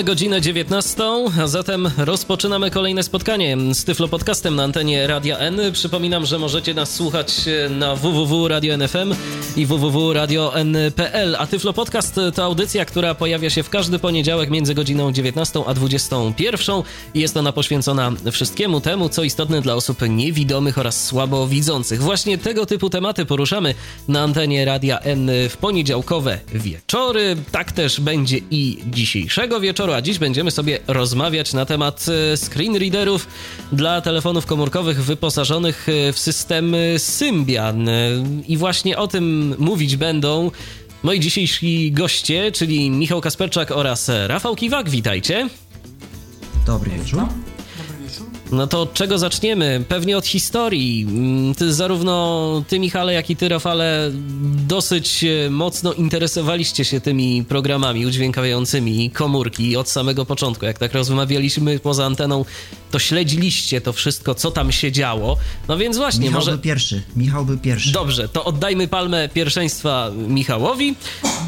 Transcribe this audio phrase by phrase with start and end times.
[0.00, 1.02] Mamy godzinę 19,
[1.42, 5.60] a zatem rozpoczynamy kolejne spotkanie z Tyflo Podcastem na antenie Radia N.
[5.72, 7.34] Przypominam, że możecie nas słuchać
[7.70, 9.14] na www.radio.nfm
[9.56, 15.12] i www.radio.n.pl, a Tyflo Podcast to audycja, która pojawia się w każdy poniedziałek między godziną
[15.12, 16.82] 19 a 21
[17.14, 22.02] i jest ona poświęcona wszystkiemu temu, co istotne dla osób niewidomych oraz słabowidzących.
[22.02, 23.74] Właśnie tego typu tematy poruszamy
[24.08, 27.36] na antenie Radia N w poniedziałkowe wieczory.
[27.52, 32.76] Tak też będzie i dzisiejszego wieczoru a dziś będziemy sobie rozmawiać na temat e, screen
[32.76, 33.26] readerów
[33.72, 37.88] dla telefonów komórkowych wyposażonych e, w system Symbian.
[37.88, 37.92] E,
[38.48, 40.50] I właśnie o tym mówić będą
[41.02, 44.90] moi dzisiejsi goście, czyli Michał Kasperczak oraz Rafał Kiwak.
[44.90, 45.48] Witajcie.
[46.66, 47.49] Dobry wieczór.
[48.52, 49.84] No to od czego zaczniemy?
[49.88, 51.06] Pewnie od historii.
[51.08, 54.10] Mm, ty, zarówno ty, Michale, jak i ty, Rafale,
[54.66, 60.64] dosyć e, mocno interesowaliście się tymi programami udźwiękawiającymi komórki od samego początku.
[60.64, 62.44] Jak tak rozmawialiśmy poza anteną,
[62.90, 65.36] to śledziliście to wszystko, co tam się działo.
[65.68, 66.50] No więc właśnie, Michał może...
[66.50, 67.02] był pierwszy.
[67.16, 67.92] Michał był pierwszy.
[67.92, 70.94] Dobrze, to oddajmy palmę pierwszeństwa Michałowi.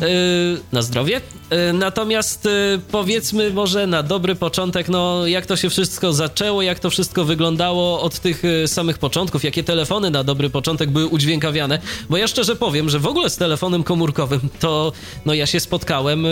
[0.01, 1.21] Yy, na zdrowie.
[1.51, 6.81] Yy, natomiast yy, powiedzmy może na dobry początek, no jak to się wszystko zaczęło, jak
[6.81, 11.79] to wszystko wyglądało od tych samych początków, jakie telefony na dobry początek były udźwiękawiane,
[12.11, 14.93] bo ja szczerze powiem, że w ogóle z telefonem komórkowym to,
[15.27, 16.27] no ja się spotkałem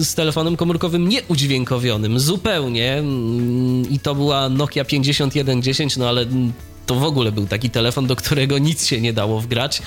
[0.00, 6.26] z telefonem komórkowym nieudźwiękowionym, zupełnie mm, i to była Nokia 5110, no ale
[6.86, 9.82] to w ogóle był taki telefon, do którego nic się nie dało wgrać.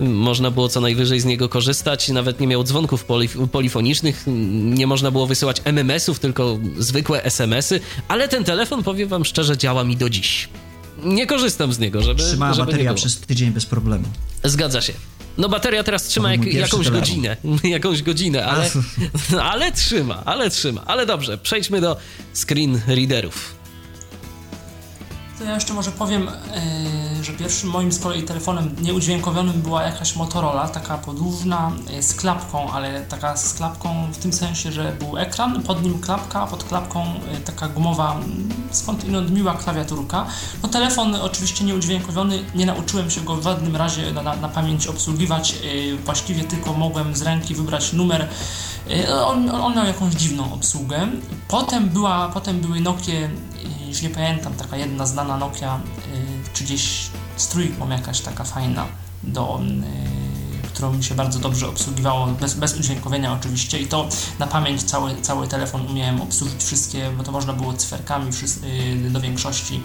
[0.00, 4.24] Można było co najwyżej z niego korzystać, nawet nie miał dzwonków polif polifonicznych,
[4.62, 9.84] nie można było wysyłać MMS-ów, tylko zwykłe SMS-y, ale ten telefon, powiem wam szczerze, działa
[9.84, 10.48] mi do dziś.
[11.04, 12.22] Nie korzystam z niego, żeby.
[12.22, 14.04] Trzymała żeby bateria przez tydzień bez problemu.
[14.44, 14.92] Zgadza się.
[15.38, 16.92] No bateria teraz trzyma jak, jakąś telefon.
[17.00, 18.70] godzinę, jakąś godzinę, ale,
[19.52, 20.82] ale trzyma, ale trzyma.
[20.86, 21.96] Ale dobrze, przejdźmy do
[22.34, 23.61] screen readerów.
[25.42, 26.30] To ja jeszcze może powiem,
[27.16, 32.14] yy, że pierwszym moim z kolei telefonem nieudźwiękowionym była jakaś Motorola, taka podłużna, yy, z
[32.14, 36.64] klapką, ale taka z klapką w tym sensie, że był ekran, pod nim klapka, pod
[36.64, 38.20] klapką yy, taka gumowa,
[38.70, 40.26] skądinąd miła klawiaturka.
[40.62, 45.54] No telefon oczywiście nieudźwiękowiony, nie nauczyłem się go w żadnym razie na, na pamięć obsługiwać,
[46.04, 48.28] właściwie tylko mogłem z ręki wybrać numer
[49.24, 51.08] on, on, miał jakąś dziwną obsługę.
[51.48, 53.30] Potem, była, potem były Nokie
[53.88, 58.86] już nie pamiętam, taka jedna znana Nokia, y, czy gdzieś z trójką jakaś taka fajna
[59.22, 60.31] do y,
[60.82, 65.16] którą mi się bardzo dobrze obsługiwało, bez, bez udźwiękowienia oczywiście i to na pamięć cały,
[65.20, 68.30] cały telefon umiałem obsłużyć wszystkie, bo to można było cyferkami
[69.06, 69.80] y, do większości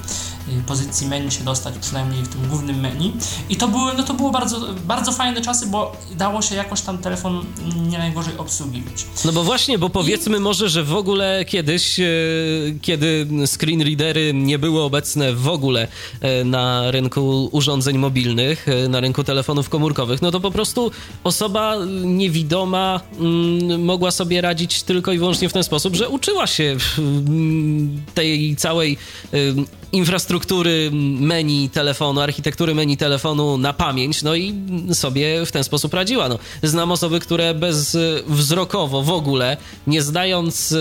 [0.49, 3.13] y, pozycji menu się dostać, przynajmniej w tym głównym menu.
[3.49, 6.97] I to były, no to było bardzo, bardzo fajne czasy, bo dało się jakoś tam
[6.97, 7.45] telefon
[7.89, 9.05] nie najgorzej obsługiwać.
[9.25, 10.39] No bo właśnie, bo powiedzmy I...
[10.39, 12.05] może, że w ogóle kiedyś, e,
[12.81, 15.87] kiedy screen readery nie były obecne w ogóle
[16.21, 20.86] e, na rynku urządzeń mobilnych, e, na rynku telefonów komórkowych, no to po prostu
[21.23, 26.77] osoba niewidoma mm, mogła sobie radzić tylko i wyłącznie w ten sposób, że uczyła się
[26.97, 28.97] mm, tej całej
[29.91, 30.89] infrastruktury
[31.19, 34.53] menu telefonu, architektury menu telefonu na pamięć, no i
[34.93, 36.29] sobie w ten sposób radziła.
[36.29, 40.75] No, znam osoby, które bezwzrokowo w ogóle, nie znając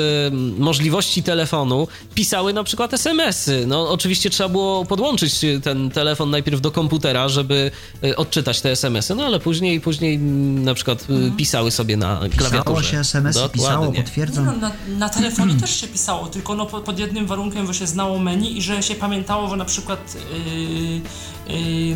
[0.59, 3.67] możliwości telefonu, pisały na przykład SMS-y.
[3.67, 7.71] No, oczywiście trzeba było podłączyć ten telefon najpierw do komputera, żeby
[8.05, 11.37] y, odczytać te SMS-y, no ale później, później na przykład y, mhm.
[11.37, 12.81] pisały sobie na klawiaturze.
[12.81, 14.47] Pisało się SMS-y, pisało, potwierdzam.
[14.47, 17.87] No, na, na telefonie też się pisało, tylko no, pod, pod jednym warunkiem, że się
[17.87, 20.17] znało menu i że się pamiętało, że na przykład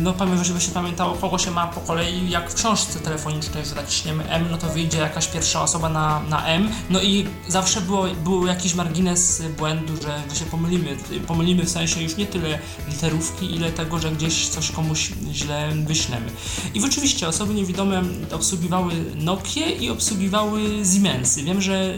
[0.01, 4.29] no pamiętam, się pamiętało, kogo się ma po kolei, jak w książce telefonicznej, że naciśniemy
[4.29, 8.47] M, no to wyjdzie jakaś pierwsza osoba na, na M, no i zawsze było, był
[8.47, 13.71] jakiś margines błędu, że, że się pomylimy, pomylimy w sensie już nie tyle literówki, ile
[13.71, 16.25] tego, że gdzieś coś komuś źle wyślemy.
[16.73, 20.61] I rzeczywiście osoby niewidome obsługiwały Nokie i obsługiwały
[20.93, 21.43] Siemensy.
[21.43, 21.97] Wiem, że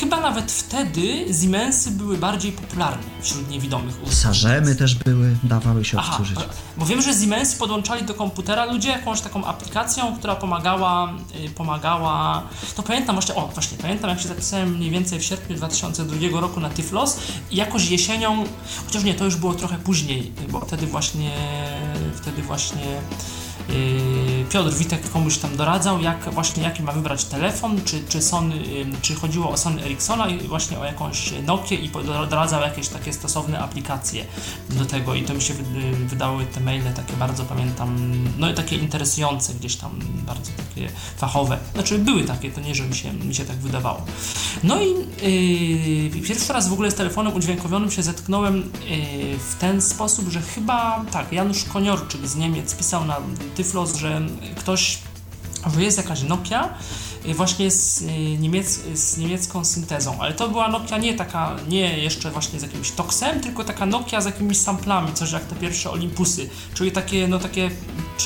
[0.00, 3.94] chyba nawet wtedy Siemensy były bardziej popularne wśród niewidomych.
[4.10, 6.38] Sarzemy też były, dawały się obsłużyć.
[6.82, 11.12] Bo wiem, że Siemens podłączali do komputera ludzie jakąś taką aplikacją, która pomagała,
[11.46, 12.42] y, pomagała,
[12.76, 16.60] to pamiętam właśnie, o właśnie, pamiętam jak się zapisałem mniej więcej w sierpniu 2002 roku
[16.60, 17.18] na Tyflos
[17.50, 18.44] i jakoś jesienią,
[18.86, 21.30] chociaż nie, to już było trochę później, bo wtedy właśnie,
[22.14, 23.00] wtedy właśnie
[24.52, 28.86] Piotr Witek komuś tam doradzał, jak właśnie jaki ma wybrać telefon, czy, czy, Sony, yy,
[29.02, 31.90] czy chodziło o Sony Ericssona i właśnie o jakąś Nokię i
[32.30, 34.24] doradzał jakieś takie stosowne aplikacje
[34.70, 35.54] do tego i to mi się
[36.06, 39.90] wydały te maile takie bardzo pamiętam, no i takie interesujące gdzieś tam,
[40.26, 41.58] bardzo takie fachowe.
[41.74, 44.04] Znaczy były takie, to nie, że mi się, mi się tak wydawało.
[44.64, 44.88] No i
[46.14, 50.42] yy, pierwszy raz w ogóle z telefonem udźwiękowionym się zetknąłem yy, w ten sposób, że
[50.42, 53.16] chyba tak, Janusz Koniorczyk z Niemiec pisał na
[53.54, 54.20] Tyflos, że
[54.56, 54.98] ktoś,
[55.74, 56.68] że jest jakaś Nokia,
[57.26, 58.06] y, właśnie z, y,
[58.38, 62.90] niemiec, z niemiecką syntezą, ale to była Nokia nie taka, nie jeszcze właśnie z jakimś
[62.90, 67.38] toksem, tylko taka Nokia z jakimiś samplami, coś jak te pierwsze Olympusy, czyli takie, no
[67.38, 67.70] takie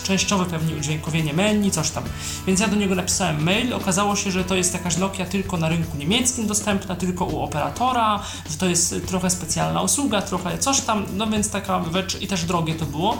[0.04, 2.04] częściowe pewnie udźwiękowienie menu, coś tam.
[2.46, 5.68] Więc ja do niego napisałem mail, okazało się, że to jest jakaś Nokia tylko na
[5.68, 11.06] rynku niemieckim dostępna, tylko u operatora, że to jest trochę specjalna usługa, trochę coś tam,
[11.14, 13.18] no więc taka rzecz i też drogie to było,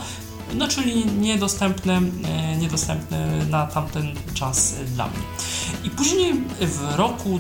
[0.55, 5.19] no czyli niedostępne, e, niedostępne na tamten czas dla mnie.
[5.85, 7.39] I później w roku,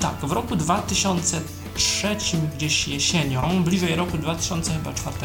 [0.00, 2.16] tak, w roku 2003
[2.56, 5.16] gdzieś jesienią, bliżej roku 2004,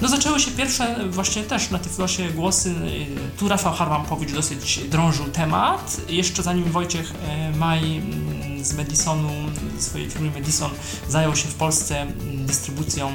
[0.00, 5.24] no zaczęły się pierwsze właśnie też na Tyflosie głosy, e, tu Rafał Harwampowicz dosyć drążył
[5.24, 8.02] temat, jeszcze zanim Wojciech e, Maj
[8.62, 9.30] z Madisonu,
[9.78, 10.70] swojej firmy Madison
[11.08, 13.12] zajął się w Polsce dystrybucją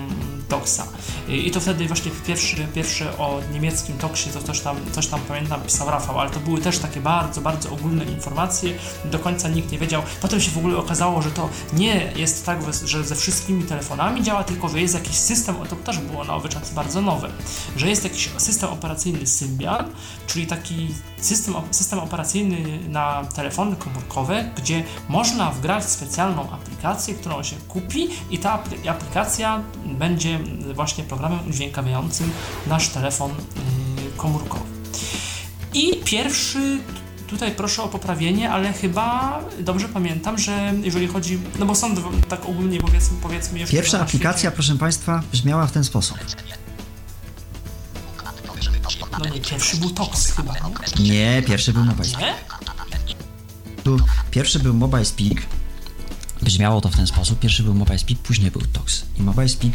[0.49, 0.87] Toxa.
[1.27, 5.61] I to wtedy właśnie pierwszy, pierwszy o niemieckim Toxie, to coś tam, coś tam pamiętam,
[5.61, 8.73] pisał Rafał, ale to były też takie bardzo, bardzo ogólne informacje,
[9.05, 10.01] do końca nikt nie wiedział.
[10.21, 14.43] Potem się w ogóle okazało, że to nie jest tak, że ze wszystkimi telefonami działa,
[14.43, 17.29] tylko że jest jakiś system, to też było na owy czas bardzo nowe,
[17.77, 19.85] że jest jakiś system operacyjny Symbian,
[20.27, 20.87] czyli taki
[21.21, 28.37] system, system operacyjny na telefony komórkowe, gdzie można wgrać specjalną aplikację, którą się kupi i
[28.37, 30.39] ta aplikacja będzie
[30.73, 32.31] właśnie programem udźwiękawiającym
[32.67, 34.63] nasz telefon y, komórkowy.
[35.73, 36.79] I pierwszy
[37.29, 41.95] tutaj proszę o poprawienie, ale chyba dobrze pamiętam, że jeżeli chodzi, no bo są
[42.29, 43.75] tak ogólnie powiedzmy, powiedzmy jeszcze...
[43.75, 46.17] Pierwsza aplikacja, proszę Państwa, brzmiała w ten sposób.
[49.11, 50.53] No nie, pierwszy był Tox chyba,
[50.97, 51.09] nie?
[51.09, 52.35] Nie, pierwszy był Mobile Speak.
[53.83, 53.97] Tu
[54.31, 55.41] pierwszy był Mobile Speak.
[56.41, 57.39] Brzmiało to w ten sposób.
[57.39, 59.05] Pierwszy był Mobile Speak, później był Tox.
[59.19, 59.73] I Mobile Speak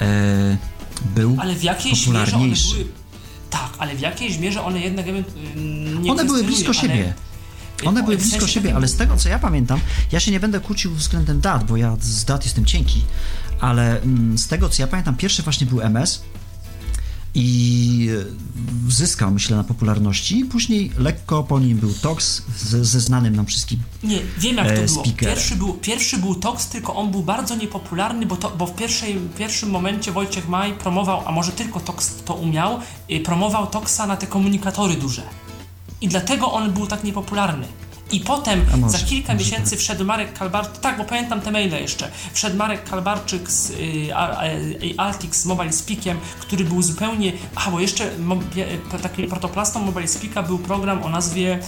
[0.00, 0.56] e,
[1.14, 2.74] był ale w jakiejś popularniejszy.
[2.74, 2.86] Były,
[3.50, 5.06] tak, ale w jakiejś mierze one jednak
[6.00, 7.14] nie One były blisko siebie.
[7.84, 9.80] One były blisko siebie, ale z tego co ja pamiętam,
[10.12, 13.04] ja się nie będę kłócił względem dat, bo ja z dat jestem cienki,
[13.60, 16.22] ale mm, z tego co ja pamiętam, pierwszy właśnie był MS,
[17.38, 18.08] i
[18.88, 20.44] zyskał, myślę, na popularności.
[20.44, 23.78] Później lekko po nim był Tox ze, ze znanym nam wszystkim.
[24.02, 25.04] Nie, wiem jak to e, było.
[25.16, 29.20] Pierwszy był, pierwszy był Tox, tylko on był bardzo niepopularny, bo, to, bo w pierwszej,
[29.38, 32.80] pierwszym momencie Wojciech Maj promował, a może tylko Tox to umiał,
[33.10, 35.22] y, promował Toxa na te komunikatory duże.
[36.00, 37.66] I dlatego on był tak niepopularny.
[38.12, 39.78] I potem może, za kilka miesięcy tak.
[39.78, 44.94] wszedł Marek Kalbarczyk, tak, bo pamiętam te maile jeszcze, wszedł Marek Kalbarczyk z y, y,
[44.96, 48.10] Altix Mobile Speakiem, który był zupełnie, a bo jeszcze
[49.02, 51.58] taki protoplastą Mobile Speaka był program o nazwie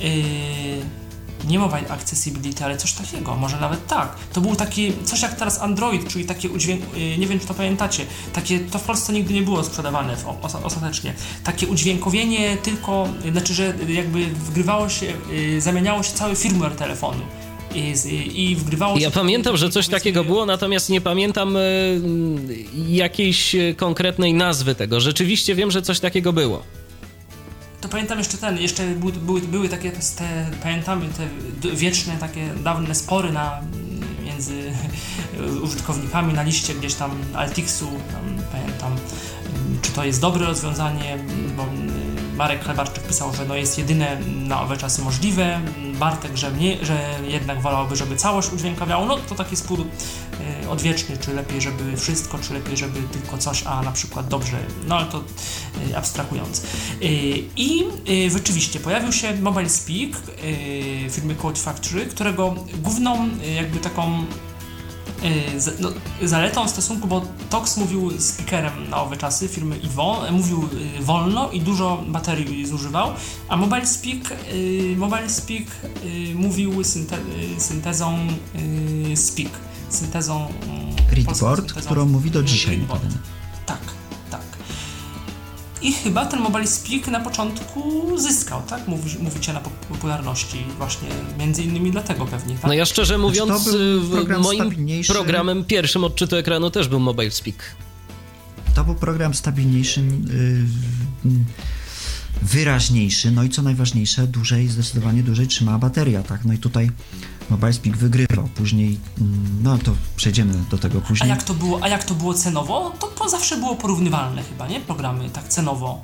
[0.00, 1.01] y,
[1.48, 4.16] nie mobile accessibility, ale coś takiego, może nawet tak.
[4.32, 7.54] To był taki, coś jak teraz Android, czyli takie udźwięk, y, nie wiem czy to
[7.54, 10.26] pamiętacie, takie, to w Polsce nigdy nie było sprzedawane w,
[10.64, 11.14] ostatecznie.
[11.44, 17.22] Takie udźwiękowienie tylko, znaczy, że jakby wgrywało się, y, zamieniało się cały firmware telefonu.
[17.74, 17.94] I,
[18.34, 22.00] i, wgrywało Ja pamiętam, że coś takiego było, natomiast nie pamiętam y,
[22.88, 25.00] jakiejś konkretnej nazwy tego.
[25.00, 26.62] Rzeczywiście wiem, że coś takiego było
[27.82, 31.26] to pamiętam jeszcze ten, jeszcze były, były, były takie, te, pamiętamy te
[31.70, 33.60] wieczne, takie dawne spory na,
[34.24, 34.72] między
[35.64, 38.92] użytkownikami na liście gdzieś tam Altixu, tam, pamiętam,
[39.82, 41.18] czy to jest dobre rozwiązanie,
[41.56, 41.66] bo
[42.36, 45.60] Marek Klebarczyk pisał, że no jest jedyne na owe czasy możliwe,
[45.98, 51.18] Bartek, że, nie, że jednak wolałby, żeby całość udźwiękawiało, no to taki spór y, odwieczny,
[51.18, 55.06] czy lepiej, żeby wszystko, czy lepiej, żeby tylko coś, a na przykład dobrze, no ale
[55.06, 55.22] to
[55.90, 56.58] y, abstrahując.
[56.58, 56.64] Y,
[57.56, 57.84] I
[58.30, 60.10] rzeczywiście pojawił się Mobile Speak
[61.10, 64.24] firmy Code Factory, którego główną jakby taką
[65.80, 71.50] no, zaletą stosunku, bo Tox mówił speakerem na owe czasy firmy Ivo, mówił y, wolno
[71.50, 73.12] i dużo baterii zużywał,
[73.48, 75.64] a Mobile Speak, y, Mobile Speak
[76.34, 77.18] mówił synte,
[77.58, 78.18] syntezą
[79.14, 79.50] Speak,
[79.88, 80.48] syntezą
[81.12, 82.80] Readboard, którą mówi do dzisiaj.
[82.88, 83.41] Tak.
[85.82, 87.82] I chyba ten Mobile Speak na początku
[88.18, 88.88] zyskał, tak?
[88.88, 91.08] Mówi, mówicie na popularności właśnie
[91.38, 92.64] między innymi dlatego pewnie, tak?
[92.64, 95.12] No ja szczerze Znaczy, mówiąc, w- program moim stabilniejszy.
[95.12, 97.56] programem pierwszym odczytu ekranu też był Mobile Speak.
[98.74, 100.24] To był program stabilniejszym,
[101.24, 101.30] y, y,
[102.42, 106.44] wyraźniejszy, no i co najważniejsze, dłużej, zdecydowanie dłużej trzymała bateria, tak?
[106.44, 106.90] No i tutaj
[107.52, 108.48] Mobile Speak wygrywał.
[108.54, 111.28] Później, mm, no to przejdziemy do tego A później.
[111.30, 112.92] jak to było, a jak to było cenowo?
[113.00, 114.80] To, to zawsze było porównywalne chyba, nie?
[114.80, 116.02] Programy tak cenowo.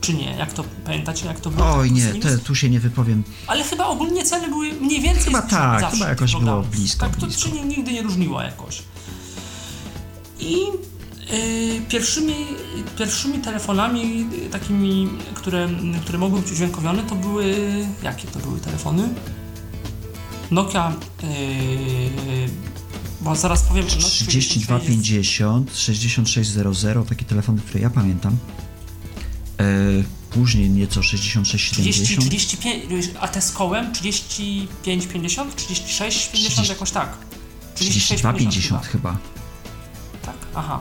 [0.00, 0.36] Czy nie?
[0.36, 1.74] Jak to pamiętacie, jak to było?
[1.74, 3.24] Oj nie, te, tu się nie wypowiem.
[3.46, 7.16] Ale chyba ogólnie ceny były mniej więcej Chyba tak, zawsze chyba jakoś było blisko, Tak,
[7.16, 7.48] to blisko.
[7.48, 8.82] się nie, nigdy nie różniło jakoś.
[10.40, 10.56] I
[11.34, 12.34] y, pierwszymi,
[12.98, 15.68] pierwszymi telefonami y, takimi, które,
[16.02, 17.54] które mogły być udźwiękowione, to były...
[18.02, 19.08] Jakie to były telefony?
[20.52, 20.92] Nokia...
[21.24, 21.26] y,
[23.20, 23.88] bo zaraz powiem...
[23.88, 28.36] że Nokia 3250, 6600, takie telefony, które ja pamiętam.
[29.60, 29.64] E,
[30.30, 32.28] później nieco 30, 6670.
[32.28, 32.84] 35,
[33.20, 36.72] a te z kołem 35, 50, 36, 50 30.
[36.72, 37.16] jakoś tak.
[37.74, 39.18] 36, 3250 chyba.
[40.22, 40.36] Tak?
[40.54, 40.80] Aha.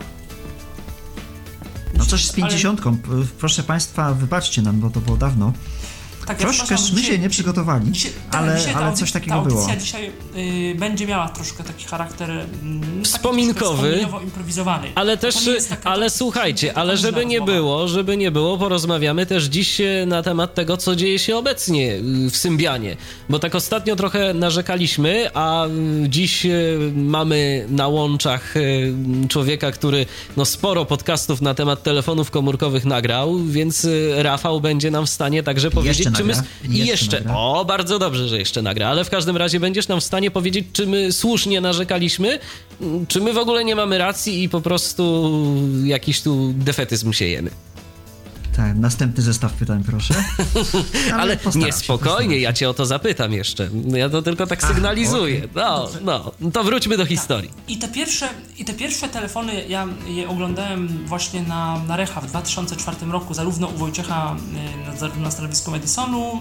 [1.98, 2.82] No coś z Ale- 50.
[2.82, 2.90] P-
[3.40, 5.54] Proszę Państwa, wybaczcie nam, bo to było dawno.
[6.28, 8.96] Tak, ja Troszkę przepraszam, my dzisiaj- się nie przygotowali, dzisiaj- tak, ale, dzisiaj ta ale
[8.98, 9.80] coś Ta takiego audycja było.
[9.80, 10.12] dzisiaj
[10.72, 14.06] y, będzie miała troszkę taki charakter mm, taki Wspominkowy.
[14.24, 14.88] improwizowany.
[14.96, 15.36] Ale też,
[15.70, 17.60] taka- ale to- słuchajcie, ale żeby nie rozmowa.
[17.60, 21.94] było, żeby nie było, porozmawiamy też dziś e, na temat tego, co dzieje się obecnie
[21.96, 22.98] y, w Symbianie.
[23.30, 25.70] Bo tak ostatnio trochę narzekaliśmy, a y,
[26.10, 26.48] dziś
[26.96, 28.54] mamy na łączach
[29.30, 30.06] człowieka, który
[30.38, 33.88] no sporo podcastów na temat telefonów komórkowych nagrał, więc
[34.18, 37.36] Rafał będzie nam w stanie także powiedzieć, I Jeszcze jeszcze, nagra.
[37.38, 40.66] o, bardzo dobrze, że jeszcze nagra, ale w każdym razie będziesz nam w stanie powiedzieć,
[40.74, 42.40] czy my słusznie narzekaliśmy,
[43.08, 45.32] czy my w ogóle nie mamy racji i po prostu
[45.84, 47.50] jakiś tu defetyzm siejemy.
[48.62, 50.13] Tak, następny zestaw pytań, proszę.
[51.22, 53.70] Ale, postaram nie, się, spokojnie, postaram ja cię o to zapytam jeszcze.
[53.88, 55.38] Ja to tylko tak sygnalizuję.
[55.38, 55.50] okej.
[55.56, 57.51] No, no, to wróćmy do historii.
[57.68, 62.27] I te pierwsze, i te pierwsze telefony, ja je oglądałem właśnie na, na Recha w
[62.27, 64.36] 2004 roku, zarówno u Wojciecha
[64.86, 66.39] y, na, zarówno na stanowisku Madisonu,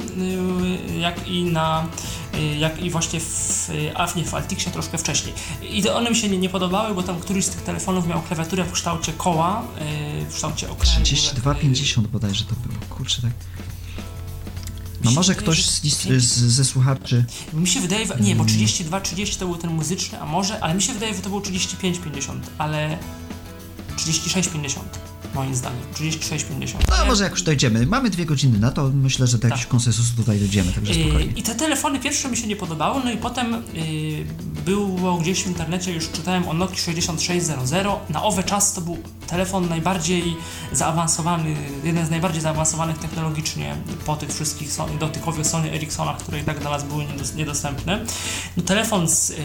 [0.96, 1.86] y, jak i na,
[2.34, 5.34] y, jak i właśnie w, y, a nie, w Altixie troszkę wcześniej.
[5.70, 8.22] I to one mi się nie, nie podobały, bo tam któryś z tych telefonów miał
[8.22, 9.62] klawiaturę w kształcie koła,
[10.30, 11.04] w kształcie okręgu.
[11.04, 13.32] 3250 bodajże to było, kurczę tak.
[15.04, 18.38] No może wydaje, ktoś że z, z, ze słuchaczy Mi się wydaje, nie, Mm.
[18.38, 21.40] bo 32-30 to był ten muzyczny, a może, ale mi się wydaje, że to było
[21.40, 22.98] 35-50, ale
[23.96, 24.78] 36-50
[25.34, 26.75] moim zdaniem, 36-50.
[26.99, 27.87] No może jak już dojdziemy.
[27.87, 29.70] Mamy dwie godziny na to, myślę, że do jakiegoś Tak.
[29.70, 31.32] konsensusu tutaj dojdziemy, także spokojnie.
[31.37, 33.82] I te telefony pierwsze mi się nie podobały, no i potem yy,
[34.64, 37.87] było gdzieś w internecie, już czytałem o Nokia 6600.
[38.10, 40.37] Na owe czas to był telefon najbardziej
[40.72, 46.44] zaawansowany, jeden z najbardziej zaawansowanych technologicznie po tych wszystkich Sony, dotykowych Sony Ericssonach, które i
[46.44, 48.04] tak dla nas były niedos- niedostępne.
[48.56, 49.37] No, telefon z, yy,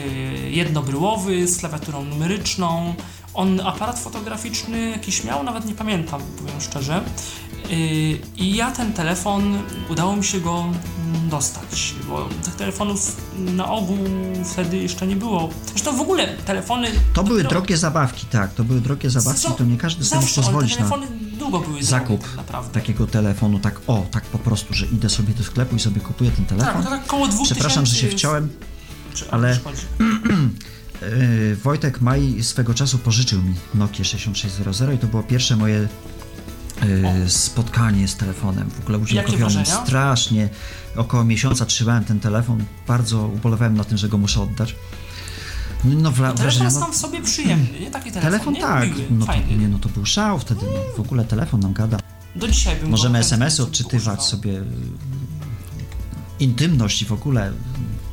[0.51, 2.95] jednobryłowy, z klawiaturą numeryczną.
[3.35, 7.01] On aparat fotograficzny jakiś miał, nawet nie pamiętam, powiem szczerze.
[7.69, 7.77] Yy,
[8.37, 9.57] I ja ten telefon,
[9.89, 13.97] udało mi się go mm, dostać, bo tych telefonów na ogół
[14.53, 15.49] wtedy jeszcze nie było.
[15.65, 16.87] Zresztą w ogóle telefony...
[17.13, 20.21] To były dopiero- drogie zabawki, tak, to były drogie zabawki, Zresztą to nie każdy sobie
[20.21, 21.07] mógł pozwolić na telefony
[21.39, 22.73] długo były zakup tak naprawdę.
[22.73, 26.31] takiego telefonu, tak o, tak po prostu, że idę sobie do sklepu i sobie kupuję
[26.31, 26.83] ten Tak, telefon.
[26.83, 28.49] to tak koło dwóch Przepraszam, że się wciąłem.
[29.13, 29.59] Czy, ale-.
[31.01, 35.87] Yy, Wojtek Maj swego czasu pożyczył mi Nokia 6600 i to było pierwsze moje
[36.83, 38.99] yy, spotkanie z telefonem, w ogóle
[39.37, 39.65] wrażenia?
[39.65, 40.49] Strasznie.
[40.95, 44.75] Około miesiąca trzymałem ten telefon, bardzo ubolewałem na tym, że go muszę oddać.
[45.83, 47.91] No, wra- Telefon wrażenia, no, sam w sobie przyjemny, nie?
[47.91, 48.61] Taki telefon, telefon nie?
[48.61, 51.97] tak, no to, nie, no to był szał wtedy, no, w ogóle telefon nam gada.
[52.35, 54.21] Do dzisiaj bym Możemy SMS-y odczytywać używał.
[54.21, 54.61] sobie,
[56.39, 57.51] intymność i w ogóle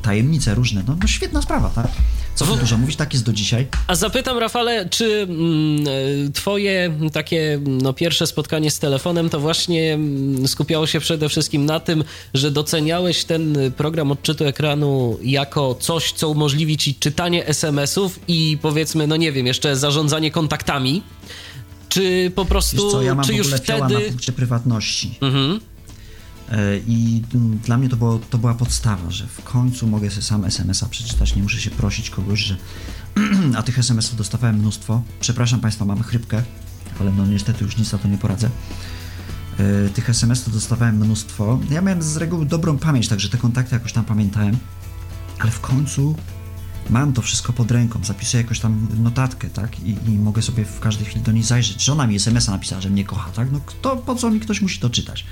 [0.03, 0.83] tajemnice różne.
[0.87, 1.87] No, no świetna sprawa, tak?
[2.35, 3.67] Co tu dużo mówić, tak jest do dzisiaj.
[3.87, 5.87] A zapytam, Rafale, czy mm,
[6.27, 11.65] e, twoje takie no, pierwsze spotkanie z telefonem to właśnie mm, skupiało się przede wszystkim
[11.65, 18.19] na tym, że doceniałeś ten program odczytu ekranu jako coś, co umożliwi ci czytanie SMS-ów
[18.27, 21.03] i powiedzmy, no nie wiem, jeszcze zarządzanie kontaktami?
[21.89, 24.13] Czy po prostu, Wiesz co, ja mam czy w już wtedy...
[24.27, 25.17] na prywatności.
[25.21, 25.59] Mhm.
[26.53, 30.21] E, I mm, dla mnie to, było, to była podstawa, że w końcu mogę sobie
[30.21, 32.57] sam SMS-a przeczytać, nie muszę się prosić kogoś, że...
[33.57, 35.03] A tych SMS-ów dostawałem mnóstwo.
[35.19, 36.43] Przepraszam Państwa, mam chrypkę,
[36.99, 38.49] ale no niestety już nic na to nie poradzę.
[39.59, 41.59] E, Tych SMS-ów dostawałem mnóstwo.
[41.69, 44.57] Ja miałem z reguły dobrą pamięć, także te kontakty jakoś tam pamiętałem.
[45.39, 46.15] Ale w końcu
[46.89, 50.79] mam to wszystko pod ręką, zapisuję jakąś tam notatkę, tak, i, i mogę sobie w
[50.79, 51.83] każdej chwili do niej zajrzeć.
[51.83, 54.79] Żona mi SMS-a napisała, że mnie kocha, tak, no kto, po co mi ktoś musi
[54.79, 55.25] to czytać?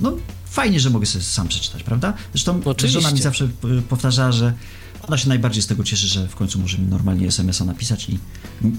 [0.00, 2.14] No fajnie, że mogę sobie sam przeczytać, prawda?
[2.32, 3.00] Zresztą Oczywiście.
[3.00, 4.52] żona mi zawsze y, powtarzała, że
[5.08, 8.18] ona się najbardziej z tego cieszy, że w końcu może mi normalnie SMS-a napisać i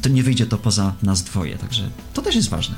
[0.02, 2.76] to nie wyjdzie to poza nas dwoje, także to też jest ważne.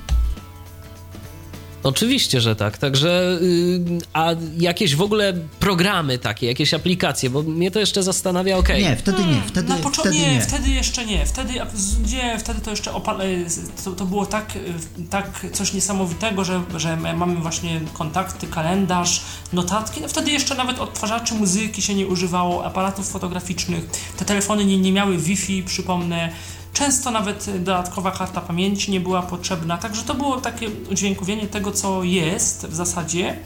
[1.84, 2.78] Oczywiście, że tak.
[2.78, 4.30] Także, yy, a
[4.60, 8.84] jakieś w ogóle programy takie, jakieś aplikacje, bo mnie to jeszcze zastanawia, okej.
[8.84, 10.42] Nie, wtedy nie, wtedy, Na poczo- wtedy nie, nie.
[10.42, 11.26] wtedy jeszcze nie.
[11.26, 11.54] Wtedy,
[12.14, 12.96] nie, wtedy to jeszcze e,
[13.84, 19.22] to, to było tak, e, tak coś niesamowitego, że, że my mamy właśnie kontakty, kalendarz,
[19.54, 20.02] notatki.
[20.02, 23.86] No wtedy jeszcze nawet odtwarzaczy muzyki się nie używało, aparatów fotograficznych.
[24.18, 26.30] Te telefony nie, nie miały Wi-Fi, przypomnę.
[26.78, 32.04] Często nawet dodatkowa karta pamięci nie była potrzebna, także to było takie udźwiękowienie tego, co
[32.04, 33.40] jest w zasadzie.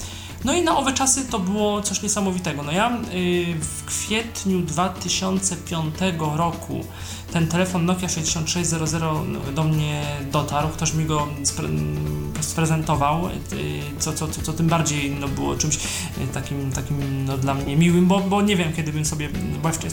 [0.44, 2.64] No i na owe czasy to było coś niesamowitego.
[2.64, 5.96] No ja y, w kwietniu 2005
[6.36, 6.86] roku
[7.32, 11.28] ten telefon Nokia 6600 do mnie dotarł, ktoś mi go
[12.42, 13.32] sprezentował, y,
[14.00, 15.80] co, co, co, co tym bardziej no, było czymś y,
[16.34, 19.30] takim, takim no, dla mnie miłym, bo, bo nie wiem kiedy bym sobie,
[19.62, 19.90] właśnie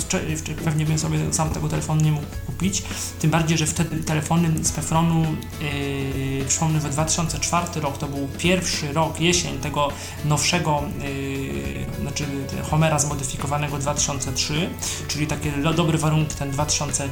[0.64, 2.82] pewnie bym sobie sam tego telefonu nie mógł kupić,
[3.20, 5.26] tym bardziej, że wtedy telefony z Pefronu,
[5.60, 9.88] yy, przypomnę, we 2004 rok to był pierwszy rok, jesień tego
[10.24, 12.24] nowszego, yy, znaczy
[12.70, 14.70] Homera zmodyfikowanego 2003,
[15.08, 17.10] czyli takie dobre warunki, ten 2004,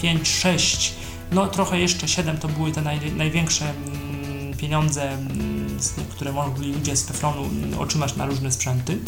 [0.00, 0.94] 5, 6,
[1.32, 5.78] no trochę jeszcze 7 to były te naj, największe mm, pieniądze, mm,
[6.10, 8.98] które mogli ludzie z Pefronu mm, otrzymać na różne sprzęty.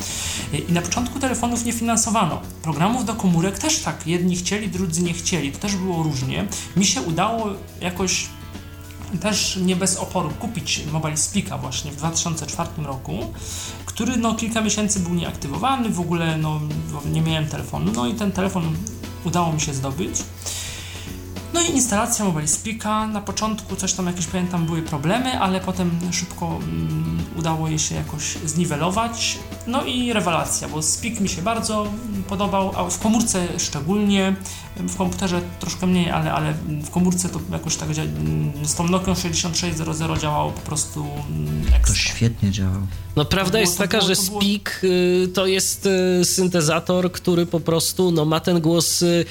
[0.68, 2.40] I na początku telefonów nie finansowano.
[2.62, 5.52] Programów do komórek też tak, jedni chcieli, drudzy nie chcieli.
[5.52, 6.46] To też było różnie.
[6.76, 7.48] Mi się udało
[7.80, 8.26] jakoś
[9.20, 13.32] też nie bez oporu kupić Mobile Speaka właśnie w 2004 roku,
[13.86, 16.60] który no kilka miesięcy był nieaktywowany, w ogóle no
[17.12, 18.76] nie miałem telefonu, no i ten telefon
[19.24, 20.22] udało mi się zdobyć.
[21.54, 25.90] No i instalacja Mobile Speaka, na początku coś tam jakieś pamiętam były problemy, ale potem
[26.12, 29.38] szybko mm, udało je się jakoś zniwelować.
[29.66, 34.36] No i rewelacja, bo Speak mi się bardzo mm, podobał, a w komórce szczególnie,
[34.76, 39.14] w komputerze troszkę mniej, ale, ale w komórce to jakoś tak mm, z tą Nokią
[39.14, 41.94] 6600 działało po prostu mm, To ekstra.
[41.96, 42.86] świetnie działało.
[43.16, 45.86] No prawda było- jest to taka, było- że to było- Speak y, to jest
[46.20, 49.24] y, syntezator, który po prostu no, ma ten głos y,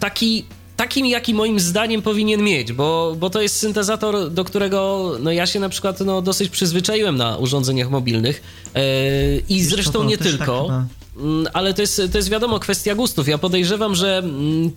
[0.00, 0.44] taki
[0.82, 5.46] takim, jaki moim zdaniem powinien mieć, bo, bo to jest syntezator, do którego no, ja
[5.46, 8.42] się na przykład no, dosyć przyzwyczaiłem na urządzeniach mobilnych
[8.74, 8.82] yy,
[9.48, 10.84] i Wiesz zresztą to nie też tak tylko,
[11.16, 13.28] Mm, ale to jest, to jest wiadomo kwestia gustów.
[13.28, 14.70] Ja podejrzewam, że mm,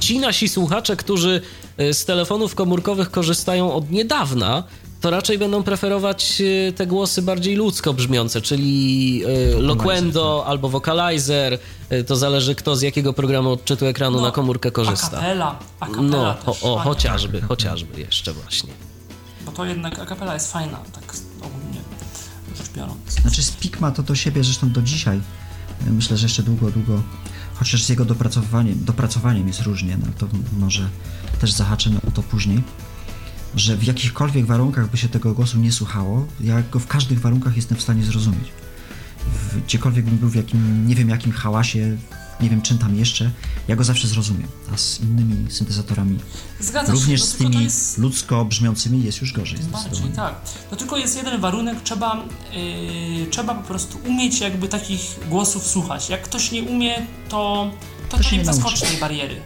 [0.00, 1.40] ci nasi słuchacze, którzy
[1.80, 4.64] y, z telefonów komórkowych korzystają od niedawna,
[5.02, 9.22] to raczej będą preferować y, te głosy bardziej ludzko brzmiące, czyli
[9.56, 11.58] y, Loquendo albo Vocalizer.
[11.92, 15.06] Y, To zależy kto z jakiego programu odczytu ekranu No, na komórkę korzysta.
[15.06, 18.72] Acapella, acapella No, też, o, o chociażby, chociażby jeszcze właśnie.
[19.46, 21.80] Bo to jednak acapella jest fajna, tak ogólnie
[22.58, 22.98] rzecz biorąc.
[23.22, 25.20] Znaczy Speak ma to do siebie zresztą do dzisiaj.
[25.90, 27.02] Myślę, że jeszcze długo, długo,
[27.54, 30.26] chociaż z jego dopracowaniem, dopracowaniem jest różnie, no to
[30.58, 30.88] może
[31.40, 32.62] też zahaczymy o to później,
[33.56, 37.56] że w jakichkolwiek warunkach by się tego głosu nie słuchało, ja go w każdych warunkach
[37.56, 38.48] jestem w stanie zrozumieć.
[39.52, 41.96] W, gdziekolwiek bym był w jakim, nie wiem jakim hałasie,
[42.40, 43.30] nie wiem czym tam jeszcze,
[43.68, 46.18] ja go zawsze zrozumiem, a z innymi syntezatorami,
[46.60, 47.98] Zgadza również się, no z tymi jest...
[47.98, 49.58] ludzko brzmiącymi jest już gorzej.
[49.58, 50.34] Bardziej, tak.
[50.70, 56.08] No tylko jest jeden warunek, trzeba, yy, trzeba po prostu umieć jakby takich głosów słuchać.
[56.08, 57.70] Jak ktoś nie umie, to,
[58.08, 59.40] to, To to nie nie przeskoczy tej bariery.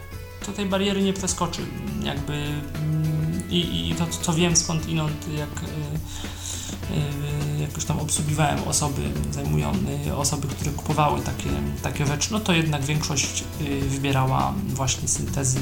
[0.47, 1.62] To tej bariery nie przeskoczy.
[2.03, 8.01] Jakby mm, i, i to, to wiem skąd inąd, jak, yy, yy, jak już tam
[8.01, 9.73] obsługiwałem osoby, zajmują
[10.17, 11.51] osoby, które kupowały takie,
[11.83, 15.61] takie rzeczy, no to jednak większość yy, wybierała właśnie syntezy,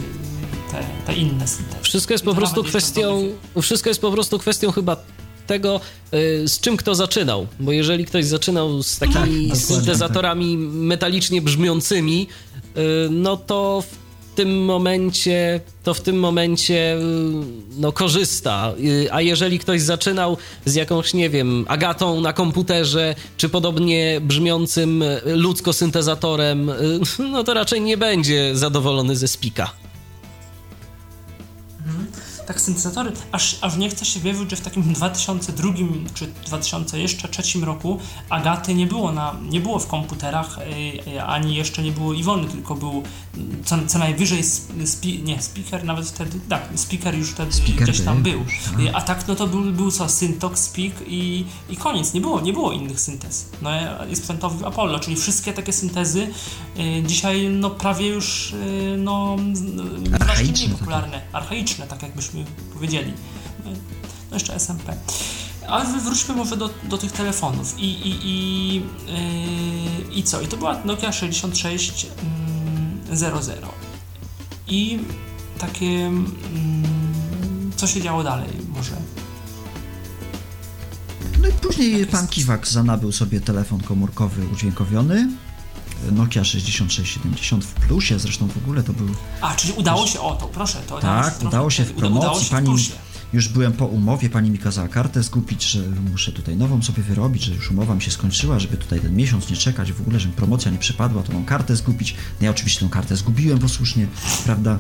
[0.73, 1.79] te, te inne syntezy.
[1.83, 3.29] Wszystko jest I po prostu kwestią,
[3.63, 4.97] wszystko jest po prostu kwestią chyba
[5.47, 5.81] tego,
[6.15, 7.47] y, z czym kto zaczynał.
[7.61, 12.27] Bo jeżeli ktoś zaczynał z takimi dokładnie, syntezatorami metalicznie brzmiącymi,
[12.77, 14.04] y, no to w
[14.35, 17.01] tym momencie, to w tym momencie y,
[17.79, 18.73] no, korzysta.
[18.81, 25.03] Y, A jeżeli ktoś zaczynał z jakąś, nie wiem, agatą na komputerze, czy podobnie brzmiącym
[25.03, 27.01] y, ludzko syntezatorem, y,
[27.33, 29.84] no to raczej nie będzie zadowolony ze spika.
[32.47, 35.73] Tak syntezatory, aż, aż nie chce się wierzyć, że w takim 2002
[36.15, 37.99] czy 2003 roku
[38.31, 40.59] Agaty nie było, na, nie było w komputerach,
[41.07, 43.03] yy, ani jeszcze nie było Iwony, tylko był
[43.65, 44.43] co, co najwyżej
[44.85, 48.45] spi, nie, speaker nawet wtedy, tak, speaker już wtedy speaker gdzieś tam był.
[48.77, 48.89] był.
[48.93, 52.53] A tak no to był, był co, Syntox, Speak i, i koniec, nie było, nie
[52.53, 53.49] było innych syntez.
[53.63, 53.71] No
[54.09, 54.33] jest
[54.65, 56.29] Apollo, czyli wszystkie takie syntezy
[57.07, 58.55] dzisiaj no prawie już
[58.99, 59.37] no
[60.13, 62.34] archaiczne, popularne, archaiczne, tak jakbyśmy
[62.75, 63.13] powiedzieli.
[63.65, 63.71] No,
[64.31, 64.97] no jeszcze SMP.
[65.69, 67.79] Ale wróćmy może do, do tych telefonów.
[67.79, 70.41] I, i, i, yy, I co?
[70.41, 72.23] I to była Nokia 6600.
[74.69, 74.99] I
[75.59, 75.87] takie.
[75.87, 76.11] Yy,
[77.77, 78.97] co się działo dalej, może?
[81.43, 85.29] No i później pan Kiwak zanabył sobie telefon komórkowy udźwiękowiony
[86.13, 89.09] Nokia 6670 w plusie, zresztą w ogóle to był...
[89.41, 90.79] A, czyli udało się, o to, proszę.
[90.89, 92.77] To tak, udało się w promocji, pani...
[93.33, 97.43] Już byłem po umowie, pani mi kazała kartę zgubić, że muszę tutaj nową sobie wyrobić,
[97.43, 100.35] że już umowa mi się skończyła, żeby tutaj ten miesiąc nie czekać, w ogóle, żeby
[100.35, 102.15] promocja nie przypadła, to mam kartę zgubić.
[102.41, 104.07] No ja oczywiście tą kartę zgubiłem posłusznie,
[104.45, 104.79] prawda?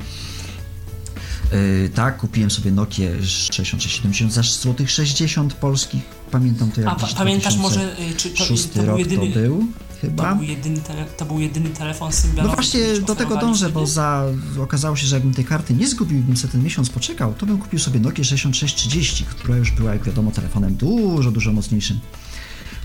[1.52, 6.02] Yy, tak, kupiłem sobie Nokia 6670 za złotych 60 polskich.
[6.30, 9.28] Pamiętam to jak A pa, pamiętasz może, y, czy to, to był jedyny...
[9.28, 9.66] To był
[10.04, 10.30] chyba.
[10.30, 12.12] To był jedyny, tele, to był jedyny telefon.
[12.36, 14.24] No właśnie do tego dążę, bo za,
[14.62, 17.58] okazało się, że jakbym tej karty nie zgubił, bym sobie ten miesiąc poczekał, to bym
[17.58, 22.00] kupił sobie Nokia 6630, która już była, jak wiadomo, telefonem dużo, dużo mocniejszym,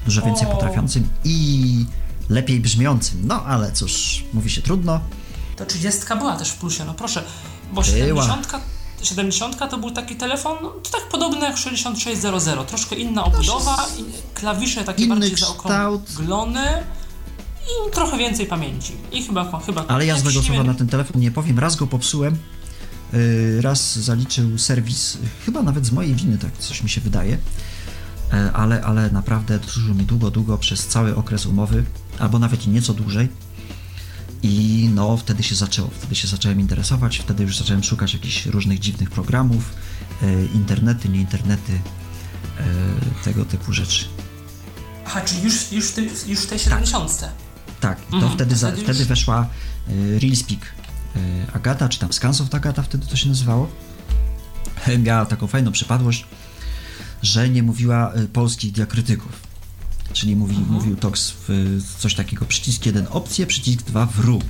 [0.05, 0.51] dużo więcej o.
[0.51, 1.86] potrafiącym i
[2.29, 3.21] lepiej brzmiącym.
[3.23, 5.01] No ale cóż, mówi się trudno.
[5.55, 7.23] To 30 była też w plusie, no proszę,
[7.73, 8.47] bo 70
[9.03, 13.88] 70 to był taki telefon, no, to tak podobny jak 6600, troszkę inna obudowa,
[14.34, 16.84] klawisze takie Inny bardziej zaokrąglone
[17.69, 18.93] i trochę więcej pamięci.
[19.12, 22.38] I chyba, chyba Ale ja złego słowa na ten telefon nie powiem, raz go popsułem,
[23.13, 27.38] y, raz zaliczył serwis, chyba nawet z mojej winy, tak coś mi się wydaje,
[28.34, 31.84] e, ale, ale naprawdę służył mi długo, długo przez cały okres umowy,
[32.19, 33.29] albo nawet i nieco dłużej
[34.43, 38.79] i no, wtedy się zaczęło, wtedy się zacząłem interesować, wtedy już zacząłem szukać jakichś różnych
[38.79, 39.63] dziwnych programów,
[40.21, 41.73] e, internety, nie internety,
[42.60, 42.63] e,
[43.23, 44.05] tego typu rzeczy.
[45.05, 45.93] Aha, czyli już, już,
[46.27, 47.19] już w tej 70.
[47.19, 47.29] Tak,
[47.79, 48.01] tak.
[48.05, 49.47] to mhm, wtedy, za, wtedy, weszła
[49.87, 50.59] e, RealSpeak
[51.15, 51.19] e,
[51.53, 53.69] Agata, czy tam Scansoft Agata wtedy to się nazywało.
[55.05, 56.25] Miała taką fajną przypadłość,
[57.21, 59.49] że nie mówiła e, polskich diakrytyków
[60.13, 60.73] czyli mówi, mhm.
[60.73, 64.41] mówił Tox w coś takiego, przycisk 1 opcję, przycisk 2 wru.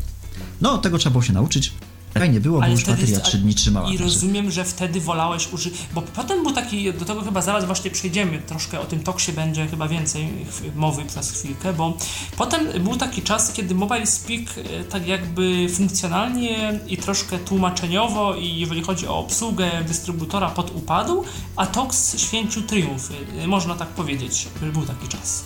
[0.62, 1.74] No, tego trzeba było się nauczyć.
[2.14, 3.92] Fajnie było, ale bo już bateria 3 dni trzymała.
[3.92, 7.92] I rozumiem, że wtedy wolałeś użyć, bo potem był taki, do tego chyba zaraz właśnie
[7.92, 10.28] przejdziemy, troszkę o tym Toxie będzie chyba więcej
[10.76, 11.98] mowy przez chwilkę, bo
[12.38, 18.56] potem był taki czas, kiedy Mobile Speak e, tak jakby funkcjonalnie i troszkę tłumaczeniowo i
[18.60, 21.24] jeżeli chodzi o obsługę dystrybutora podupadł,
[21.56, 25.44] a Tox święcił triumfy, e, można tak powiedzieć, był taki czas.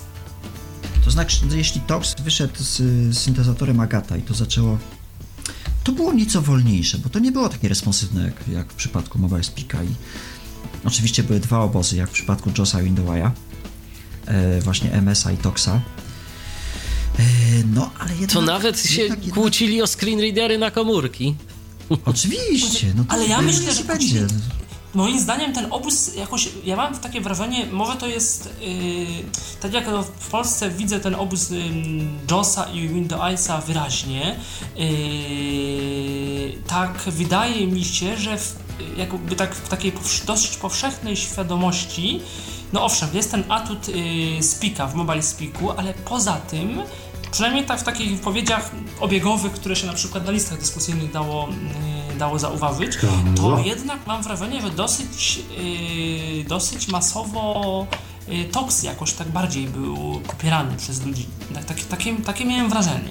[1.06, 4.78] To znaczy, jeśli Tox wyszedł z syntezatorem Agata i to zaczęło
[5.84, 9.44] to było nieco wolniejsze, bo to nie było takie responsywne jak, jak w przypadku Mobile
[9.44, 9.88] Speaka i
[10.86, 13.32] oczywiście były dwa obozy, jak w przypadku Josa Windowaya,
[14.26, 15.82] e, właśnie MSA i Toxa.
[17.20, 17.24] E,
[17.74, 18.32] no, ale jednak...
[18.32, 21.36] To nawet się jednak, kłócili o screenreadery na komórki.
[22.06, 24.28] Oczywiście, no to ale ja myślę, że będzie
[24.94, 29.06] moim zdaniem ten obóz jakoś, ja mam takie wrażenie, może to jest yy,
[29.60, 29.86] tak jak
[30.20, 31.60] w Polsce widzę ten obóz yy,
[32.32, 34.36] JOSa i Windowsa wyraźnie,
[34.76, 38.56] yy, tak wydaje mi się, że w,
[38.98, 39.94] jakby tak w takiej
[40.26, 42.22] dosyć powszechnej świadomości,
[42.74, 46.82] no owszem, jest ten atut yy, Speaka w Mobile Speaku, ale poza tym
[47.32, 52.03] przynajmniej tak w takich wypowiedziach obiegowych, które się na przykład na listach dyskusyjnych dało, yy,
[52.24, 52.98] dało zauważyć,
[53.36, 55.40] to jednak mam wrażenie, że dosyć,
[56.38, 57.88] yy, dosyć masowo
[58.28, 61.26] yy, Tox jakoś tak bardziej był popierany przez ludzi.
[61.54, 63.10] Tak, takie, takie, takie miałem wrażenie.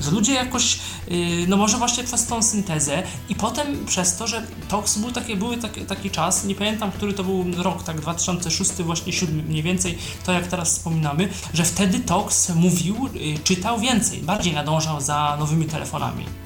[0.00, 4.46] Że ludzie jakoś, yy, no może właśnie przez tą syntezę i potem przez to, że
[4.68, 8.70] TOX był taki, były taki, taki czas, nie pamiętam, który to był rok, tak 2006,
[8.72, 14.22] właśnie 7 mniej więcej, to jak teraz wspominamy, że wtedy TOX mówił, yy, czytał więcej,
[14.22, 16.45] bardziej nadążał za nowymi telefonami.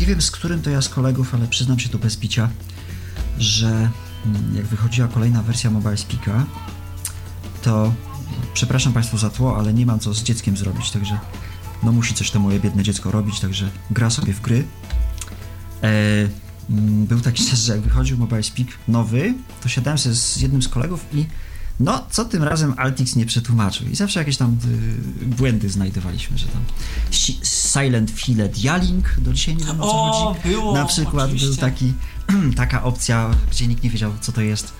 [0.00, 2.48] Nie wiem z którym to ja z kolegów, ale przyznam się to bez picia,
[3.38, 3.68] że
[4.26, 6.46] mm, jak wychodziła kolejna wersja Mobile Speaka,
[7.62, 7.94] to
[8.54, 11.18] przepraszam Państwu za tło, ale nie mam co z dzieckiem zrobić, także
[11.82, 14.64] no musi coś to moje biedne dziecko robić, także gra sobie w gry.
[15.82, 15.88] E,
[16.70, 20.68] mm, był taki czas, że jak wychodził Mobile Speak nowy, to siadałem z jednym z
[20.68, 21.26] kolegów i
[21.80, 24.58] No, co tym razem Altix nie przetłumaczył i zawsze jakieś tam
[25.22, 26.62] y, błędy znajdowaliśmy, że tam
[27.72, 30.48] Silent File Dialink, do dzisiaj nie wiem o co o, chodzi.
[30.48, 31.48] Było, Na przykład oczywiście.
[31.48, 31.92] był taki,
[32.56, 34.72] taka opcja, gdzie nikt nie wiedział co to jest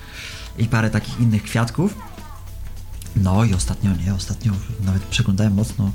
[0.57, 1.95] i parę takich innych kwiatków.
[3.15, 4.53] No i ostatnio, nie, ostatnio
[4.85, 5.91] nawet przeglądałem mocno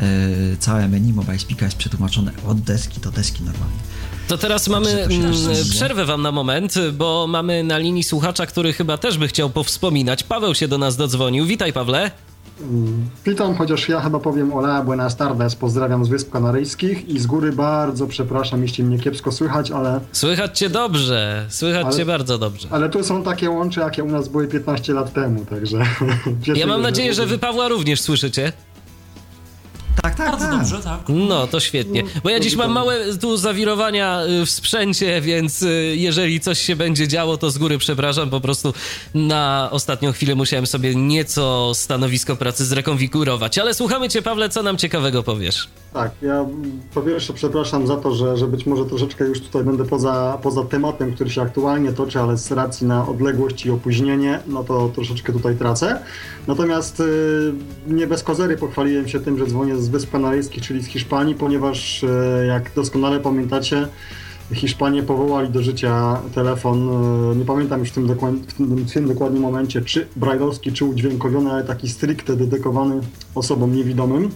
[0.00, 3.78] yy, całe menu Mobile Speaka jest przetłumaczone od deski do deski normalnie.
[4.28, 5.32] To teraz mamy mm,
[5.70, 10.22] przerwę wam na moment, bo mamy na linii słuchacza, który chyba też by chciał powspominać.
[10.22, 11.46] Paweł się do nas dodzwonił.
[11.46, 12.10] Witaj, Pawle.
[13.26, 17.52] Witam, chociaż ja chyba powiem Ola Buenas tardes, pozdrawiam z Wysp Kanaryjskich i z góry
[17.52, 22.68] bardzo przepraszam, jeśli mnie kiepsko słychać, ale, Słychać cię dobrze, słychać Ale- cię bardzo dobrze.
[22.70, 25.78] ale tu są takie łącze, jakie u nas były 15 lat temu, także...
[26.44, 28.52] cieszę Ja mam nadzieję, że wy Pawła również słyszycie.
[30.02, 30.58] Tak, tak, Bardzo tak.
[30.58, 31.00] dobrze, tak.
[31.08, 32.02] No, to świetnie.
[32.22, 36.76] Bo ja dziś mam małe tu zawirowania y, w sprzęcie, więc y, jeżeli coś się
[36.76, 38.30] będzie działo, to z góry przepraszam.
[38.30, 38.74] Po prostu
[39.14, 43.58] na ostatnią chwilę musiałem sobie nieco stanowisko pracy zrekonfigurować.
[43.58, 45.68] Ale słuchamy cię, Pawle, co nam ciekawego powiesz?
[45.92, 49.64] Tak, ja mm, po pierwsze przepraszam za to, że, że być może troszeczkę już tutaj
[49.64, 54.40] będę poza, poza tematem, który się aktualnie toczy, ale z racji na odległość i opóźnienie,
[54.46, 56.00] no to troszeczkę tutaj tracę.
[56.46, 57.52] Natomiast y,
[57.86, 62.02] nie bez kozery pochwaliłem się tym, że dzwonię z Wysp Kanaryjskich, czyli z Hiszpanii, ponieważ
[62.02, 62.06] y,
[62.48, 63.88] jak doskonale pamiętacie,
[64.54, 66.88] Hiszpanie powołali do życia telefon,
[67.32, 68.06] y, nie pamiętam już w tym,
[68.48, 73.00] w tym, w tym dokładnym momencie, czy brajlowski, czy udźwiękowiony, ale taki stricte dedykowany
[73.34, 74.30] osobom niewidomym.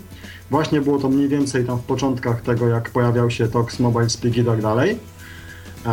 [0.51, 4.37] Właśnie było to mniej więcej tam w początkach tego, jak pojawiał się Tox, Mobile Speak
[4.37, 4.99] i tak dalej.
[5.87, 5.89] E,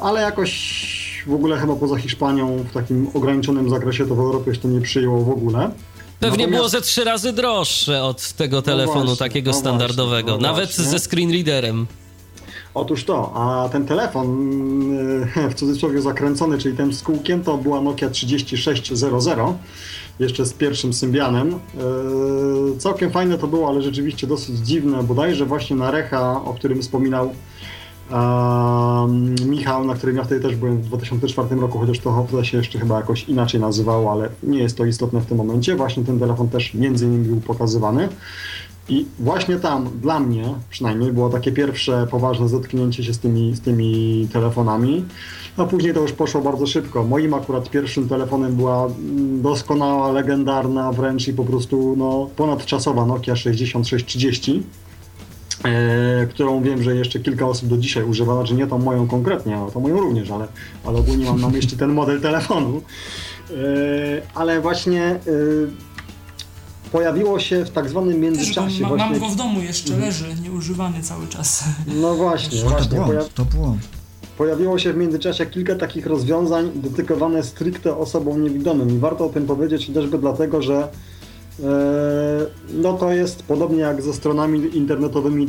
[0.00, 4.60] Ale jakoś w ogóle chyba poza Hiszpanią w takim ograniczonym zakresie to w Europie się
[4.60, 5.70] to nie przyjęło w ogóle.
[6.20, 10.42] Pewnie Natomiast- było ze trzy razy droższe od tego telefonu właśnie, takiego no standardowego, właśnie,
[10.46, 10.84] no nawet właśnie.
[10.84, 11.86] ze screen readerem.
[12.74, 14.28] Otóż to, a ten telefon
[15.36, 19.38] yy, w cudzysłowie zakręcony, czyli tym z kółkiem, to była Nokia 3600,
[20.18, 21.50] jeszcze z pierwszym Symbianem.
[21.50, 26.82] Yy, Całkiem fajne to było, ale rzeczywiście dosyć dziwne, bodajże właśnie na Recha, o którym
[26.82, 27.34] wspominał
[28.10, 32.56] um, Michał, na którym ja wtedy też byłem w 2004 roku, chociaż to wtedy się
[32.56, 35.76] jeszcze chyba jakoś inaczej nazywało, ale nie jest to istotne w tym momencie.
[35.76, 38.08] Właśnie ten telefon też między innymi był pokazywany.
[38.88, 43.60] I właśnie tam, dla mnie przynajmniej, było takie pierwsze poważne zetknięcie się z tymi, z
[43.60, 45.04] tymi telefonami.
[45.56, 47.04] A później to już poszło bardzo szybko.
[47.04, 53.36] Moim akurat pierwszym telefonem była mm, doskonała, legendarna wręcz i po prostu no, ponadczasowa Nokia
[53.36, 54.83] 6630, e,
[56.30, 59.70] którą wiem, że jeszcze kilka osób do dzisiaj używa, znaczy nie tą moją konkretnie, ale
[59.70, 60.46] tą moją również, ale,
[60.84, 62.82] ale ogólnie mam na myśli ten model telefonu.
[63.50, 63.54] E,
[64.34, 65.20] ale właśnie e,
[66.92, 69.10] pojawiło się w tak zwanym międzyczasie ma, właśnie...
[69.10, 71.64] mam go w domu jeszcze, leży, nieużywany cały czas.
[71.86, 72.98] No właśnie, To właśnie.
[72.98, 73.80] Poja błąd, to błąd.
[74.38, 79.46] pojawiło się w międzyczasie kilka takich rozwiązań dedykowane stricte osobom niewidomym i warto o tym
[79.46, 80.88] powiedzieć chociażby dlatego, że e,
[82.74, 85.46] no to jest podobnie jak ze stronami internetowymi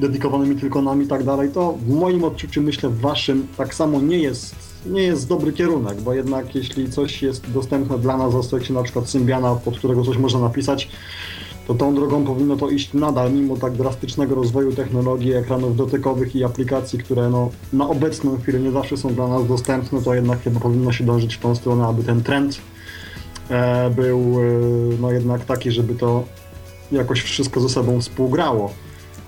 [0.00, 4.00] dedykowanymi tylko nam i tak dalej, to w moim odczuciu, myślę w waszym, tak samo
[4.00, 4.54] nie jest,
[4.86, 8.82] nie jest dobry kierunek, bo jednak jeśli coś jest dostępne dla nas w aspekcie na
[8.82, 10.88] przykład Symbiana, pod którego coś można napisać,
[11.66, 16.44] to tą drogą powinno to iść nadal, mimo tak drastycznego rozwoju technologii, ekranów dotykowych i
[16.44, 20.60] aplikacji, które no, na obecną chwilę nie zawsze są dla nas dostępne, to jednak chyba
[20.60, 22.73] powinno się dążyć w tą stronę, aby ten trend e,
[23.96, 24.44] był e,
[25.00, 26.24] no jednak taki, żeby to
[26.92, 28.70] jakoś wszystko ze sobą współgrało.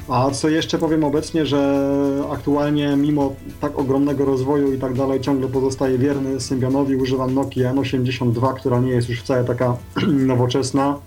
[0.08, 1.84] A co jeszcze powiem obecnie, że
[2.32, 8.54] aktualnie mimo tak ogromnego rozwoju i tak dalej ciągle pozostaje wierny Symbianowi, używam Nokia N82,
[8.54, 9.76] która nie jest już wcale taka
[10.32, 10.98] nowoczesna,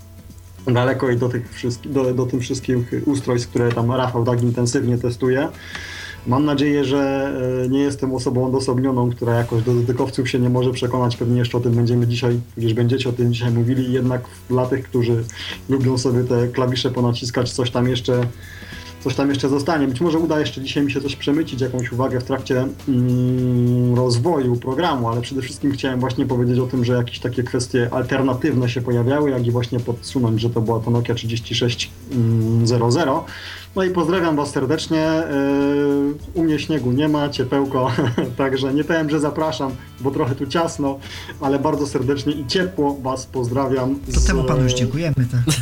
[0.67, 1.50] daleko i do tych,
[1.86, 5.48] do, do tych wszystkich ustrojstw, które tam Rafał tak intensywnie testuje.
[6.27, 7.32] Mam nadzieję, że
[7.65, 11.17] e, nie jestem osobą odosobnioną, która jakoś do dotykowców się nie może przekonać.
[11.17, 13.93] Pewnie jeszcze o tym będziemy dzisiaj, gdzieś będziecie o tym dzisiaj mówili.
[13.93, 15.23] Jednak dla tych, którzy
[15.69, 18.21] lubią sobie te klawisze ponaciskać, coś tam jeszcze
[18.99, 19.88] coś tam jeszcze zostanie.
[19.88, 24.55] Być może uda jeszcze dzisiaj mi się coś przemycić, jakąś uwagę w trakcie mm, rozwoju
[24.55, 28.82] programu, ale przede wszystkim chciałem właśnie powiedzieć o tym, że jakieś takie kwestie alternatywne się
[28.82, 31.89] pojawiały, jak i właśnie podsunąć, że to była to Nokia 3600.
[33.75, 35.23] No i pozdrawiam Was serdecznie.
[35.32, 37.91] Yy, U mnie śniegu nie ma, ciepełko,
[38.38, 40.99] także nie powiem, że zapraszam, bo trochę tu ciasno,
[41.41, 43.99] ale bardzo serdecznie i ciepło Was pozdrawiam.
[44.13, 45.15] To z- temu panu już dziękujemy.
[45.15, 45.55] Tak.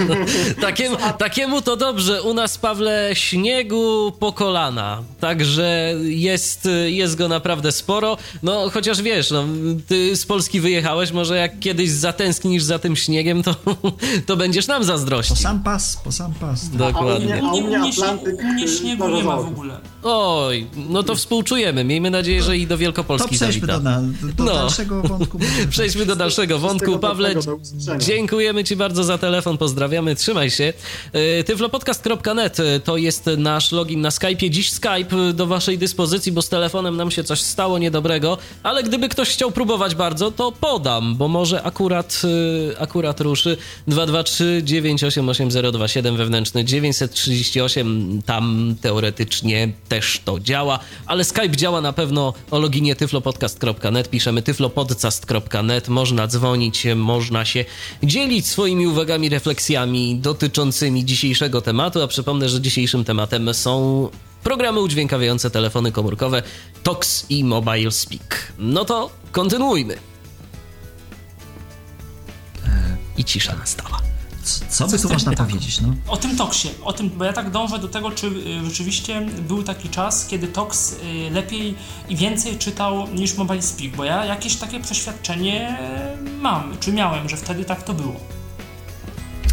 [0.60, 2.22] Takiemu, takiemu to dobrze.
[2.22, 5.02] U nas, Pawle, śniegu po kolana.
[5.20, 8.16] Także jest, jest go naprawdę sporo.
[8.42, 9.44] No, chociaż wiesz, no,
[9.88, 13.54] ty z Polski wyjechałeś, może jak kiedyś zatęsknisz za tym śniegiem, to,
[14.26, 15.36] to będziesz nam Po zazdrościł.
[15.36, 16.68] sam pas, po sam pas.
[16.70, 17.34] Dokładnie.
[17.42, 19.80] A u mnie mnie, u mnie, Atlantyk, u mnie śniegu nie ma w ogóle.
[20.04, 21.84] Oj, no to współczujemy.
[21.84, 23.76] Miejmy nadzieję, że i do Wielkopolski to przejdźmy zawita.
[23.78, 24.00] do, na,
[24.36, 24.54] do No.
[24.54, 25.38] dalszego wątku.
[25.70, 26.98] Przejdźmy do dalszego wątku.
[26.98, 27.34] Pawle,
[27.98, 30.72] dziękujemy Ci bardzo za telefon, pozdrawiamy, trzymaj się.
[31.12, 34.50] E, Tyflopodcast.net e, to jest nasz login na Skype'ie.
[34.50, 39.08] Dziś Skype do Waszej dyspozycji, bo z telefonem nam się coś stało niedobrego, ale gdyby
[39.08, 42.22] ktoś chciał próbować bardzo, to podam, bo może akurat,
[42.74, 43.56] e, akurat ruszy
[43.88, 52.58] 223 988 wewnętrzny 938, tam teoretycznie też to działa, ale Skype działa na pewno o
[52.58, 57.64] loginie tyflopodcast.net, piszemy tyflopodcast.net, można dzwonić, można się
[58.02, 64.08] dzielić swoimi uwagami, refleksjami dotyczącymi dzisiejszego tematu, a przypomnę, że dzisiejszym tematem są
[64.42, 66.42] programy udźwiękawiające telefony komórkowe
[66.82, 68.52] TOX i Mobile Speak.
[68.58, 69.96] No to kontynuujmy.
[73.16, 74.13] I cisza nastała.
[74.44, 75.46] Co, co by tu można tak.
[75.46, 75.80] powiedzieć?
[75.80, 75.94] No?
[76.08, 79.62] O tym toksie, o tym, bo ja tak dążę do tego, czy y, rzeczywiście był
[79.62, 81.74] taki czas, kiedy Tox y, lepiej
[82.08, 85.78] i więcej czytał niż Mobile Speak, bo ja jakieś takie przeświadczenie
[86.40, 88.16] mam, czy miałem, że wtedy tak to było.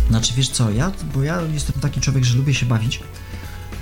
[0.10, 3.00] Znaczy wiesz co, ja, bo ja jestem taki człowiek, że lubię się bawić.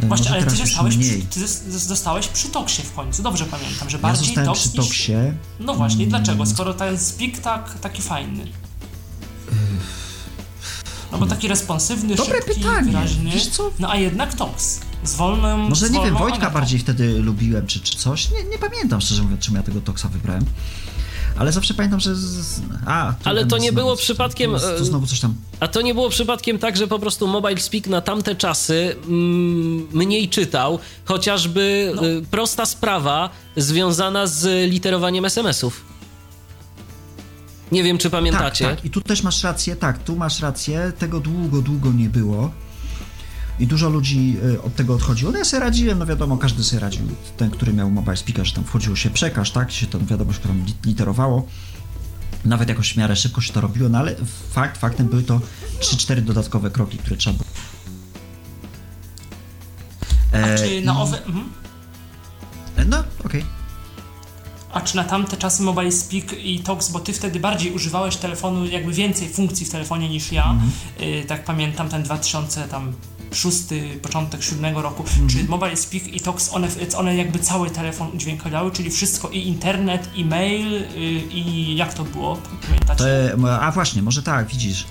[0.02, 1.22] No, Właśnie, ale ty zostałeś, przy, mniej.
[1.22, 4.70] ty zos- zostałeś przy Toksie w końcu, dobrze pamiętam, że Ja bardziej zostałem Tox przy
[4.70, 4.88] niż...
[4.88, 5.14] Toksie.
[5.60, 6.10] No właśnie, Mm.
[6.10, 6.46] dlaczego?
[6.46, 8.46] Skoro ten Speak tak, taki fajny.
[11.12, 12.92] No bo taki responsywny, Dobre szybki, pytanie.
[12.92, 13.32] wyraźny.
[13.32, 13.72] Wiesz co?
[13.80, 14.80] No a jednak Tox.
[15.04, 16.54] Z wolną Może z nie wiem, Wojtka Agatą.
[16.54, 18.32] bardziej wtedy lubiłem, czy, czy coś.
[18.32, 20.46] Nie, nie pamiętam szczerze mówiąc, czemu ja tego Toksa wybrałem.
[21.38, 22.16] Ale zawsze pamiętam, że.
[22.16, 22.62] Z...
[22.86, 25.34] A, Ale to nie było przypadkiem, Tu, e, tu znowu coś tam.
[25.60, 29.88] A to nie było przypadkiem tak, że po prostu Mobile Speak na tamte czasy mm,
[29.92, 32.08] mniej czytał, chociażby No.
[32.08, 35.89] y, prosta sprawa związana z literowaniem SMS-ów.
[37.72, 38.66] Nie wiem, czy pamiętacie.
[38.66, 38.86] Tak, tak.
[38.86, 40.92] I tu też masz rację, tak, tu masz rację.
[41.00, 42.52] Tego długo, długo nie było.
[43.60, 45.32] I dużo ludzi y, od tego odchodziło.
[45.32, 47.02] No ja sobie radziłem, no wiadomo, każdy sobie radził.
[47.38, 50.54] Ten, który miał mobile speaker, że tam wchodziło się przekaż, tak, się tam wiadomość, którą
[50.54, 51.48] li- literowało.
[52.46, 54.16] Nawet jakoś w miarę szybko się to robiło, no ale
[54.52, 55.42] fakt, faktem były to
[55.80, 57.50] 3-4 dodatkowe kroki, które trzeba było.
[60.34, 61.26] A E, czy na owe...
[61.26, 61.50] Mhm.
[62.90, 63.46] No, okej.
[64.74, 68.66] A czy na tamte czasy Mobile Speak i Talks, bo ty wtedy bardziej używałeś telefonu,
[68.66, 70.72] jakby więcej funkcji w telefonie niż ja, Mhm.
[71.02, 72.94] y, tak pamiętam ten 2000 tam
[73.34, 75.28] szósty, początek siódmego roku, Mhm.
[75.30, 80.10] czy Mobile Speak i Talks, one, one jakby cały telefon udźwiękawiały, czyli wszystko i internet,
[80.16, 80.86] i mail, y,
[81.34, 83.04] i jak to było, pamiętacie?
[83.42, 84.86] To, a właśnie, może tak, widzisz.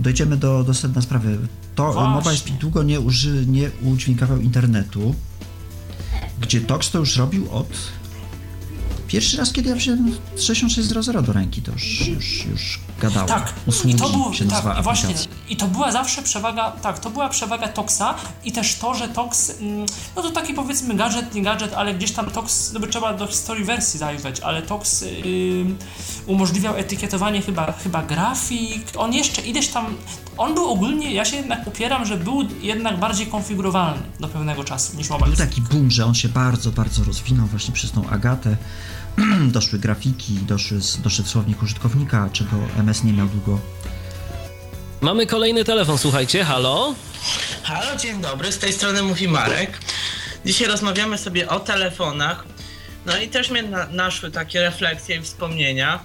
[0.00, 1.38] Dojdziemy do, do sedna sprawy.
[1.74, 2.10] To Właśnie.
[2.10, 5.14] Mobile Speak długo nie, uży, nie udźwiękawiał internetu,
[6.40, 7.66] gdzie Tox to już robił od...
[9.12, 13.28] Pierwszy raz, kiedy ja wziąłem 6600 do ręki, to już, już, już gadałem.
[13.28, 15.14] Tak, Usługi i to było, się tak, i właśnie,
[15.48, 19.52] i to była zawsze przewaga, tak, to była przewaga Toxa i też to, że Tox,
[19.60, 23.14] mm, no to taki powiedzmy gadżet, nie gadżet, ale gdzieś tam Tox, no by trzeba
[23.14, 25.04] do historii wersji zajrzeć, ale Tox
[26.26, 29.86] umożliwiał etykietowanie chyba, chyba grafik, on jeszcze ileś tam,
[30.38, 34.96] on był ogólnie, ja się jednak upieram, że był jednak bardziej konfigurowalny do pewnego czasu
[34.96, 38.56] niż Mobile Był taki boom, że on się bardzo, bardzo rozwinął właśnie przez tą Agatę.
[39.52, 43.60] Doszły grafiki, doszły, doszedł słownik użytkownika, czego MS nie miał długo.
[45.00, 46.94] Mamy kolejny telefon, słuchajcie, halo?
[47.62, 49.78] Halo, dzień dobry, z tej strony mówi Marek.
[50.46, 52.44] Dzisiaj rozmawiamy sobie o telefonach.
[53.06, 56.04] No i też mnie na, naszły takie refleksje i wspomnienia.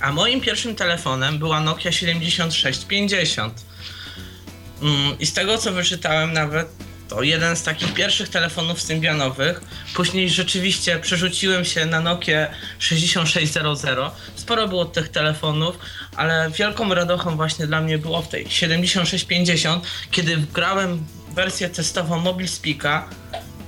[0.00, 3.64] A moim pierwszym telefonem była Nokia 7650.
[4.82, 6.68] Mm, I z tego co wyczytałem nawet,
[7.08, 9.60] to jeden z takich pierwszych telefonów symbianowych.
[9.94, 13.98] Później rzeczywiście przerzuciłem się na Nokię 6600.
[14.34, 15.78] Sporo było tych telefonów,
[16.16, 22.48] ale wielką radochą właśnie dla mnie było w tej 7650, kiedy grałem wersję testową Mobile
[22.48, 23.08] Speaka.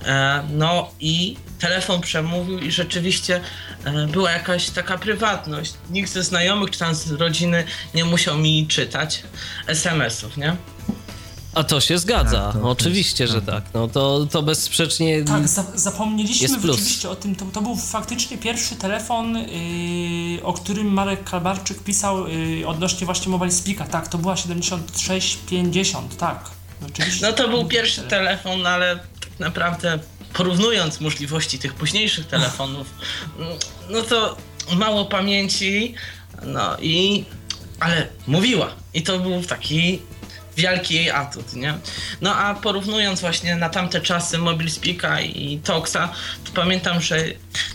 [0.04, 3.40] E, no i telefon przemówił i rzeczywiście
[3.84, 5.74] e, była jakaś taka prywatność.
[5.90, 9.22] Nikt ze znajomych czy tam z rodziny nie musiał mi czytać
[9.66, 10.56] SMS-ów, nie?
[11.54, 13.60] A to się zgadza, Tak, to- oczywiście, jest że prawda.
[13.66, 13.74] tak.
[13.74, 15.22] No to, to bezsprzecznie...
[15.24, 16.76] Tak, za, zapomnieliśmy Jest plus.
[16.76, 17.34] rzeczywiście o tym.
[17.36, 23.30] To, to był faktycznie pierwszy telefon, yy, o którym Marek Kalbarczyk pisał yy, odnośnie właśnie
[23.32, 23.84] Mobile Speaka.
[23.86, 26.50] Tak, to była 7650, tak.
[26.88, 27.26] Oczywiście.
[27.26, 29.98] No to był pierwszy telefon, ale tak naprawdę
[30.32, 32.86] porównując możliwości tych późniejszych telefonów,
[33.92, 34.36] no to
[34.76, 35.94] mało pamięci,
[36.42, 37.24] no i
[37.80, 38.68] ale mówiła.
[38.94, 39.98] I to był taki
[40.58, 41.74] wielki jej atut, nie?
[42.20, 46.08] No a porównując właśnie na tamte czasy Mobile Speaka i Toxa,
[46.44, 47.24] to pamiętam, że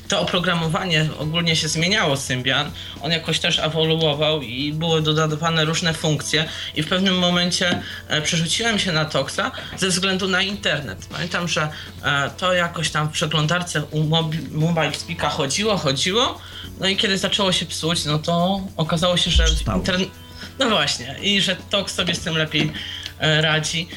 [0.08, 2.72] to oprogramowanie ogólnie się zmieniało Symbian.
[3.02, 8.80] On jakoś też ewoluował i były dodawane różne funkcje i w pewnym momencie e, przerzuciłem
[8.80, 11.08] się na Toxa ze względu na internet.
[11.12, 11.69] Pamiętam, że
[12.04, 14.04] e, to jakoś tam w przeglądarce u
[14.52, 16.41] Mobile Speaka chodziło, chodziło,
[16.80, 19.45] no i kiedy zaczęło się psuć, no to okazało się, że
[19.76, 20.22] internet...
[20.60, 22.72] No właśnie, i że Tox sobie z tym lepiej
[23.20, 23.88] e, radzi.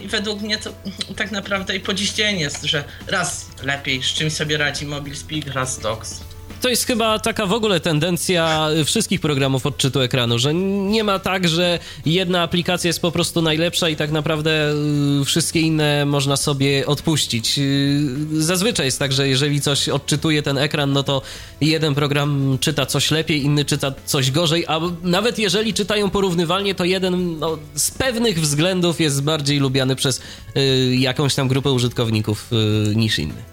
[0.00, 0.72] I według mnie to
[1.16, 5.16] tak naprawdę i po dziś dzień jest, że raz lepiej z czymś sobie radzi Mobile
[5.16, 6.20] Speak, raz Docs.
[6.62, 11.48] To jest chyba taka w ogóle tendencja wszystkich programów odczytu ekranu, że nie ma tak,
[11.48, 14.74] że jedna aplikacja jest po prostu najlepsza i tak naprawdę
[15.20, 17.58] y, wszystkie inne można sobie odpuścić.
[17.58, 21.22] Y, zazwyczaj jest tak, że jeżeli coś odczytuje ten ekran, no to
[21.60, 26.84] jeden program czyta coś lepiej, inny czyta coś gorzej, a nawet jeżeli czytają porównywalnie, to
[26.84, 30.20] jeden no, z pewnych względów jest bardziej lubiany przez
[30.56, 32.50] y, jakąś tam grupę użytkowników
[32.94, 33.51] niż inny.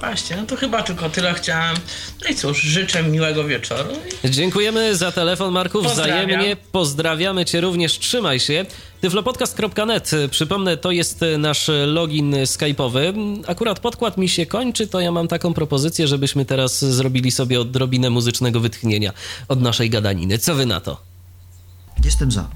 [0.00, 1.76] Właśnie, no to chyba tylko tyle chciałem.
[2.22, 3.88] No i cóż, życzę miłego wieczoru.
[4.24, 5.82] Dziękujemy za telefon, Marku.
[5.82, 7.98] Wzajemnie pozdrawiamy Cię również.
[7.98, 8.66] Trzymaj się.
[9.00, 10.10] tyflopodcast.net.
[10.30, 13.12] Przypomnę, to jest nasz login skype'owy.
[13.46, 18.10] Akurat podkład mi się kończy, to ja mam taką propozycję, żebyśmy teraz zrobili sobie odrobinę
[18.10, 19.12] muzycznego wytchnienia
[19.48, 20.38] od naszej gadaniny.
[20.38, 21.00] Co wy na to?
[22.04, 22.48] Jestem za.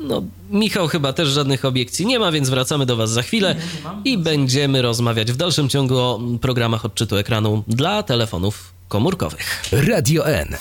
[0.00, 3.56] No, Michał chyba też żadnych obiekcji nie ma, więc wracamy do Was za chwilę
[4.04, 9.62] i będziemy rozmawiać w dalszym ciągu o programach odczytu ekranu dla telefonów komórkowych.
[9.72, 10.56] Radio N.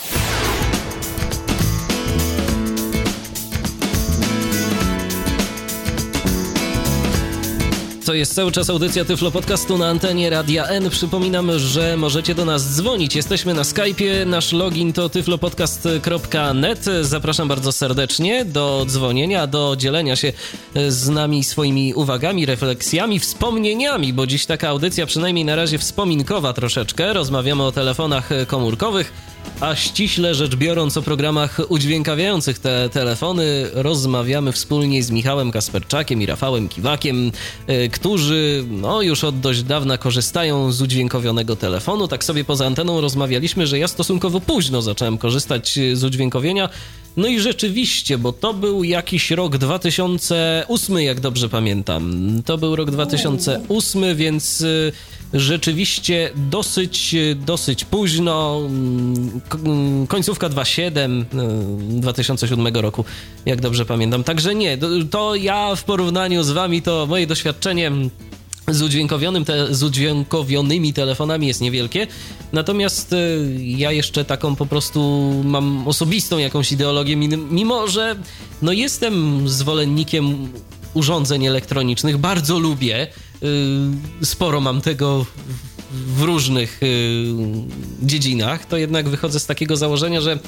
[8.10, 10.90] To jest cały czas audycja Tyflo Podcastu na antenie Radia N.
[10.90, 13.16] Przypominam, że możecie do nas dzwonić.
[13.16, 14.28] Jesteśmy na Skype'ie.
[14.28, 16.86] Nasz login to tyflopodcast.net.
[17.02, 20.34] Zapraszam bardzo serdecznie do dzwonienia, do dzielenia się
[20.88, 27.14] z nami swoimi uwagami, refleksjami, wspomnieniami, bo dziś taka audycja przynajmniej na razie wspominkowa troszeczkę.
[27.14, 29.14] Rozmawiamy o telefonach komórkowych
[29.62, 36.26] a ściśle rzecz biorąc o programach udźwiękawiających te telefony rozmawiamy wspólnie z Michałem Kasperczakiem i
[36.26, 37.32] Rafałem Kiwakiem,
[37.68, 42.08] e, którzy no, już od dość dawna korzystają z udźwiękowionego telefonu.
[42.08, 46.70] Tak sobie poza anteną rozmawialiśmy, że ja stosunkowo późno zacząłem korzystać z udźwiękowienia.
[47.18, 52.32] No i rzeczywiście, bo to był jakiś rok 2008, jak dobrze pamiętam.
[52.46, 54.92] To był rok 2008, więc e,
[55.34, 58.62] rzeczywiście dosyć, dosyć późno,
[60.08, 61.26] końcówka 2.7
[62.00, 63.06] 2007 y, roku,
[63.46, 64.24] jak dobrze pamiętam.
[64.24, 64.78] Także nie,
[65.12, 67.92] to ja w porównaniu z wami, to moje doświadczenie
[68.68, 72.08] z, udźwiękowionym te, z udźwiękowionymi telefonami jest niewielkie.
[72.54, 75.02] Natomiast y, ja jeszcze taką po prostu
[75.44, 77.16] mam osobistą jakąś ideologię,
[77.52, 78.16] mimo że
[78.62, 80.50] no jestem zwolennikiem
[80.94, 83.08] urządzeń elektronicznych, bardzo lubię
[84.24, 85.26] sporo mam tego
[85.92, 87.26] w różnych y,
[88.02, 90.40] dziedzinach, to jednak wychodzę z takiego założenia, że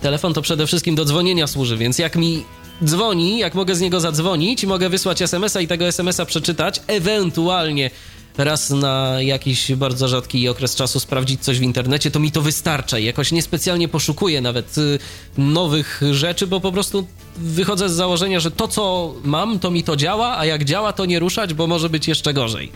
[0.00, 2.44] telefon to przede wszystkim do dzwonienia służy, więc jak mi
[2.84, 7.90] dzwoni, jak mogę z niego zadzwonić, mogę wysłać SMS-a i tego SMS-a przeczytać, ewentualnie
[8.38, 12.98] raz na jakiś bardzo rzadki okres czasu sprawdzić coś w internecie, to mi to wystarcza
[12.98, 14.98] jakoś niespecjalnie poszukuję nawet y,
[15.38, 19.96] nowych rzeczy, bo po prostu wychodzę z założenia, że to co mam, to mi to
[19.96, 22.72] działa, a jak działa, to nie ruszać, bo może być jeszcze gorzej.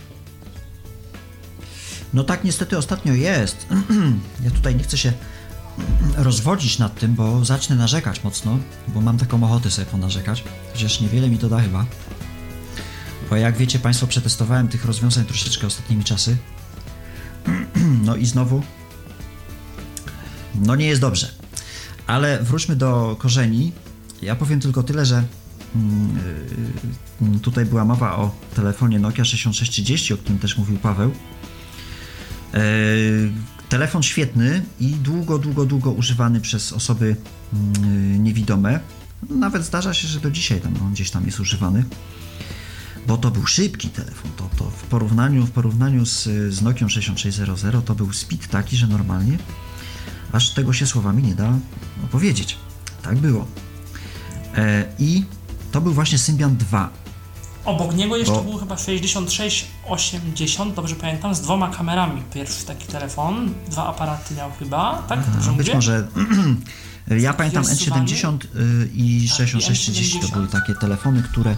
[2.14, 3.66] No tak niestety ostatnio jest.
[4.44, 5.12] ja tutaj nie chcę się
[6.16, 8.58] rozwodzić nad tym, bo zacznę narzekać mocno,
[8.88, 11.86] bo mam taką ochotę sobie ponarzekać, chociaż niewiele mi to da chyba.
[13.32, 16.36] Bo jak wiecie Państwo, przetestowałem tych rozwiązań troszeczkę ostatnimi czasy.
[18.06, 18.62] No i znowu,
[20.54, 21.30] no nie jest dobrze.
[22.06, 23.72] Ale wróćmy do korzeni.
[24.22, 25.24] Ja powiem tylko tyle, że
[25.76, 26.16] mm,
[27.36, 31.10] y, tutaj była mowa o telefonie Nokia 6630, o którym też mówił Paweł.
[32.54, 32.60] E,
[33.68, 37.16] telefon świetny i długo, długo, długo używany przez osoby
[37.52, 38.80] mm, niewidome.
[39.30, 41.84] Nawet zdarza się, że do dzisiaj tam, on gdzieś tam jest używany
[43.06, 44.30] bo to był szybki telefon.
[44.36, 46.24] To, to w porównaniu, w porównaniu z,
[46.54, 49.38] z Nokią 6600 to był speed taki, że normalnie
[50.32, 51.52] aż tego się słowami nie da
[52.04, 52.58] opowiedzieć.
[53.02, 53.46] Tak było.
[54.56, 55.24] E, I
[55.72, 56.90] to był właśnie Symbian 2.
[57.64, 58.42] Obok niego jeszcze bo...
[58.42, 62.22] był chyba 6680, dobrze pamiętam, z dwoma kamerami.
[62.34, 65.20] Pierwszy taki telefon, dwa aparaty miał chyba, tak?
[65.48, 66.08] A, być może.
[67.26, 71.56] ja pamiętam N70 y, i 6630 tak, to były takie telefony, które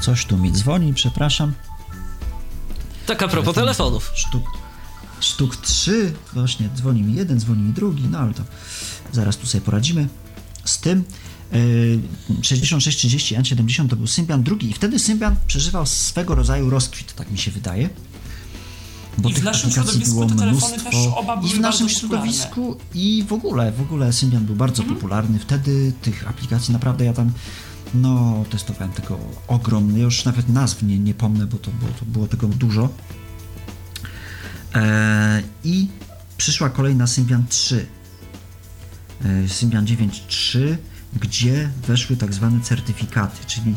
[0.00, 1.52] Coś tu mi dzwoni, przepraszam.
[3.06, 4.12] Tak a propos telefonów.
[4.14, 4.42] Sztuk,
[5.20, 8.42] sztuk trzy, właśnie dzwoni mi jeden, dzwoni mi drugi, no ale to
[9.12, 10.08] zaraz tu sobie poradzimy
[10.64, 11.04] z tym.
[12.42, 17.38] 6630 N70 to był Symbian drugi i wtedy Symbian przeżywał swego rodzaju rozkwit, tak mi
[17.38, 17.88] się wydaje.
[19.18, 21.60] Bo I w tych naszym aplikacji środowisku było te telefony też oba I były w
[21.60, 24.98] naszym środowisku i w ogóle, w ogóle Symbian był bardzo Mhm.
[24.98, 25.38] popularny.
[25.38, 27.32] Wtedy tych aplikacji naprawdę ja tam
[27.94, 29.18] no testowałem tego
[29.48, 32.88] ogromny, już nawet nazw nie, nie pomnę, bo to, bo to było tego dużo.
[34.74, 35.88] E, I
[36.36, 37.86] przyszła kolejna Symbian 3.
[39.24, 40.76] E, Symbian 9.3,
[41.20, 43.74] gdzie weszły tak zwane certyfikaty, czyli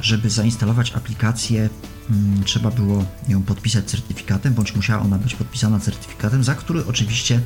[0.00, 1.70] żeby zainstalować aplikację,
[2.10, 7.40] mm, trzeba było ją podpisać certyfikatem, bądź musiała ona być podpisana certyfikatem, za który oczywiście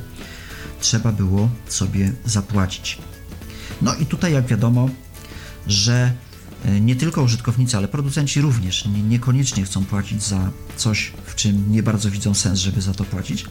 [0.81, 2.97] trzeba było sobie zapłacić.
[3.81, 4.89] No i tutaj, jak wiadomo,
[5.71, 6.13] że
[6.65, 11.71] e, nie tylko użytkownicy, ale producenci również nie, niekoniecznie chcą płacić za coś, w czym
[11.71, 13.45] nie bardzo widzą sens, żeby za to płacić.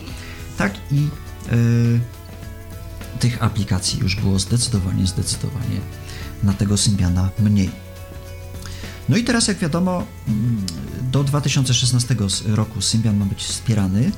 [0.57, 1.09] Tak i
[1.49, 1.57] e,
[3.21, 5.81] tych aplikacji już było zdecydowanie, zdecydowanie
[6.43, 7.71] na tego Symbiana mniej.
[9.09, 10.67] No i teraz, jak wiadomo, mm,
[11.13, 12.17] do 2016
[12.47, 14.13] roku Symbian ma być wspierany.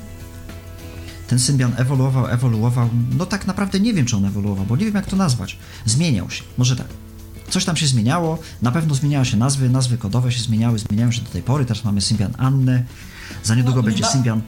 [1.27, 2.89] Ten Symbian ewoluował, ewoluował.
[3.17, 5.57] No tak naprawdę nie wiem, czy on ewoluował, bo nie wiem, jak to nazwać.
[5.85, 6.87] Zmieniał się, może tak.
[7.51, 11.21] Coś tam się zmieniało, na pewno zmieniały się nazwy, nazwy kodowe się zmieniały, zmieniają się
[11.21, 11.65] do tej pory.
[11.65, 12.83] Teraz mamy Symbian Annę,
[13.43, 14.41] za niedługo No, będzie Symbian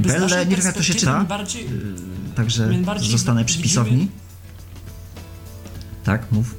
[0.00, 1.24] Belle, nie wiem, jak to się czyta.
[1.24, 1.68] Bardziej,
[2.34, 4.08] Także My bardziej zostanę przy pisowni.
[6.04, 6.54] Tak, mów.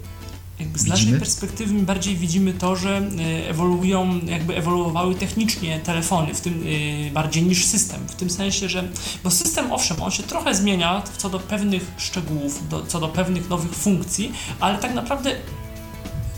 [0.60, 1.06] jakby z widzimy?
[1.06, 6.64] naszej perspektywy my bardziej widzimy to, że e, ewoluują, jakby ewoluowały technicznie telefony, w tym
[7.08, 8.08] e, bardziej niż system.
[8.08, 8.88] W tym sensie, że.
[9.24, 13.50] Bo system, owszem, on się trochę zmienia co do pewnych szczegółów, do, co do pewnych
[13.50, 15.36] nowych funkcji, ale tak naprawdę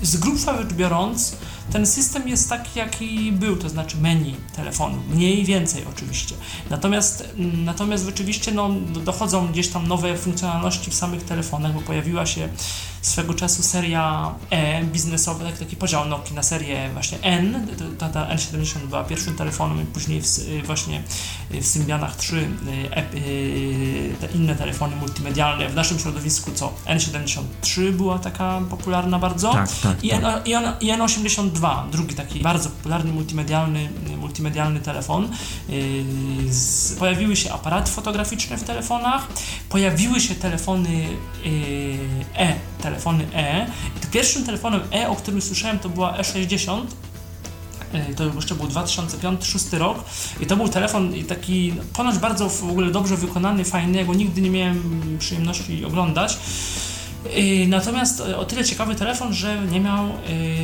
[0.01, 1.35] z grubsza rzecz biorąc,
[1.71, 6.35] ten system jest taki, jaki był, to znaczy menu telefonu, mniej więcej oczywiście.
[6.69, 7.23] Natomiast,
[7.65, 12.49] natomiast rzeczywiście no, do- dochodzą gdzieś tam nowe funkcjonalności w samych telefonach, bo pojawiła się
[13.01, 18.87] swego czasu seria E biznesowa, tak, taki podział na serię właśnie N, ta, ta N70
[18.87, 21.03] była pierwszym telefonem i później w, y, właśnie
[21.51, 22.39] w Symbianach 3 y,
[22.95, 29.51] e, y, te inne telefony multimedialne w naszym środowisku, co N73 była taka popularna bardzo
[29.51, 30.23] Tak, tak, i, tak.
[30.23, 35.29] N, i, N, i N82, drugi taki bardzo popularny multimedialny, multimedialny telefon.
[36.49, 39.27] Z, pojawiły się aparaty fotograficzne w telefonach,
[39.69, 40.91] pojawiły się telefony
[41.45, 41.51] yy,
[42.35, 43.67] E, telefony E.
[43.97, 46.81] I pierwszym telefonem E, o którym słyszałem, to była E60.
[47.93, 50.03] Yy, To jeszcze był 2005-2006 rok
[50.39, 54.49] i to był telefon taki ponoć bardzo w ogóle dobrze wykonany, fajny, go nigdy nie
[54.49, 56.37] miałem przyjemności oglądać.
[57.25, 60.07] Yy, Natomiast e, o tyle ciekawy telefon, że nie miał,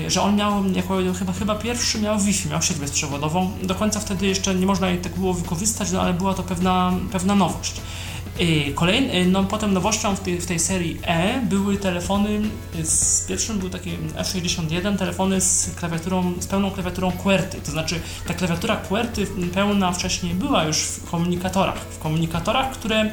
[0.03, 3.51] yy, że on miał jako chyba, chyba pierwszy miał Wi-Fi, miał sieć bezprzewodową.
[3.63, 6.93] Do końca wtedy jeszcze nie można jej tak było wykorzystać, no ale była to pewna,
[7.11, 7.81] pewna nowość.
[8.75, 12.41] Kolejny, no potem nowością w tej, w tej serii E były telefony,
[12.83, 18.33] z pierwszym był taki F61, telefony z klawiaturą, z pełną klawiaturą QWERTY, to znaczy ta
[18.33, 23.11] klawiatura QWERTY pełna wcześniej była już w komunikatorach, w komunikatorach, które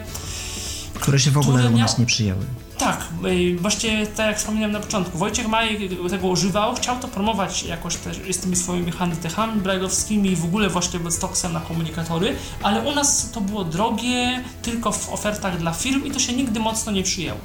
[0.95, 2.45] Które się w ogóle u nas nie przyjęły.
[2.79, 5.79] Tak, y, właśnie tak jak wspomniałem na początku, Wojciech Majek
[6.11, 10.69] tego używał, chciał to promować jakoś też z tymi swoimi handtechami brailleowskimi i w ogóle
[10.69, 15.73] właśnie z toksem na komunikatory, ale u nas to było drogie, tylko w ofertach dla
[15.73, 17.41] firm i to się nigdy mocno nie przyjęło.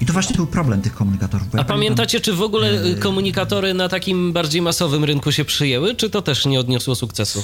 [0.00, 1.46] I to właśnie był problem tych komunikatorów.
[1.46, 2.86] A ja pamiętam- pamiętacie, czy w ogóle Yy.
[2.90, 7.42] y, komunikatory na takim bardziej masowym rynku się przyjęły, czy to też nie odniosło sukcesu?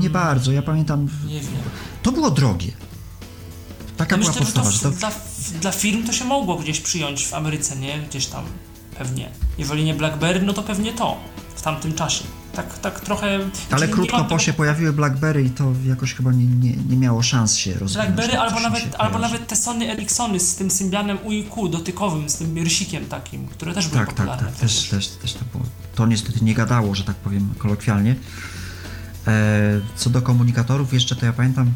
[0.00, 1.08] Nie bardzo, ja pamiętam.
[1.26, 1.50] Nie wiem.
[2.02, 2.72] To było drogie.
[3.98, 5.10] Taka Ja była myślę, że to, podstawa, że to w- dla,
[5.60, 7.98] dla firm to się mogło gdzieś przyjąć w Ameryce, nie?
[7.98, 8.44] Gdzieś tam
[8.98, 9.28] pewnie.
[9.58, 11.16] Jeżeli nie BlackBerry, no to pewnie to
[11.56, 12.24] w tamtym czasie.
[12.52, 13.38] Tak, tak trochę...
[13.70, 17.56] Ale krótko po się pojawiły BlackBerry i to jakoś chyba nie, nie, nie miało szans
[17.56, 17.94] się rozwinąć.
[17.94, 22.36] BlackBerry tak albo nawet, albo nawet te Sony Ericssony z tym symbianem UIQ dotykowym, z
[22.36, 24.48] tym rysikiem takim, które też były Tak, tak, popularne.
[24.50, 24.60] tak.
[24.60, 24.90] Też, przecież.
[24.90, 25.64] też, też to było.
[25.94, 28.16] To niestety nie gadało, że tak powiem kolokwialnie.
[29.26, 29.32] E,
[29.96, 31.72] co do komunikatorów, jeszcze to ja pamiętam,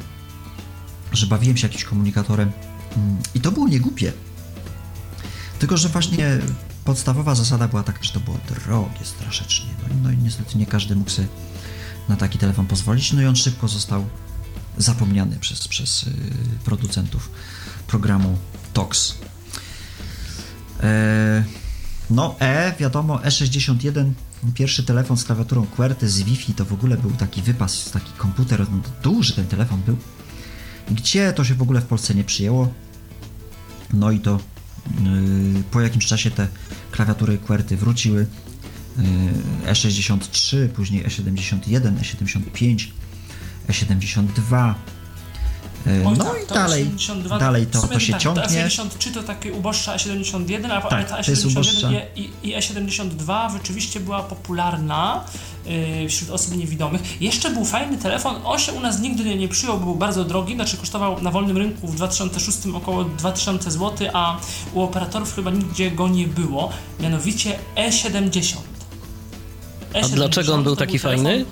[1.13, 2.53] że bawiłem się jakimś komunikatorem
[2.97, 4.13] mm, i to było niegłupie.
[5.59, 6.39] Tylko, że właśnie
[6.85, 9.67] podstawowa zasada była taka, że to było drogie strasznie.
[9.89, 11.29] No, no i niestety nie każdy mógł sobie
[12.09, 13.13] na taki telefon pozwolić.
[13.13, 14.05] No i on szybko został
[14.79, 16.13] zapomniany przez, przez y,
[16.65, 17.31] producentów
[17.87, 18.39] programu
[18.73, 19.15] TOX.
[20.83, 21.45] E,
[22.11, 24.13] no E, wiadomo, E61,
[24.55, 28.67] pierwszy telefon z klawiaturą QWERTY z Wi-Fi, to w ogóle był taki wypas, taki komputer,
[28.71, 29.97] no, duży ten telefon był.
[30.93, 32.69] Gdzie to się w ogóle w Polsce nie przyjęło.
[33.93, 34.39] No i to
[35.05, 36.49] yy, po jakimś czasie te
[36.91, 38.27] klawiatury QWERTY wróciły.
[39.65, 42.87] Yy, E63, później E71, E75,
[43.69, 44.75] E72.
[45.87, 48.43] Yy, Oj, no tak, i dalej, 72 dalej w to, to się tak, ciągnie.
[48.43, 51.89] To E73 to takie uboższa E71, a Tak, ta to jest uboższa.
[51.89, 55.25] E71 i, i E72 rzeczywiście była popularna.
[55.67, 57.23] Yy, wśród osób niewidomych.
[57.23, 60.77] Jeszcze był fajny telefon, on się u nas nigdy nie przyjął, był bardzo drogi, znaczy
[60.77, 64.37] kosztował na wolnym rynku w 2006 około 2000 zł, a
[64.75, 68.57] u operatorów chyba nigdzie go nie było, mianowicie E70.
[69.95, 71.45] A dlaczego on był taki telefon, fajny?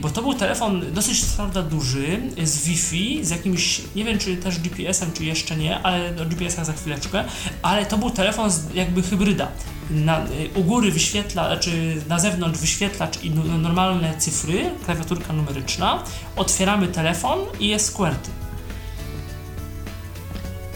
[0.00, 4.58] Bo to był telefon dosyć prawda duży, z Wi-Fi, z jakimś, nie wiem czy też
[4.58, 7.24] GPS-em, czy jeszcze nie, ale o GPS-ach za chwileczkę,
[7.62, 9.48] ale to był telefon z, jakby hybryda.
[9.90, 16.02] Na, u góry wyświetla, znaczy na zewnątrz wyświetlacz i nu- normalne cyfry, klawiaturka numeryczna,
[16.36, 18.30] otwieramy telefon i jest QWERTY.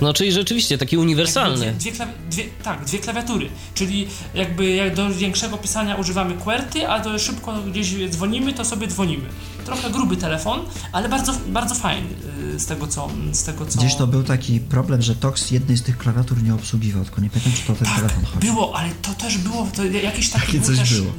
[0.00, 1.66] No, czyli rzeczywiście taki uniwersalny.
[1.66, 6.34] Jakby Dwie, dwie, klawi- dwie, tak, dwie klawiatury, czyli jakby jak do większego pisania używamy
[6.34, 9.24] QWERTY, a do szybko gdzieś dzwonimy, to sobie dzwonimy.
[9.64, 10.60] Trochę gruby telefon,
[10.92, 12.08] ale bardzo, bardzo fajny
[12.54, 13.08] y, z tego co...
[13.32, 13.78] Z tego, co...
[13.78, 17.30] Gdzieś to był taki problem, że TOX jednej z tych klawiatur nie obsługiwał, tylko nie
[17.30, 18.46] pamiętam, czy to ten tak, telefon chodzi.
[18.46, 21.12] było, ale to też było, to jakiś taki Takie był coś też, było.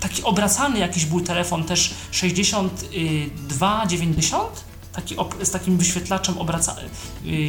[0.00, 4.64] taki obracany jakiś był telefon też 6290
[4.94, 6.84] taki op- z takim wyświetlaczem obracanym.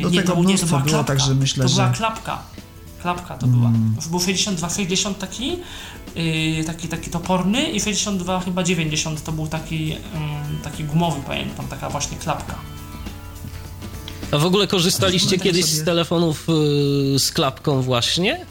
[0.02, 1.04] Do nie, tego to, nie, to była klapka.
[1.04, 2.42] także myślę, to była że- klapka.
[3.02, 3.72] Klapka to była.
[4.10, 5.58] Był 6260 taki,
[6.16, 10.00] yy, taki, taki toporny i 62 chyba 90 to był taki, ym,
[10.64, 12.56] taki gumowy, pamiętam, taka właśnie klapka.
[14.32, 16.48] A w ogóle korzystaliście kiedyś sobie- z telefonów
[17.16, 18.46] y, z klapką właśnie?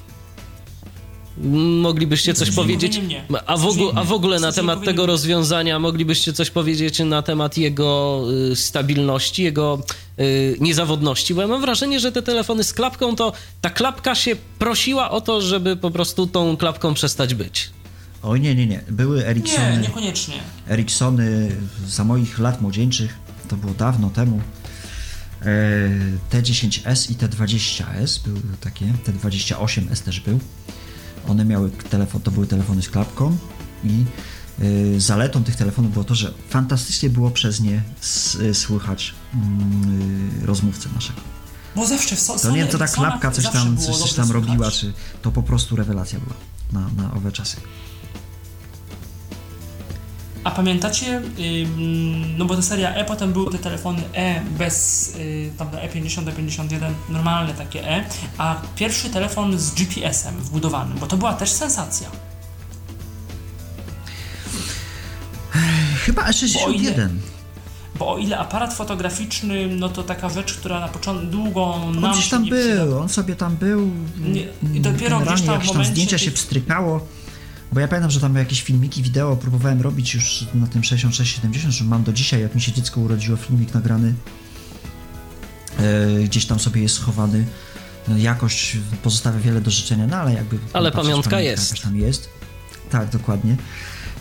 [1.82, 3.00] Moglibyście coś powiedzieć?
[3.08, 3.24] nie.
[3.46, 5.06] A w, ogóle, a w ogóle na temat tego nie.
[5.06, 8.22] rozwiązania moglibyście coś powiedzieć na temat jego
[8.52, 9.82] y, stabilności, jego
[10.20, 11.34] y, niezawodności?
[11.34, 15.20] Bo ja mam wrażenie, że te telefony z klapką to ta klapka się prosiła o
[15.20, 17.70] to, żeby po prostu tą klapką przestać być.
[18.22, 18.80] Oj, nie, nie, nie.
[18.90, 20.34] Były Nie, Ericssony, niekoniecznie.
[20.68, 21.56] Ericssony
[21.86, 23.14] za moich lat młodzieńczych,
[23.48, 24.40] to było dawno temu.
[25.42, 25.90] E,
[26.32, 30.40] T10S i T20S były takie, T28S też był.
[31.28, 33.36] One miały telefon, to były telefony z klapką
[33.84, 34.04] i
[34.96, 40.88] e, zaletą tych telefonów było to, że fantastycznie było przez nie s- słychać mm, rozmówcę
[40.94, 41.20] naszego.
[41.76, 44.30] Bo zawsze w so, To nie wiem, co ta klapka coś tam, coś, coś tam
[44.30, 46.34] robiła, czy czy to po prostu rewelacja była
[46.72, 47.56] na, na owe czasy.
[50.44, 51.22] A pamiętacie,
[52.38, 56.78] no bo to seria E, potem były te telefony E bez, y, tam E50, E51,
[57.08, 58.04] normalne takie E,
[58.38, 62.08] a pierwszy telefon z GPS-em wbudowanym, bo to była też sensacja.
[66.04, 66.74] Chyba Bo o E61.
[66.74, 67.08] ile-
[67.98, 72.12] Bo o ile aparat fotograficzny, no to taka rzecz, która na początku długo On nam
[72.12, 73.90] gdzieś tam nie przyda- był, on sobie tam był.
[74.20, 77.06] Nie, i dopiero gdzieś tam w jakieś tam momencie zdjęcia się pstrykało.
[77.74, 81.84] Bo ja pamiętam, że tam jakieś filmiki, wideo próbowałem robić już na tym 6670, że
[81.84, 84.14] mam do dzisiaj, jak mi się dziecko urodziło, filmik nagrany.
[85.78, 87.46] E, gdzieś tam sobie jest schowany.
[88.08, 90.58] No, Jakość pozostawia wiele do życzenia, no ale jakby.
[90.72, 91.70] Ale patrzeć, pamiątka jest.
[91.70, 92.28] Jakaś tam jest.
[92.90, 93.56] Tak, dokładnie.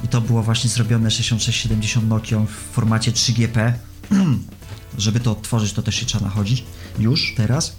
[0.04, 3.74] I to było właśnie zrobione 6670 Nokią w formacie 3GP.
[4.98, 6.64] Żeby to odtworzyć, to też się trzeba nachodzić.
[7.00, 7.76] Już, teraz.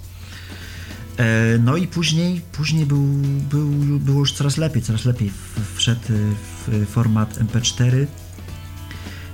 [1.16, 3.02] E, No i później, później był,
[3.50, 3.68] był,
[4.00, 5.32] było już coraz lepiej, coraz lepiej
[5.74, 8.06] wszedł w format MP4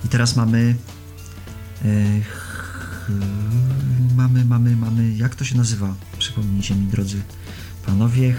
[0.05, 0.75] i teraz mamy
[1.85, 1.89] e,
[4.17, 5.95] mamy, mamy, mamy, jak to się nazywa?
[6.19, 7.23] Przypomnijcie mi, drodzy
[7.87, 8.35] panowie,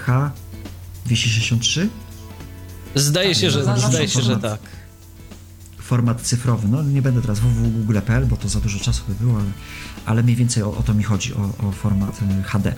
[1.08, 1.88] H263?
[2.96, 4.60] Zdaje się, że, zdaje się, że tak.
[5.78, 6.68] format cyfrowy.
[6.68, 9.52] No nie będę teraz www.google.pl, bo to za dużo czasu by było, ale,
[10.06, 12.76] ale mniej więcej o, o to mi chodzi, o, o format HD,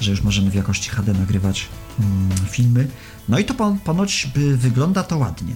[0.00, 1.68] że już możemy w jakości HD nagrywać
[2.00, 2.86] mm, filmy.
[3.28, 5.54] No i to pon- ponoć by wygląda to ładnie.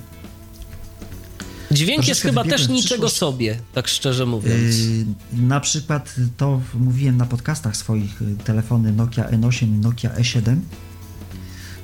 [1.70, 4.78] Dźwięk jest Troszeczkę chyba wybiegłem też niczego sobie, tak szczerze mówiąc.
[4.78, 10.56] Yy, na przykład to mówiłem na podcastach swoich y, telefony Nokia N8 i Nokia E7,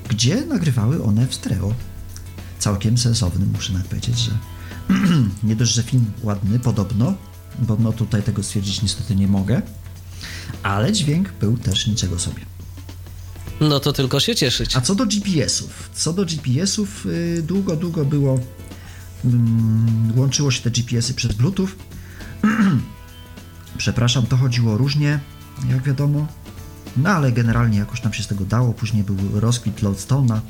[0.08, 1.74] gdzie nagrywały one w stereo.
[2.58, 4.30] Całkiem sensownym, muszę nawet powiedzieć, że
[5.48, 7.14] nie dość, że film ładny, podobno,
[7.58, 9.62] bo no tutaj tego stwierdzić niestety nie mogę,
[10.62, 12.40] ale dźwięk był też niczego sobie.
[13.60, 14.76] No to tylko się cieszyć.
[14.76, 15.90] A co do GPS-ów?
[15.94, 18.38] Co do GPS-ów, y, długo, długo było.
[19.24, 21.68] mm, łączyło się te GPS-y przez Bluetooth.
[23.78, 25.20] Przepraszam, to chodziło różnie,
[25.68, 26.26] jak wiadomo.
[26.96, 28.72] No ale generalnie jakoś nam się z tego dało.
[28.72, 30.40] Później był rozkwit Lodestone'a.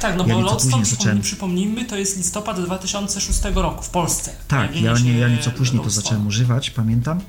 [0.00, 4.30] Tak, no Ja bo Lodestone, zacząłem- przypomnijmy, to jest listopad 2006 roku w Polsce.
[4.48, 7.20] Tak, ja, nie, ja nieco później to zacząłem używać, pamiętam.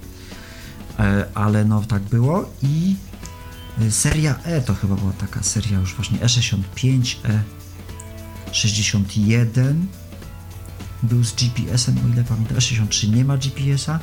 [1.00, 2.50] E, ale no tak było.
[2.64, 2.96] I
[3.82, 7.16] y, seria E to chyba była taka seria już właśnie E E65,
[8.52, 9.76] E61
[11.04, 12.58] był z GPS-em, o ile pamiętam.
[12.58, 14.00] E63 nie ma GPS-a.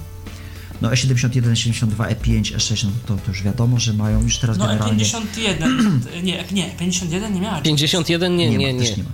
[0.80, 4.66] No E71, E72, E5, E6, no to, to już wiadomo, że mają już teraz No
[4.66, 5.04] generalnie...
[5.04, 7.60] E51, nie, nie, 51 nie miała.
[7.60, 8.78] 51 nie, nie, ma, nie.
[8.78, 9.10] Też nie ma.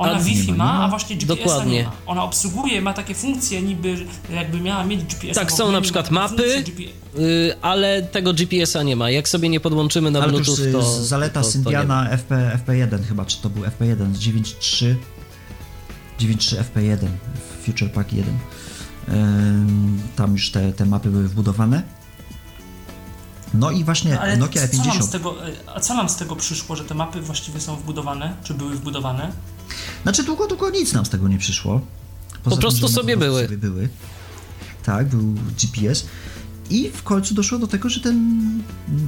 [0.00, 0.84] Ona A- Wi-Fi nie ma, ma, nie ma.
[0.84, 1.72] a właśnie GPS-a Dokładnie.
[1.74, 1.92] nie ma.
[2.06, 5.34] Ona obsługuje, ma takie funkcje niby, jakby miała mieć GPS.
[5.36, 6.64] Tak, są na przykład mapy,
[7.18, 9.10] y, ale tego GPS-a nie ma.
[9.10, 11.04] Jak sobie nie podłączymy na Ale to już Bluetooth, y, to.
[11.04, 11.62] zaleta to, to nie ma.
[11.70, 14.94] Symbiana FP, FP1 chyba, czy to był FP1 z 9.3
[16.20, 17.06] 9.3 FP1
[17.66, 18.34] Future Pack 1
[19.08, 21.82] Ym, tam już te, te mapy były wbudowane
[23.54, 26.16] no i właśnie Ale Nokia co nam, z E50 tego, e, a co nam z
[26.16, 29.32] tego przyszło, że te mapy właściwie są wbudowane, czy były wbudowane?
[30.02, 31.80] Znaczy długo, długo nic nam z tego nie przyszło.
[32.44, 33.44] Poza prostu że one sobie po prostu były.
[33.44, 33.88] Sobie były.
[34.84, 36.06] Tak, był GPS.
[36.70, 38.40] I w końcu doszło do tego, że ten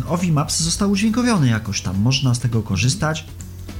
[0.09, 1.99] Ovi Maps został udźwiękowiony jakoś tam.
[2.01, 3.25] Można z tego korzystać.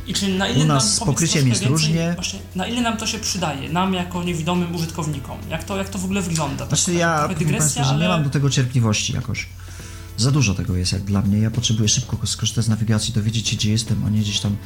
[0.07, 2.13] I czy na ile U nas nam, z pokryciem jest więcej, różnie.
[2.15, 5.39] Właśnie, na ile nam to się przydaje, nam jako niewidomym użytkownikom?
[5.51, 6.67] Jak to, jak to w ogóle wygląda?
[6.67, 9.47] To Znaczy jest ja dygresja, Państwu, że nie ale- mam do tego cierpliwości jakoś.
[10.17, 11.39] Za dużo tego jest jak dla mnie.
[11.39, 14.57] Ja potrzebuję szybko skorzystać z nawigacji, dowiedzieć się gdzie jestem, a nie gdzieś tam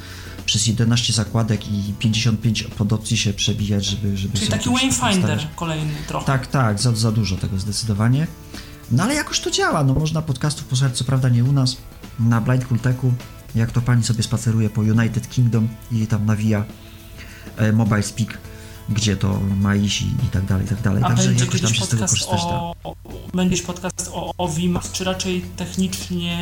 [0.45, 4.17] przez 11 zakładek i 55 podopcji się przebijać, żeby...
[4.17, 6.25] żeby Czyli taki Wayfinder kolejny trochę.
[6.25, 8.27] Tak, tak, za, za dużo tego zdecydowanie.
[8.91, 11.77] No ale jakoś to działa, no można podcastów posłuchać, co prawda nie u nas,
[12.19, 13.13] na Blind Kulteku,
[13.55, 16.65] jak to pani sobie spaceruje po United Kingdom i tam nawija
[17.57, 18.37] e, Mobile Speak,
[18.89, 21.03] gdzie to ma iść i, tak dalej, i tak dalej.
[21.03, 22.49] A Także jakoś tam się z tego korzystać da.
[22.49, 22.95] o, o,
[23.33, 26.37] będziesz podcast o, o VMAX, czy raczej technicznie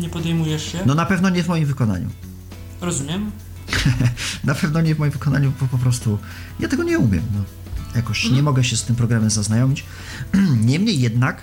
[0.00, 0.78] nie podejmujesz się?
[0.86, 2.08] No na pewno nie w moim wykonaniu.
[2.80, 3.30] Rozumiem.
[4.44, 6.18] Na pewno nie w moim wykonaniu, bo po prostu
[6.60, 7.22] ja tego nie umiem.
[7.34, 7.40] No.
[7.96, 8.34] Jakoś Mhm.
[8.36, 9.84] nie mogę się z tym programem zaznajomić.
[10.70, 11.40] Niemniej jednak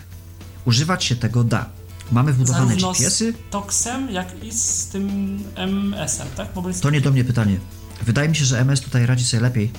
[0.65, 1.69] używać się tego da.
[2.11, 6.47] Mamy wbudowane Zarówno GPS-y, z Toxem, jak i z tym MS-em, tak?
[6.81, 7.59] To nie do mnie pytanie.
[8.05, 9.71] Wydaje mi się, że MS tutaj radzi sobie lepiej,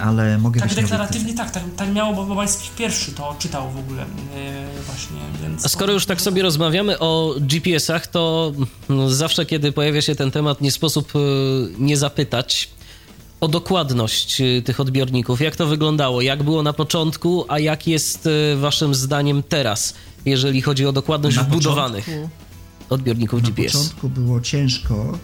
[0.00, 3.78] ale mogę Tak być deklaratywnie tak, tak, tak miało, bo Speak pierwszy to czytał w
[3.78, 5.64] ogóle yy, właśnie, więc...
[5.66, 8.52] A skoro już tak sobie rozmawiamy o GPS-ach, to
[8.88, 11.18] no, zawsze, kiedy pojawia się ten temat, nie sposób y,
[11.78, 12.70] nie zapytać
[13.40, 15.40] o dokładność y, tych odbiorników.
[15.40, 16.22] Jak to wyglądało?
[16.22, 21.42] Jak było na początku, a jak jest waszym zdaniem teraz, jeżeli chodzi o dokładność Na
[21.42, 22.30] wbudowanych początku-
[22.94, 23.72] odbiorników Na GPS?
[23.72, 25.18] początku było ciężko.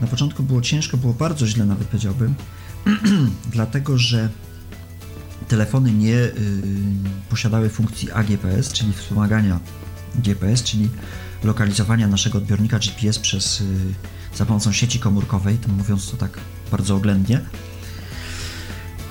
[0.00, 2.34] Na początku było ciężko, było bardzo źle nawet powiedziałbym,
[3.52, 4.28] dlatego że
[5.48, 6.32] telefony nie y,
[7.30, 9.60] posiadały funkcji AGPS, czyli wspomagania
[10.14, 10.88] GPS, czyli
[11.44, 13.64] lokalizowania naszego odbiornika GPS przez, y,
[14.36, 16.38] za pomocą sieci komórkowej, tym mówiąc to tak
[16.70, 17.40] bardzo oględnie.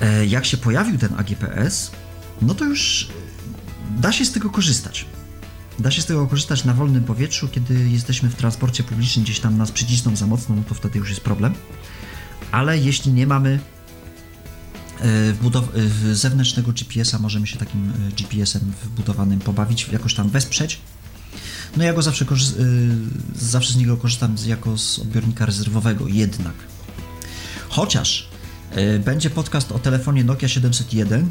[0.00, 1.90] E, jak się pojawił ten AGPS,
[2.42, 3.08] no to już
[3.96, 5.06] da się z tego korzystać.
[5.78, 9.58] Da się z tego korzystać na wolnym powietrzu, kiedy jesteśmy w transporcie publicznym, gdzieś tam
[9.58, 11.54] nas przycisną za mocno, no to wtedy już jest problem.
[12.52, 13.60] Ale jeśli nie mamy
[15.00, 20.80] e, e, zewnętrznego GPS-a, możemy się takim e, GPS-em wbudowanym pobawić, jakoś tam wesprzeć.
[21.76, 22.24] No ja go zawsze,
[23.36, 26.54] zawsze z niego korzystam jako z odbiornika rezerwowego, jednak.
[27.68, 28.28] Chociaż
[29.04, 31.30] będzie podcast o telefonie Nokia 701,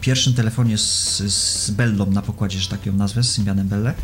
[0.00, 3.94] pierwszym telefonie z, z Bellą na pokładzie, że tak ją nazwę, z Symbianem Belle.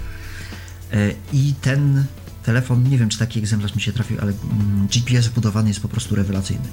[1.33, 2.05] I ten
[2.43, 5.89] telefon, nie wiem czy taki egzemplarz mi się trafił, ale mm, GPS wbudowany jest po
[5.89, 6.69] prostu rewelacyjny.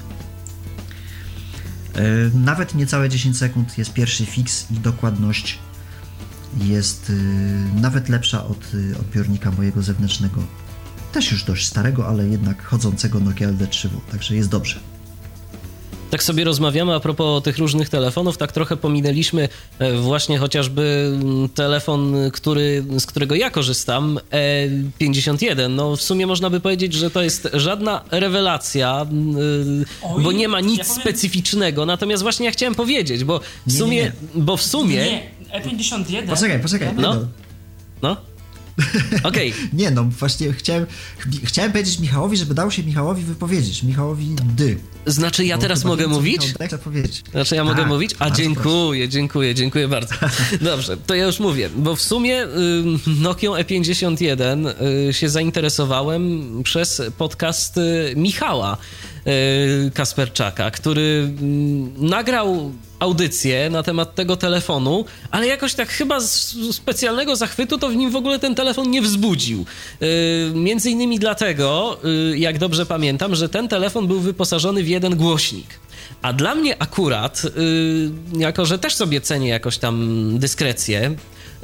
[1.95, 2.01] E,
[2.33, 5.59] Nawet niecałe 10 sekund jest pierwszy fix i dokładność
[6.57, 7.13] jest y,
[7.81, 10.43] nawet lepsza od y, odbiornika mojego zewnętrznego.
[11.11, 14.79] Też już dość starego, ale jednak chodzącego Nokia LD3W, także jest dobrze.
[16.09, 19.49] Tak sobie rozmawiamy a propos tych różnych telefonów, tak trochę pominęliśmy
[19.79, 24.19] e, właśnie chociażby mm, telefon, który, z którego ja korzystam,
[24.99, 25.69] E51.
[25.69, 30.47] No w sumie można by powiedzieć, że to jest żadna rewelacja, mm, Oj, bo nie
[30.47, 31.85] ma nic ja powiem- specyficznego.
[31.85, 34.11] Natomiast właśnie ja chciałem powiedzieć, bo w Nie, nie, sumie, nie.
[34.35, 35.29] bo w sumie, Nie,
[35.61, 36.27] E51...
[36.29, 36.89] Poczekaj, poczekaj.
[36.97, 37.15] No.
[38.01, 38.17] no.
[39.23, 40.85] okej, Nie no, właśnie chciałem,
[41.19, 43.83] ch- chciałem powiedzieć Michałowi, żeby dał się Michałowi wypowiedzieć.
[43.83, 44.77] Michałowi dy.
[45.05, 46.41] znaczy ja Bo teraz mogę mówić?
[46.47, 47.23] Michał chce powiedzieć.
[47.31, 48.15] Znaczy ja mogę Tak, mówić?
[48.19, 50.15] A dziękuję, dziękuję, dziękuję bardzo.
[50.61, 52.47] Dobrze, to ja już mówię, bo w sumie y,
[53.21, 54.73] Nokią E51
[55.09, 58.77] y, się zainteresowałem przez podcast y, Michała
[59.93, 61.33] Kasperczaka, który
[61.97, 67.95] nagrał audycję na temat tego telefonu, ale jakoś tak chyba z specjalnego zachwytu to w
[67.95, 69.65] nim w ogóle ten telefon nie wzbudził.
[70.01, 71.97] Y, Między innymi dlatego,
[72.33, 75.67] y, jak dobrze pamiętam, że ten telefon był wyposażony w jeden głośnik.
[76.21, 81.15] A dla mnie akurat, y, jako że też sobie cenię jakoś tam dyskrecję,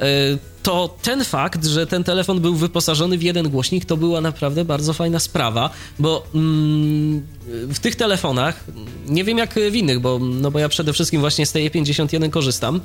[0.02, 4.64] y, to ten fakt, że ten telefon był wyposażony w jeden głośnik, to była naprawdę
[4.64, 8.64] bardzo fajna sprawa, bo mm, w tych telefonach,
[9.08, 12.30] nie wiem jak w innych, bo, no bo ja przede wszystkim właśnie z tej E51
[12.30, 12.80] korzystam,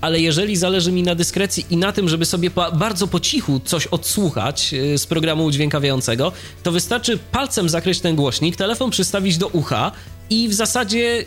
[0.00, 3.60] ale jeżeli zależy mi na dyskrecji i na tym, żeby sobie po, bardzo po cichu
[3.64, 9.48] coś odsłuchać y, z programu udźwiękawiającego, to wystarczy palcem zakryć ten głośnik, telefon przystawić do
[9.48, 9.92] ucha
[10.30, 11.24] i w zasadzie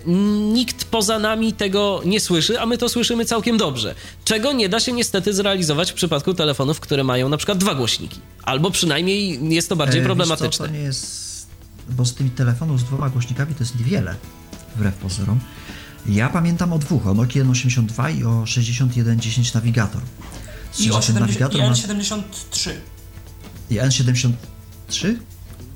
[0.54, 3.96] nikt poza nami tego nie słyszy, a my to słyszymy całkiem dobrze.
[4.26, 8.20] Czego nie da się niestety zrealizować w przypadku telefonów, które mają na przykład dwa głośniki.
[8.44, 10.66] Albo przynajmniej jest to bardziej E, problematyczne.
[10.66, 11.48] Co, to nie jest...
[11.90, 14.16] Bo z tymi telefonów z dwoma głośnikami to jest niewiele,
[14.76, 15.40] wbrew pozorom.
[16.10, 20.02] Ja pamiętam o dwóch, o Nokia N82 i o 6110 Navigator.
[20.80, 21.74] I, o czym ten 70, i nawigator ma...
[21.74, 22.72] N73.
[23.70, 25.16] I N73?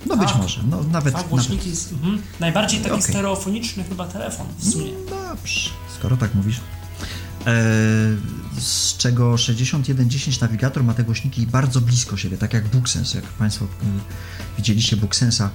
[0.05, 0.37] No być Tak.
[0.41, 1.13] może, no nawet...
[1.13, 1.29] Nawet.
[1.29, 1.75] głośniki.
[1.75, 2.21] z- Mhm.
[2.39, 3.03] Najbardziej taki Okej.
[3.09, 4.91] stereofoniczny chyba telefon w sumie.
[5.09, 5.69] Dobrze,
[5.99, 6.57] skoro tak mówisz.
[6.57, 6.61] E,
[8.59, 13.17] z czego 6110 nawigator ma te głośniki bardzo blisko siebie, tak jak BookSense.
[13.17, 13.67] Jak Państwo y,
[14.57, 15.49] widzieliście BookSense'a,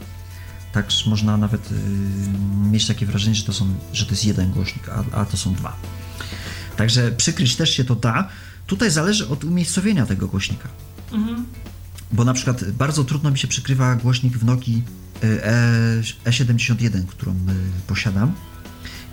[0.73, 1.75] tak można nawet y,
[2.71, 5.55] mieć takie wrażenie, że to, są, że to jest jeden głośnik, a, a to są
[5.55, 5.77] dwa.
[6.77, 8.29] Także przykryć też się to da.
[8.67, 10.69] Tutaj zależy od umiejscowienia tego głośnika.
[12.13, 14.83] Bo na przykład bardzo trudno mi się przykrywa głośnik w Nokii
[15.25, 17.37] y, E, E71, którą y,
[17.87, 18.35] posiadam.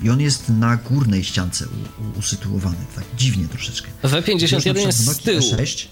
[0.02, 3.88] I on jest na górnej ściance u, usytuowany, tak dziwnie troszeczkę.
[4.04, 5.40] W Już na E51 przykład jest w z tyłu.
[5.40, 5.88] E6,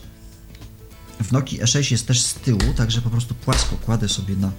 [1.24, 4.51] w Nokii E6 jest też z tyłu, także po prostu płasko kładę sobie na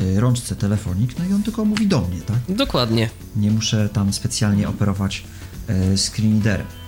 [0.00, 2.56] y, rączce telefonik, no i on tylko mówi do mnie, tak?
[2.56, 3.10] Dokładnie.
[3.36, 5.24] Nie muszę tam specjalnie operować
[5.68, 6.79] e, screen readerem.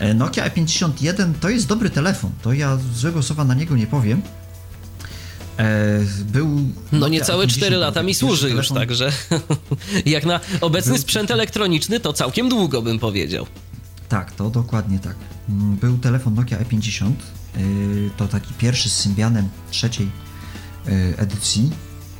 [0.00, 4.22] E, Nokia E51 to jest dobry telefon, to ja złego słowa na niego nie powiem.
[5.58, 6.48] E, był
[6.92, 8.76] No Nokia niecałe E50 4 był lata mi służy już, telefon.
[8.76, 9.12] także
[10.06, 13.46] jak na obecny Był- sprzęt elektroniczny, to całkiem długo bym powiedział.
[14.08, 15.16] Tak, to dokładnie tak.
[15.48, 17.10] Mm, Był telefon Nokia E50,
[17.56, 20.10] yy, to taki pierwszy z Symbianem trzeciej
[21.16, 21.70] edycji,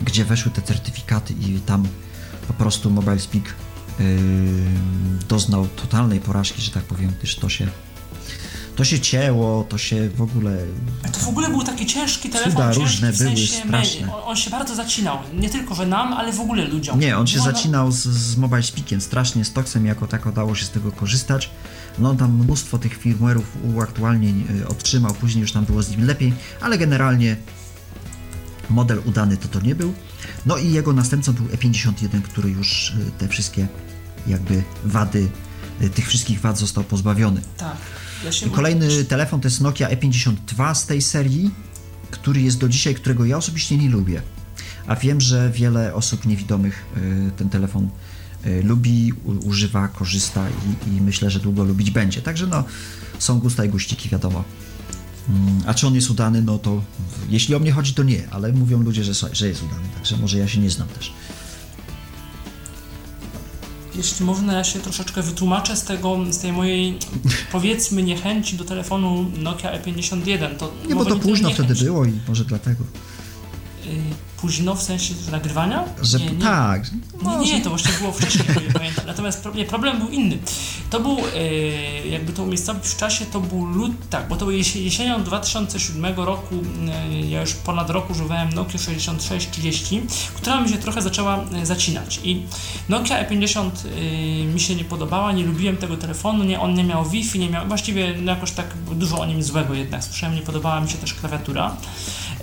[0.03, 1.89] gdzie weszły te certyfikaty i tam
[2.49, 3.45] po prostu Mobile Speak
[5.29, 7.67] doznał totalnej porażki, że tak powiem, gdyż to się
[8.77, 10.57] to się cięło, to się w ogóle
[11.13, 14.07] To w ogóle był taki ciężki telefon, Cuda ciężki różne w były, sensie straszne.
[14.07, 15.19] My, on, się bardzo zacinał.
[15.35, 17.01] Nie tylko, że nam, ale w ogóle ludziom.
[17.01, 20.33] Nie, on się Było na- zacinał z, z Mobile Speakiem strasznie, z Toxem jako tako
[20.33, 21.51] dało się z tego korzystać.
[21.99, 23.43] No tam mnóstwo tych firmware'ów
[23.75, 27.37] uaktualnień y, otrzymał, później już tam było z nim lepiej, ale generalnie
[28.71, 29.95] model udany to to nie był.
[30.47, 33.69] No i jego następcą był E51, który już y, te wszystkie
[34.27, 35.29] jakby wady,
[35.83, 37.41] y, tych wszystkich wad został pozbawiony.
[37.57, 37.77] Tak.
[38.25, 41.51] Ja Kolejny telefon to jest Nokia E52 z tej serii,
[42.11, 44.23] który jest do dzisiaj, którego ja osobiście nie lubię.
[44.87, 47.91] A wiem, że wiele osób niewidomych y, ten telefon
[48.65, 52.23] lubi, używa, korzysta i, i myślę, że długo lubić będzie.
[52.23, 52.65] Także no,
[53.19, 54.45] są gusta i guściki, wiadomo.
[55.29, 56.83] Mm, A czy on jest udany, no to
[57.29, 60.39] jeśli o mnie chodzi, to nie, ale mówią ludzie, że, że jest udany, także może
[60.39, 61.13] ja się nie znam też.
[63.95, 66.99] Jeśli można, ja się troszeczkę wytłumaczę z tego, z tej mojej,
[67.53, 70.57] powiedzmy, niechęci do telefonu Nokia E51.
[70.57, 72.85] To Nie, bo to późno wtedy było i może dlatego.
[74.41, 75.85] Późno w sensie nagrywania?
[76.03, 76.83] Że nie, nie, tak,
[77.23, 79.07] Nie, nie, to właśnie było wcześniej, nie pamiętam.
[79.07, 80.39] Natomiast pro, nie, problem był inny.
[80.91, 84.55] To był, e, jakby to umiejscowić w czasie, to był lut, tak, bo to był
[84.55, 86.55] jesie- jesienią 2007 roku,
[86.89, 90.03] e, ja już ponad rok używałem Nokia 6630,
[90.35, 92.21] która mi się trochę zaczęła e, zacinać.
[92.25, 92.43] I
[92.89, 93.71] Nokia E50
[94.43, 97.49] e, mi się nie podobała, nie lubiłem tego telefonu, nie, on nie miał Wi-Fi, nie
[97.51, 100.99] miał, właściwie no jakoś tak dużo o nim złego jednak słyszałem, nie podobała mi się
[100.99, 101.77] też klawiatura.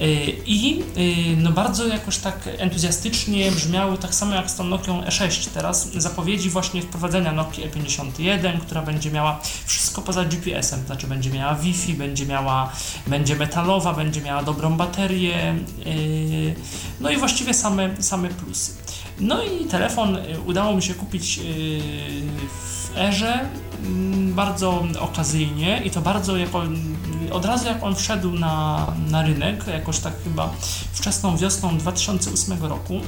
[0.02, 5.02] Y, I y, no bardzo jakoś tak entuzjastycznie brzmiały, tak samo jak z tą Nokią
[5.02, 11.30] E6 teraz, zapowiedzi właśnie wprowadzenia Nokii E51, która będzie miała wszystko poza GPS-em, znaczy będzie
[11.30, 12.72] miała Wi-Fi, będzie miała,
[13.08, 16.56] będzie metalowa, będzie miała dobrą baterię, y,
[17.00, 18.72] no i właściwie same, same plusy.
[19.20, 21.82] No i telefon udało mi się kupić y,
[22.88, 23.40] w erze
[23.86, 26.64] mm, bardzo okazyjnie i to bardzo jako,
[27.32, 30.50] od razu jak on wszedł na, na rynek, jakoś tak chyba
[30.94, 33.02] wczesną wiosną 2008 roku.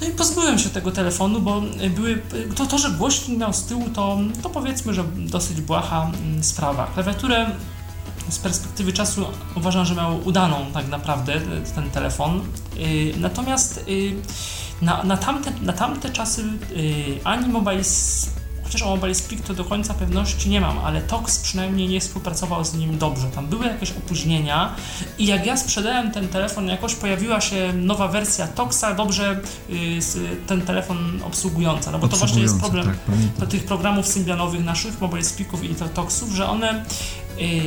[0.00, 1.62] No i pozbyłem się tego telefonu, bo
[1.96, 2.22] były,
[2.56, 6.86] to, to że głośnik miał z tyłu, to, to powiedzmy, że dosyć błaha mm, sprawa.
[6.86, 7.46] Klawiaturę
[8.28, 11.40] z perspektywy czasu uważam, że miał udaną tak naprawdę e,
[11.74, 12.40] ten telefon.
[12.76, 14.14] Yy, Natomiast yy,
[14.82, 16.44] na, na, tamte, na tamte czasy
[17.24, 17.84] ani Mobile,
[18.68, 22.64] chociaż o Mobile Speak to do końca pewności nie mam, ale Tox przynajmniej nie współpracował
[22.64, 23.26] z nim dobrze.
[23.30, 24.74] Tam były jakieś opóźnienia
[25.18, 29.40] i jak ja sprzedałem ten telefon, jakoś pojawiła się nowa wersja Toxa, dobrze
[29.98, 32.86] s- ten telefon obsługująca, no bo to właśnie jest problem
[33.40, 36.84] tak, tych programów symbianowych naszych, Mobile Speaków i to Toxów, że one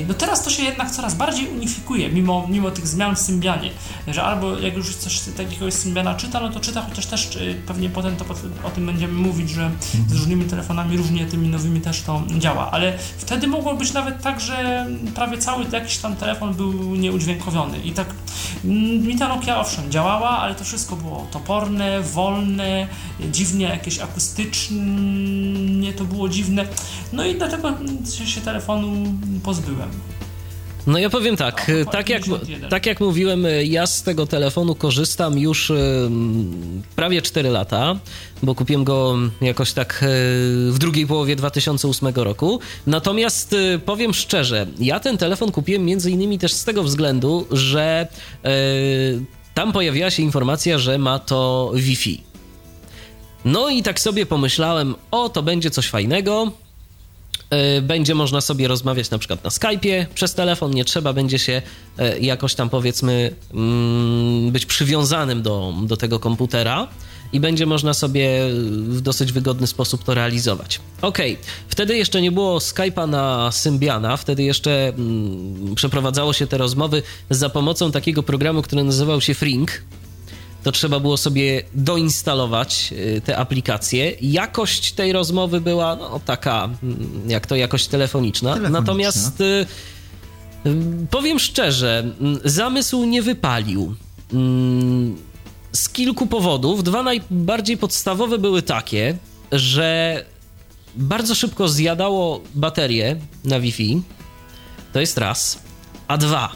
[0.08, 3.70] no teraz to się jednak coraz bardziej unifikuje, mimo, mimo tych zmian w Symbianie,
[4.08, 8.16] że albo jak już coś takiego Symbiana czyta, no to czyta, chociaż też pewnie potem
[8.16, 8.26] to
[8.64, 9.72] o tym będziemy mówić, że
[10.08, 14.40] z różnymi telefonami różnie tymi nowymi też to działa, ale wtedy mogło być nawet tak,
[14.40, 17.80] że prawie cały jakiś tam telefon był nieudźwiękowiony.
[17.80, 18.08] I tak
[18.66, 22.88] mm, mi ta Nokia owszem działała, ale to wszystko było toporne, wolne,
[23.32, 26.66] dziwnie jakieś akustycznie to było dziwne,
[27.14, 27.74] no i dlatego
[28.26, 29.14] się telefonu
[29.44, 29.61] pozbyłem.
[30.88, 32.24] No ja powiem tak, no, tak, jak,
[32.70, 35.72] tak jak mówiłem, ja z tego telefonu korzystam już
[36.96, 37.96] prawie 4 lata,
[38.44, 40.08] bo kupiłem go jakoś tak e,
[40.72, 42.60] w drugiej połowie 2008 roku.
[42.88, 48.08] Natomiast e, powiem szczerze, ja ten telefon kupiłem między innymi też z tego względu, że
[48.44, 48.50] e,
[49.54, 52.24] tam pojawiła się informacja, że ma to Wi-Fi.
[53.46, 56.61] No i tak sobie pomyślałem, o to będzie coś fajnego, E,
[57.82, 61.62] będzie można sobie rozmawiać na przykład na Skype'ie przez telefon, nie trzeba będzie się
[61.98, 66.88] e, jakoś tam powiedzmy mm, być przywiązanym do, do tego komputera
[67.34, 68.30] i będzie można sobie
[68.70, 70.80] w dosyć wygodny sposób to realizować.
[71.02, 71.18] Ok,
[71.68, 77.50] wtedy jeszcze nie było Skype'a na Symbiana, wtedy jeszcze mm, przeprowadzało się te rozmowy za
[77.50, 79.72] pomocą takiego programu, który nazywał się Frink
[80.64, 84.14] to trzeba było sobie doinstalować y, te aplikacje.
[84.22, 88.54] Jakość tej rozmowy była no, taka, mm, jak to jakość telefoniczna.
[88.54, 88.80] telefoniczna.
[88.80, 89.66] Natomiast y,
[90.66, 90.76] y,
[91.12, 93.96] powiem szczerze, mm, zamysł nie wypalił.
[94.34, 95.18] Mm,
[95.72, 96.84] z kilku powodów.
[96.84, 99.18] Dwa najbardziej podstawowe były takie,
[99.52, 100.26] że
[100.96, 104.02] bardzo szybko zjadało baterię na Wi-Fi.
[104.94, 105.60] To jest raz.
[106.08, 106.52] A dwa,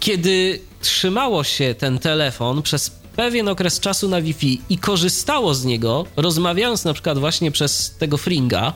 [0.00, 6.04] kiedy trzymało się ten telefon przez pewien okres czasu na Wi-Fi i korzystało z niego,
[6.16, 8.72] rozmawiając na przykład właśnie przez tego fringa,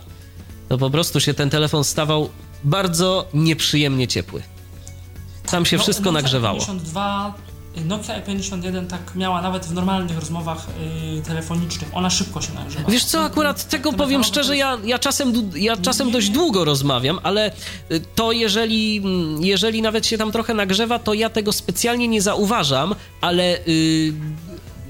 [0.68, 2.30] to po prostu się ten telefon stawał
[2.64, 4.42] bardzo nieprzyjemnie ciepły.
[5.50, 6.58] Tam się no, wszystko nagrzewało.
[6.58, 7.34] 52
[7.76, 10.66] Nokia E51 tak miała nawet w normalnych rozmowach
[11.18, 11.90] y, telefonicznych.
[11.92, 12.90] Ona szybko się nagrzewa.
[12.90, 17.50] Wiesz co, akurat tego powiem szczerze, ja, ja czasem, ja czasem dość długo rozmawiam, ale
[17.90, 22.22] y, to jeżeli, mm, jeżeli nawet się tam trochę nagrzewa, to ja tego specjalnie nie
[22.22, 24.12] zauważam, ale y,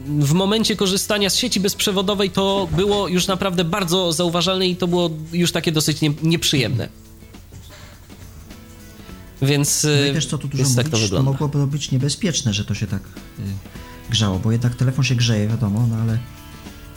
[0.07, 5.11] w momencie korzystania z sieci bezprzewodowej to było już naprawdę bardzo zauważalne i to było
[5.33, 6.89] już takie dosyć nie, nieprzyjemne.
[9.43, 12.65] Więc no i też co tu dużo mówić, tak to, to mogłoby być niebezpieczne, że
[12.65, 13.43] to się tak y,
[14.11, 16.15] grzało, bo jednak telefon się grzeje, wiadomo, no ale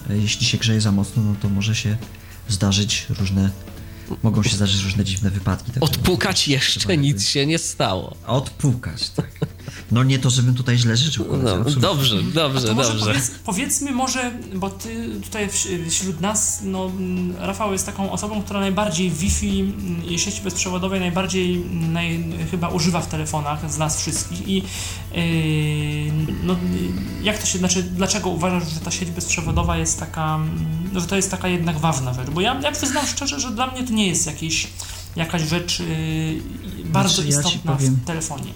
[0.10, 1.98] y, jeśli się grzeje za mocno, no to może się
[2.50, 3.50] zdarzyć różne
[4.24, 5.72] mogą się zdarzyć różne dziwne wypadki.
[5.72, 8.16] Tak Odpukać jeszcze nic się nie stało.
[8.26, 9.30] Odpukać, tak.
[9.92, 11.26] No nie to, żebym tutaj źle życzył.
[11.44, 13.06] No, dobrze, dobrze, może dobrze.
[13.06, 15.50] Powiedz, powiedzmy może, bo ty tutaj
[15.90, 16.92] wśród nas, no
[17.40, 19.74] Rafał jest taką osobą, która najbardziej Wi-Fi
[20.08, 26.56] i sieci bezprzewodowej najbardziej naj, chyba używa w telefonach z nas wszystkich i yy, no
[27.22, 30.40] jak to się, znaczy dlaczego uważasz, że ta sieć bezprzewodowa jest taka,
[30.94, 32.30] no, że to jest taka jednak ważna rzecz?
[32.30, 34.68] Bo ja, ja przyznam szczerze, że dla mnie to nie jest jakieś,
[35.16, 35.86] jakaś rzecz yy,
[36.86, 38.54] bardzo znaczy, istotna ja w telefonie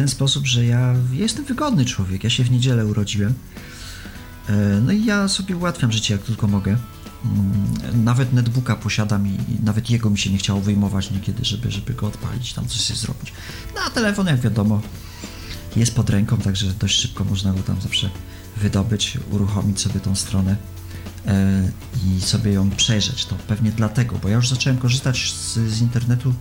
[0.00, 2.24] ten sposób, że ja jestem wygodny człowiek.
[2.24, 3.34] Ja się w niedzielę urodziłem.
[4.48, 6.76] E, no i ja sobie ułatwiam życie jak tylko mogę.
[7.24, 11.94] Mm, nawet netbooka posiadam i nawet jego mi się nie chciało wyjmować niekiedy, żeby, żeby
[11.94, 13.32] go odpalić, tam coś sobie zrobić.
[13.74, 14.80] No a telefon, jak wiadomo,
[15.76, 18.10] jest pod ręką, także dość szybko można go tam zawsze
[18.56, 20.56] wydobyć, uruchomić sobie tą stronę
[21.26, 21.70] e,
[22.06, 23.24] i sobie ją przejrzeć.
[23.24, 26.34] To pewnie dlatego, bo ja już zacząłem korzystać z, z internetu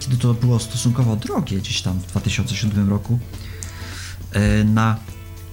[0.00, 3.18] kiedy to było stosunkowo drogie, gdzieś tam w 2007 roku,
[4.32, 4.96] e, na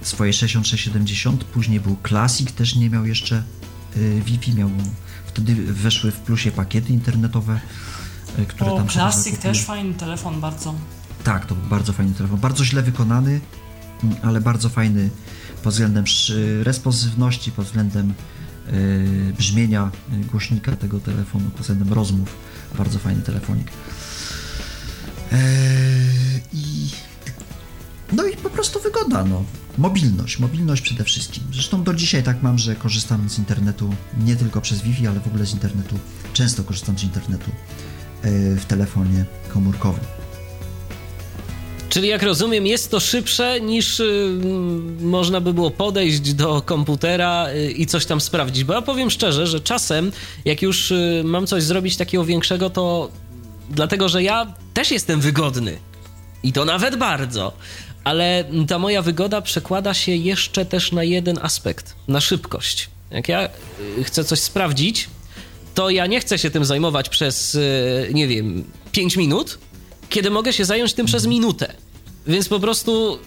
[0.01, 1.43] swoje 6670.
[1.43, 3.43] Później był Classic, też nie miał jeszcze
[3.95, 4.69] e, Wi-Fi, miał,
[5.25, 7.59] wtedy weszły w plusie pakiety internetowe,
[8.37, 10.75] e, które o, tam Classic też fajny telefon, bardzo.
[11.23, 13.41] Tak, to był bardzo fajny telefon, bardzo źle wykonany,
[14.21, 15.09] ale bardzo fajny
[15.63, 16.05] pod względem
[16.63, 18.13] responsywności, pod względem
[19.37, 19.91] brzmienia
[20.31, 22.35] głośnika tego telefonu, pod względem rozmów.
[22.77, 23.67] Bardzo fajny telefonik.
[25.33, 25.39] Eee,
[26.53, 26.89] I
[28.11, 29.43] no i po prostu wygoda, no.
[29.77, 31.43] Mobilność, mobilność przede wszystkim.
[31.53, 33.93] Zresztą do dzisiaj tak mam, że korzystam z internetu
[34.25, 35.99] nie tylko przez Wi-Fi, ale w ogóle z internetu.
[36.33, 37.51] Często korzystam z internetu
[38.23, 40.03] eee, w telefonie komórkowym.
[41.93, 44.39] Czyli jak rozumiem, jest to szybsze niż y,
[45.01, 48.63] można by było podejść do komputera y, i coś tam sprawdzić.
[48.63, 50.11] Bo ja powiem szczerze, że czasem,
[50.45, 53.11] jak już y, mam coś zrobić takiego większego, to
[53.69, 55.77] dlatego że ja też jestem wygodny.
[56.43, 57.53] I to nawet bardzo.
[58.03, 62.89] Ale ta moja wygoda przekłada się jeszcze też na jeden aspekt na szybkość.
[63.11, 63.49] Jak ja
[63.99, 65.09] y, chcę coś sprawdzić,
[65.75, 69.57] to ja nie chcę się tym zajmować przez, e, nie wiem, 5 minut,
[70.09, 71.73] kiedy mogę się zająć tym przez minutę.
[72.27, 73.19] Więc po prostu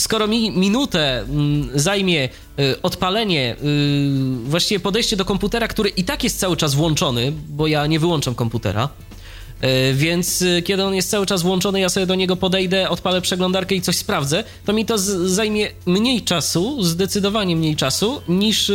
[0.00, 2.28] skoro mi minutę mm, zajmie
[2.58, 3.56] y, odpalenie,
[4.44, 8.00] y, właściwie podejście do komputera, który i tak jest cały czas włączony, bo ja nie
[8.00, 9.09] wyłączam komputera, y,
[9.94, 13.80] więc kiedy on jest cały czas włączony, ja sobie do niego podejdę, odpalę przeglądarkę i
[13.80, 14.98] coś sprawdzę, to mi to
[15.28, 18.72] zajmie mniej czasu, zdecydowanie mniej czasu, niż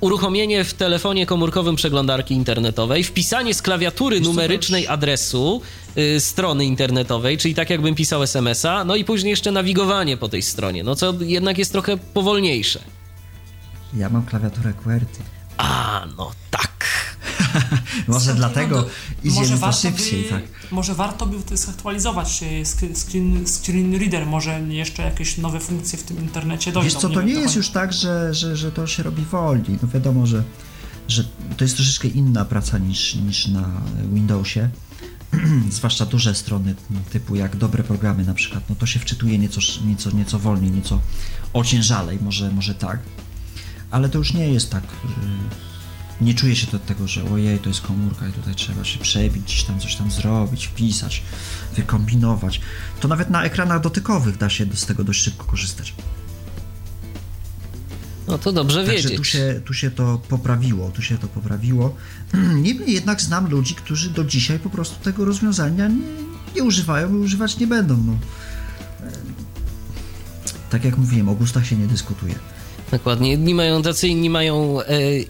[0.00, 5.62] uruchomienie w telefonie komórkowym przeglądarki internetowej, wpisanie z klawiatury numerycznej adresu
[6.18, 10.84] strony internetowej, czyli tak jakbym pisał SMS-a, no i później jeszcze nawigowanie po tej stronie,
[10.84, 12.80] no co jednak jest trochę powolniejsze.
[13.96, 15.20] Ja mam klawiaturę QWERTY.
[15.56, 16.75] A, no tak.
[18.08, 18.90] może dlatego do,
[19.24, 20.42] idzie może to szybciej, by, tak.
[20.70, 22.44] Może warto by zaktualizować
[23.04, 26.90] screen, screen reader, może jeszcze jakieś nowe funkcje w tym internecie dojdą.
[26.90, 29.78] Wiesz co, to nie, jest już tak, że, że, że to się robi wolniej.
[29.82, 30.42] No wiadomo, że,
[31.08, 31.24] że
[31.56, 33.70] to jest troszeczkę inna praca niż, niż na
[34.12, 34.68] Windowsie.
[35.70, 36.74] zwłaszcza duże strony
[37.10, 41.00] typu jak dobre programy na przykład, no to się wczytuje nieco, nieco, nieco wolniej, nieco
[41.52, 42.98] ociężalej, może, może tak,
[43.90, 44.82] ale to już nie jest tak,
[46.20, 49.44] nie czuję się do tego, że ojej, to jest komórka i tutaj trzeba się przebić,
[49.44, 51.22] gdzieś tam coś tam zrobić, wpisać,
[51.76, 52.60] wykombinować.
[53.00, 55.94] To nawet na ekranach dotykowych da się z tego dość szybko korzystać.
[58.28, 59.16] No to dobrze Także wiedzieć.
[59.16, 61.96] Tu się, tu się to poprawiło, tu się to poprawiło.
[62.62, 65.96] Niemniej jednak znam ludzi, którzy do dzisiaj po prostu tego rozwiązania nie,
[66.56, 67.96] nie używają i używać nie będą.
[68.06, 68.18] No.
[70.70, 72.34] Tak jak mówiłem, o gustach się nie dyskutuje.
[72.92, 73.30] Dokładnie.
[73.30, 74.86] Jedni mają tacy, inni mają e,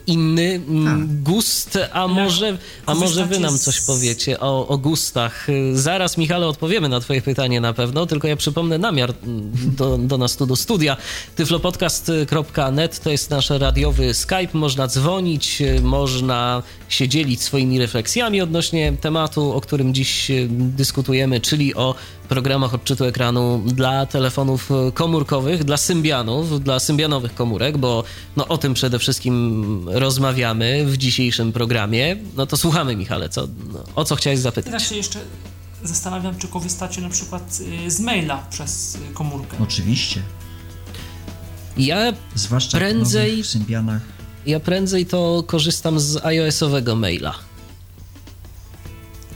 [0.07, 1.23] inny tak.
[1.23, 5.47] gust, a może, a może wy nam coś powiecie o, o gustach.
[5.73, 9.13] Zaraz, Michale, odpowiemy na twoje pytanie na pewno, tylko ja przypomnę namiar
[9.77, 10.97] do, do nas tu, do studia.
[11.35, 14.49] tyflopodcast.net to jest nasz radiowy Skype.
[14.53, 21.95] Można dzwonić, można się dzielić swoimi refleksjami odnośnie tematu, o którym dziś dyskutujemy, czyli o
[22.27, 28.03] programach odczytu ekranu dla telefonów komórkowych, dla symbianów, dla symbianowych komórek, bo
[28.35, 32.17] no, o tym przede wszystkim rozmawiamy w dzisiejszym programie.
[32.35, 34.73] No to słuchamy, Michale, co, no, o co chciałeś zapytać?
[34.73, 35.19] Ja się jeszcze
[35.83, 39.57] zastanawiam, czy korzystacie na przykład y, z maila przez komórkę.
[39.63, 40.21] Oczywiście.
[41.77, 44.01] Ja Zwłaszcza prędzej w Symbianach.
[44.45, 47.35] Ja prędzej to korzystam z iOS-owego maila.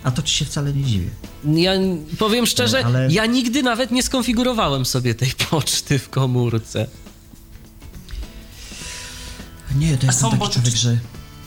[0.04, 1.10] A to ci się wcale nie dziwię.
[1.46, 1.72] Ja
[2.20, 3.12] powiem szczerze, no, ale...
[3.12, 6.88] ja nigdy nawet nie skonfigurowałem sobie tej poczty w komórce.
[9.76, 10.98] Nie, to jest taki człowiek, że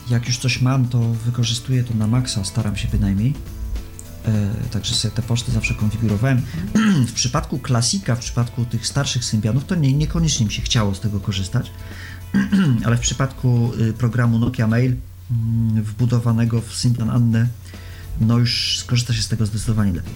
[0.09, 3.33] jak już coś mam, to wykorzystuję to na maksa, staram się bynajmniej.
[4.25, 6.41] E, także sobie te poczty zawsze konfigurowałem.
[7.07, 10.99] w przypadku klasika, w przypadku tych starszych Symbianów, to nie, niekoniecznie mi się chciało z
[10.99, 11.71] tego korzystać,
[12.85, 14.95] ale w przypadku y, programu Nokia Mail
[15.31, 17.47] mm, wbudowanego w Symbian Annę
[18.21, 20.13] no już skorzysta się z tego zdecydowanie lepiej.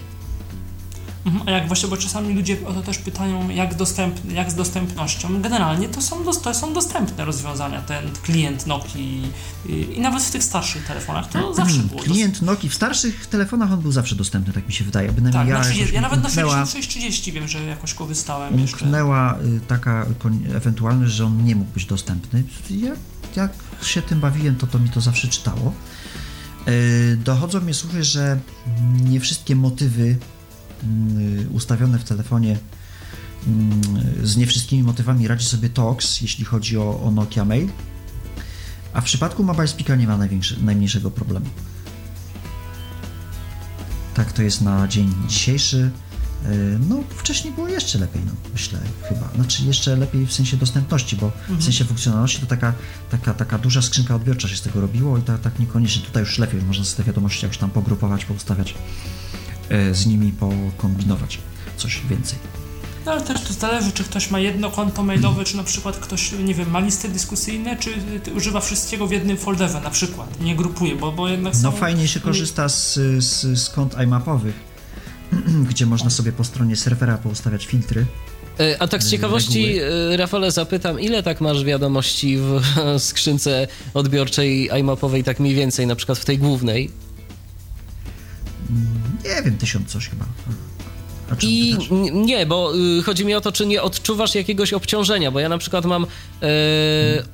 [1.26, 4.54] Mhm, a jak właśnie, bo czasami ludzie o to też pytają, jak, dostęp, jak z
[4.54, 5.42] dostępnością.
[5.42, 9.32] Generalnie to są, to są dostępne rozwiązania, ten klient Nokii
[9.68, 12.00] i, i nawet w tych starszych telefonach to mhm, zawsze było.
[12.00, 15.12] Klient Nokii w starszych telefonach on był zawsze dostępny, tak mi się wydaje.
[15.12, 18.54] Bynajmniej tak, ja, znaczy, ja nawet na 6630 wiem, że jakoś korzystałem.
[18.54, 20.06] Umknęła y, taka
[20.54, 22.42] ewentualność, że on nie mógł być dostępny.
[22.70, 22.98] Jak,
[23.36, 25.72] jak się tym bawiłem, to to mi to zawsze czytało.
[26.66, 28.40] E, dochodzą mnie słuchy, że
[29.02, 30.16] nie wszystkie motywy
[30.82, 32.58] mm, ustawione w telefonie
[33.46, 33.80] mm,
[34.22, 37.68] z nie wszystkimi motywami radzi sobie TOX, jeśli chodzi o, o Nokia Mail,
[38.92, 40.18] a w przypadku Mobile Speaka nie ma
[40.62, 41.46] najmniejszego problemu.
[44.14, 45.90] Tak to jest na dzień dzisiejszy.
[46.44, 46.48] E,
[46.88, 48.78] no, wcześniej było jeszcze lepiej, no, myślę,
[49.08, 49.28] chyba.
[49.34, 51.58] Znaczy, jeszcze lepiej w sensie dostępności, bo mhm.
[51.58, 52.72] w sensie funkcjonalności to taka,
[53.10, 56.02] taka, taka duża skrzynka odbiorcza się z tego robiło i tak, tak niekoniecznie.
[56.02, 58.74] Tutaj już lepiej można sobie te wiadomości jakoś tam pogrupować, poustawiać,
[59.68, 61.38] e, z nimi pokombinować
[61.76, 62.38] coś więcej.
[63.06, 66.32] No ale też to zależy, czy ktoś ma jedno konto mailowe, czy na przykład ktoś,
[66.32, 67.90] nie wiem, ma listy dyskusyjne, czy
[68.34, 71.72] używa wszystkiego w jednym folderze na przykład, nie grupuje, bo, bo jednak no są...
[71.72, 74.54] Fajnie się korzysta z, z, z kont iMapowych,
[75.70, 78.06] gdzie można sobie po stronie serwera poustawiać filtry.
[78.60, 80.16] E, a tak z e, ciekawości, reguły.
[80.16, 82.62] Rafale, zapytam, ile tak masz wiadomości w
[83.08, 86.90] skrzynce odbiorczej iMapowej, tak mniej więcej, na przykład w tej głównej?
[89.24, 90.24] Nie wiem, tysiąc coś chyba.
[91.42, 91.76] I
[92.12, 95.58] nie, bo y, chodzi mi o to, czy nie odczuwasz jakiegoś obciążenia, bo ja na
[95.58, 96.06] przykład mam y,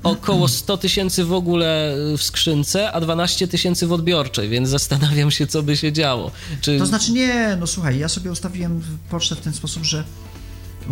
[0.02, 5.46] około 100 tysięcy w ogóle w skrzynce, a 12 tysięcy w odbiorczej, więc zastanawiam się,
[5.46, 6.30] co by się działo.
[6.60, 6.78] Czy...
[6.78, 10.04] To znaczy nie, no słuchaj, ja sobie ustawiłem pocztę w ten sposób, że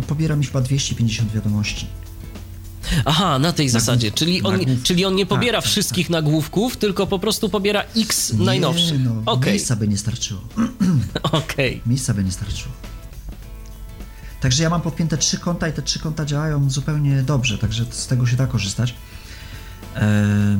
[0.07, 1.85] pobiera mi chyba 250 wiadomości
[3.05, 6.11] Aha, na tej zasadzie, czyli on, czyli on nie tak, pobiera tak, wszystkich tak.
[6.11, 9.03] nagłówków, tylko po prostu pobiera X nie, najnowszych.
[9.03, 9.51] No, okay.
[9.51, 10.41] Miejsca by nie starczyło.
[11.23, 11.69] Okej.
[11.69, 11.79] Okay.
[11.85, 12.73] Miejsca by nie starczyło.
[14.45, 18.07] Także ja mam podpięte trzy konta i te trzy konta działają zupełnie dobrze, także z
[18.07, 18.95] tego się da korzystać.
[19.95, 20.59] Eee,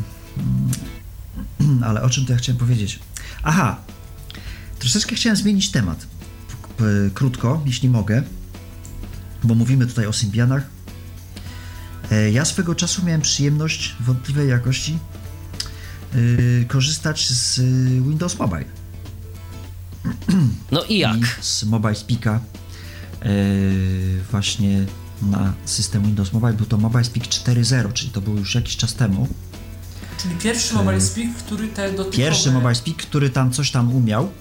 [1.88, 3.00] ale o czym to ja chciałem powiedzieć?
[3.44, 3.78] Aha,
[4.80, 6.08] troszeczkę chciałem zmienić temat.
[7.14, 8.24] Krótko, jeśli mogę,
[9.44, 10.64] bo mówimy tutaj o Symbianach.
[12.12, 14.98] Eee, ja swego czasu miałem przyjemność wątpliwej jakości
[16.14, 17.60] yy, korzystać z
[18.04, 18.66] Windows Mobile.
[20.72, 21.18] No i jak?
[21.18, 22.40] I z Mobile Speaka
[24.32, 24.86] właśnie
[25.22, 26.54] na system Windows Mobile.
[26.54, 29.28] Był to Mobile Speak 4.0, czyli to był już jakiś czas temu.
[30.22, 32.18] Czyli pierwszy Mobile Speak, który te dotykowe...
[32.18, 34.32] Pierwszy Mobile Speak, który tam coś tam umiał.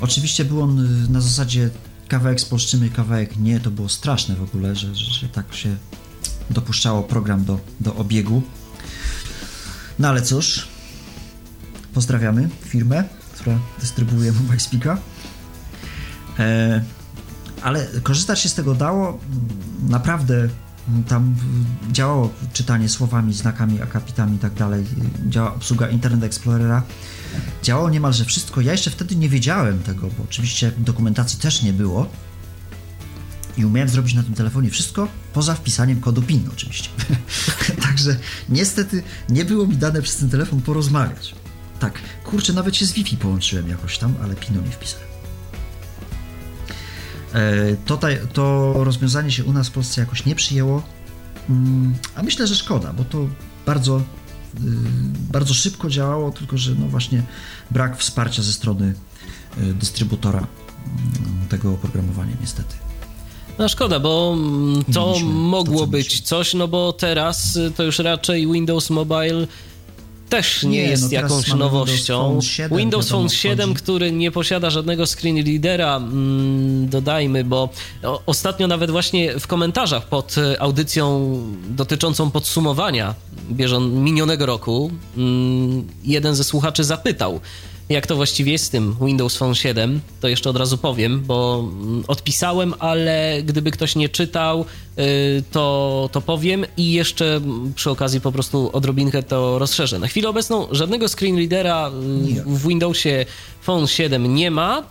[0.00, 1.70] Oczywiście był on y, na zasadzie
[2.08, 3.60] kawałek spolszczymy, kawałek nie.
[3.60, 5.76] To było straszne w ogóle, że, że, że tak się
[6.50, 8.42] dopuszczało program do, do obiegu.
[9.98, 10.68] No ale cóż,
[11.94, 13.04] pozdrawiamy firmę,
[13.34, 14.98] która dystrybuuje Mobile Speaka.
[16.38, 16.84] E,
[17.62, 19.18] ale korzystać się z tego dało.
[19.88, 20.48] Naprawdę
[21.08, 21.34] tam
[21.92, 24.84] działało czytanie słowami, znakami, akapitami i tak dalej.
[25.28, 26.82] Działa obsługa Internet Explorera.
[27.62, 28.60] Działało niemalże wszystko.
[28.60, 32.06] Ja jeszcze wtedy nie wiedziałem tego, bo oczywiście dokumentacji też nie było.
[33.56, 36.88] I umiałem zrobić na tym telefonie wszystko, poza wpisaniem kodu PIN oczywiście.
[37.86, 38.16] Także
[38.48, 41.34] niestety nie było mi dane przez ten telefon porozmawiać.
[41.80, 45.09] Tak, kurczę, nawet się z Wi-Fi połączyłem jakoś tam, ale PIN-u nie wpisałem.
[47.34, 47.98] E, to,
[48.32, 50.82] to rozwiązanie się u nas w Polsce jakoś nie przyjęło,
[51.48, 53.26] mm, a myślę, że szkoda, bo to
[53.66, 54.02] bardzo, y,
[55.32, 57.22] bardzo szybko działało, tylko że no właśnie
[57.70, 58.94] brak wsparcia ze strony
[59.58, 62.74] y, dystrybutora mm, tego oprogramowania niestety.
[63.58, 67.98] No szkoda, bo mm, to mogło to, być coś, no bo teraz y, to już
[67.98, 69.46] raczej Windows Mobile
[70.30, 72.28] też nie, nie jest no jakąś nowością.
[72.28, 77.68] Windows Phone 7, Windows Phone 7 który nie posiada żadnego screen readera, mm, dodajmy, bo
[78.26, 81.36] ostatnio nawet właśnie w komentarzach pod e, audycją
[81.68, 83.14] dotyczącą podsumowania
[83.50, 87.40] bieżącego minionego roku mm, jeden ze słuchaczy zapytał,
[87.90, 91.68] jak to właściwie jest z tym Windows Phone 7, to jeszcze od razu powiem, bo
[91.82, 94.64] mm, odpisałem, ale gdyby ktoś nie czytał,
[94.98, 97.40] y, to, to powiem i jeszcze
[97.74, 99.98] przy okazji po prostu odrobinkę to rozszerzę.
[99.98, 103.26] Na chwilę obecną żadnego screen readera y, w Windowsie
[103.62, 104.82] Phone 7 nie ma.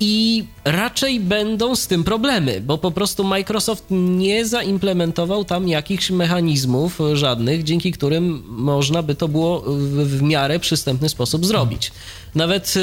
[0.00, 6.98] I raczej będą z tym problemy, bo po prostu Microsoft nie zaimplementował tam jakichś mechanizmów
[7.14, 11.92] żadnych, dzięki którym można by to było w, w miarę przystępny sposób zrobić.
[12.34, 12.82] Nawet y,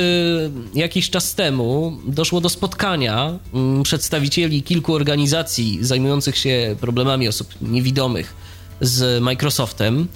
[0.80, 3.40] jakiś czas temu doszło do spotkania
[3.80, 8.34] y, przedstawicieli kilku organizacji zajmujących się problemami osób niewidomych
[8.82, 10.08] z Microsoftem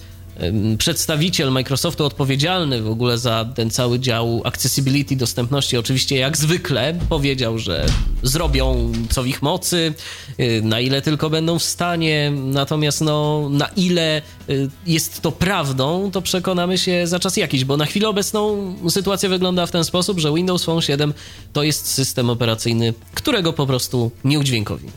[0.77, 7.57] przedstawiciel Microsoftu odpowiedzialny w ogóle za ten cały dział accessibility, dostępności, oczywiście jak zwykle powiedział,
[7.57, 7.85] że
[8.23, 9.93] zrobią co w ich mocy,
[10.39, 16.11] y, na ile tylko będą w stanie, natomiast no, na ile y, jest to prawdą,
[16.11, 20.19] to przekonamy się za czas jakiś, bo na chwilę obecną sytuacja wygląda w ten sposób,
[20.19, 21.13] że Windows Phone 7
[21.53, 24.91] to jest system operacyjny, którego po prostu nie udźwiękowimy.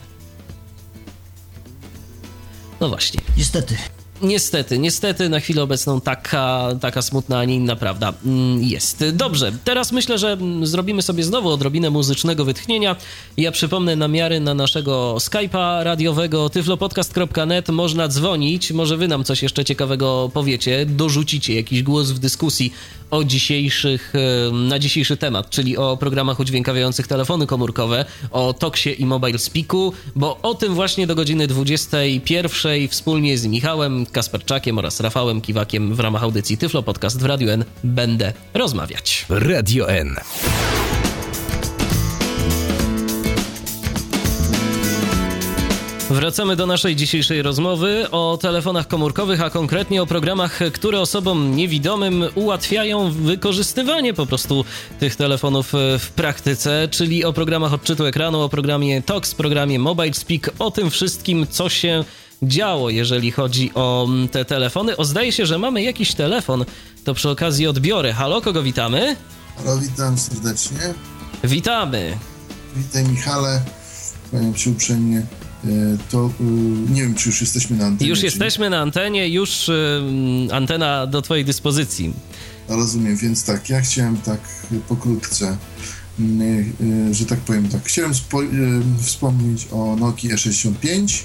[2.80, 3.20] No właśnie.
[3.36, 3.76] Niestety.
[4.22, 9.04] Niestety, niestety na chwilę obecną taka, taka smutna, a nie inna prawda mm, jest.
[9.12, 12.96] Dobrze, teraz myślę, że zrobimy sobie znowu odrobinę muzycznego wytchnienia.
[13.36, 17.68] Ja przypomnę namiary na naszego Skype'a radiowego tyflopodcast.net.
[17.68, 22.72] Można dzwonić, może wy nam coś jeszcze ciekawego powiecie, dorzucicie jakiś głos w dyskusji
[23.10, 24.12] o dzisiejszych,
[24.52, 30.38] na dzisiejszy temat, czyli o programach udźwiękawiających telefony komórkowe, o Toxie i Mobile Speaku, bo
[30.42, 36.22] o tym właśnie do godziny 21 wspólnie z Michałem Kasperczakiem oraz Rafałem Kiwakiem w ramach
[36.22, 39.26] audycji Tyflo Podcast w Radio N będę rozmawiać.
[39.28, 40.16] Radio N.
[46.10, 52.24] Wracamy do naszej dzisiejszej rozmowy o telefonach komórkowych, a konkretnie o programach, które osobom niewidomym
[52.34, 54.64] ułatwiają wykorzystywanie po prostu
[55.00, 60.50] tych telefonów w praktyce, czyli o programach odczytu ekranu, o programie TOX, programie Mobile Speak,
[60.58, 62.04] o tym wszystkim, co się
[62.42, 64.96] działo, jeżeli chodzi o te telefony.
[64.96, 66.64] O, zdaje się, że mamy jakiś telefon,
[67.04, 68.12] to przy okazji odbiorę.
[68.12, 69.16] Halo, kogo witamy?
[69.56, 70.94] Halo, witam serdecznie.
[71.44, 72.18] Witamy.
[72.76, 73.62] Witaj Michale,
[74.30, 75.22] kłaniam się uprzejmie.
[75.64, 75.68] E,
[76.10, 76.44] to e,
[76.92, 78.10] nie wiem, czy już jesteśmy na antenie.
[78.10, 79.70] Już jesteśmy na antenie, już
[80.52, 82.12] antena do Twojej dyspozycji.
[82.68, 84.40] Rozumiem, więc tak, ja chciałem tak
[84.88, 85.56] pokrótce,
[86.20, 88.12] e, że tak powiem tak, chciałem
[89.00, 91.24] wspomnieć o Nokia 65,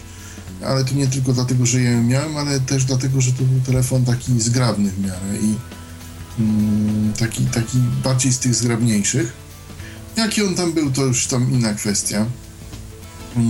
[0.66, 4.06] ale to nie tylko dlatego, że ją miałem, ale też dlatego, że to był telefon
[4.06, 5.56] taki zgrabny w miarę i
[6.40, 9.34] mm, taki, taki bardziej z tych zgrabniejszych.
[10.18, 12.26] Jaki on tam był, to już tam inna kwestia.
[13.36, 13.50] Mm,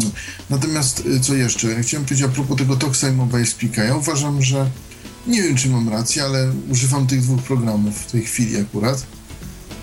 [0.49, 1.83] natomiast y, co jeszcze?
[1.83, 3.83] Chciałem powiedzieć a propos tego Toxa i Mobile Speaka.
[3.83, 4.69] Ja uważam, że
[5.27, 9.05] nie wiem, czy mam rację, ale używam tych dwóch programów w tej chwili akurat.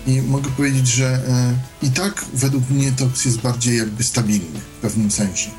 [0.07, 4.81] I mogę powiedzieć, że e, i tak według mnie Tox jest bardziej jakby stabilny w
[4.81, 5.49] pewnym sensie.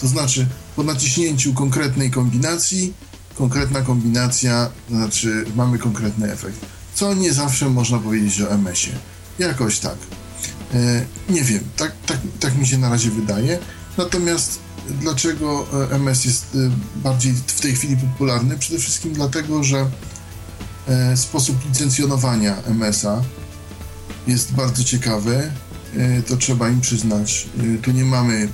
[0.00, 0.46] To znaczy,
[0.76, 2.92] po naciśnięciu konkretnej kombinacji,
[3.34, 6.58] konkretna kombinacja, to znaczy mamy konkretny efekt.
[6.94, 8.96] Co nie zawsze można powiedzieć o MS-ie.
[9.38, 9.96] Jakoś tak.
[10.74, 13.58] E, nie wiem, tak, tak, tak mi się na razie wydaje.
[13.98, 14.58] Natomiast
[15.00, 18.58] dlaczego e, MS jest e, bardziej w tej chwili popularny?
[18.58, 19.90] Przede wszystkim dlatego, że
[21.14, 23.22] sposób licencjonowania MS-a
[24.26, 25.50] jest bardzo ciekawy.
[26.26, 27.48] To trzeba im przyznać.
[27.82, 28.48] Tu nie mamy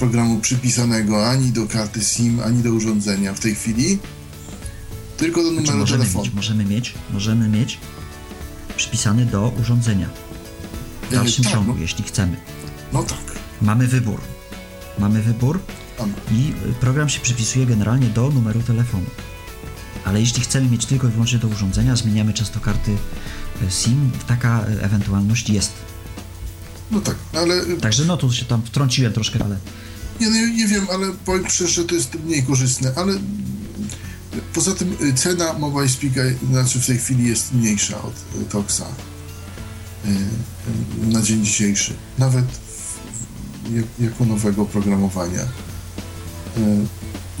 [0.00, 3.98] programu przypisanego ani do karty SIM, ani do urządzenia w tej chwili,
[5.16, 6.24] tylko do znaczy, numeru możemy telefonu.
[6.24, 7.78] Mieć, możemy mieć, możemy mieć
[8.76, 10.08] przypisany do urządzenia.
[11.10, 12.36] W dalszym tak, ciągu, no, jeśli chcemy.
[12.92, 13.18] no tak.
[13.62, 14.20] Mamy wybór.
[14.98, 15.60] Mamy wybór
[15.98, 16.12] Mamy.
[16.32, 19.06] i program się przypisuje generalnie do numeru telefonu.
[20.04, 22.96] Ale jeśli chcemy mieć tylko i wyłącznie do urządzenia, zmieniamy często karty
[23.62, 25.72] e, SIM, taka e, ewentualność jest.
[26.90, 29.56] No tak, ale Także no tu się tam wtrąciłem troszkę, ale
[30.20, 33.12] Nie, nie, nie wiem, ale powiem szczerze, że to jest mniej korzystne, ale
[34.54, 36.20] poza tym y, cena Mobile Speaka
[36.50, 38.84] znaczy w tej chwili jest mniejsza od y, Toxa
[40.04, 40.08] y,
[41.06, 41.92] na dzień dzisiejszy.
[42.18, 42.44] Nawet
[43.98, 45.40] jako nowego programowania.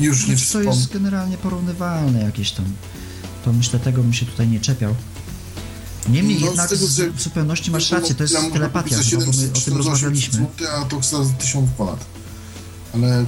[0.00, 0.70] Już nie Znaczy, to wspomnę.
[0.70, 2.64] jest generalnie porównywalne jakieś tam.
[3.44, 4.94] To myślę, tego bym się tutaj nie czepiał.
[6.08, 6.86] Niemniej No, jednak tego,
[7.16, 9.76] w zupełności masz rację, to jest telepatia, no, bo my o 700 tym czy za
[9.76, 10.38] 800 rozmawialiśmy.
[10.38, 12.04] zł, a za 1000 ponad.
[12.94, 13.24] Ale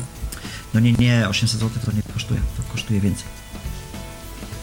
[0.74, 3.24] No nie, nie, 800 zł to nie kosztuje, to kosztuje więcej.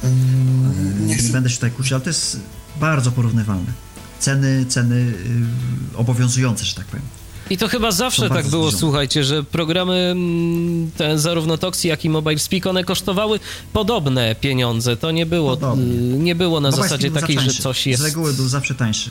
[0.04, 2.40] ym, Nie, nie będę się tutaj kłócił, ale to jest
[2.80, 3.72] bardzo porównywalne.
[4.20, 7.06] Ceny, ceny y, obowiązujące, że tak powiem.
[7.50, 8.80] I to chyba zawsze tak było, zbliżone.
[8.80, 13.40] słuchajcie, że programy mm, te, zarówno Toxi, jak i Mobile Speak, one kosztowały
[13.74, 14.98] podobne pieniądze.
[14.98, 15.86] To nie było, Podobnie.
[15.86, 18.02] y, nie było na Mobile zasadzie takiej, że coś jest...
[18.02, 19.10] Z reguły był zawsze tańszy.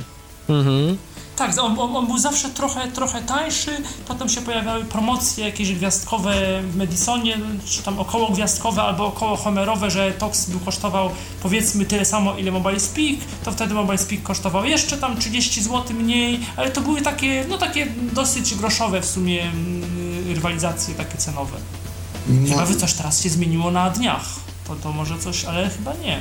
[0.48, 0.96] Mhm.
[1.38, 3.70] Tak, on, on, on był zawsze trochę, trochę tańszy,
[4.08, 9.90] potem się pojawiały promocje jakieś gwiazdkowe w Medisonie, czy tam około gwiazdkowe albo około homerowe,
[9.90, 11.10] że Tox był kosztował
[11.42, 15.96] powiedzmy tyle samo ile Mobile Speak, to wtedy Mobile Speak kosztował jeszcze tam 30 zł
[15.96, 21.56] mniej, ale to były takie, no takie dosyć groszowe w sumie mm, rywalizacje takie cenowe.
[22.28, 24.24] no, Chyba wy coś teraz się zmieniło na dniach.
[24.68, 26.20] To, to może coś, ale chyba nie.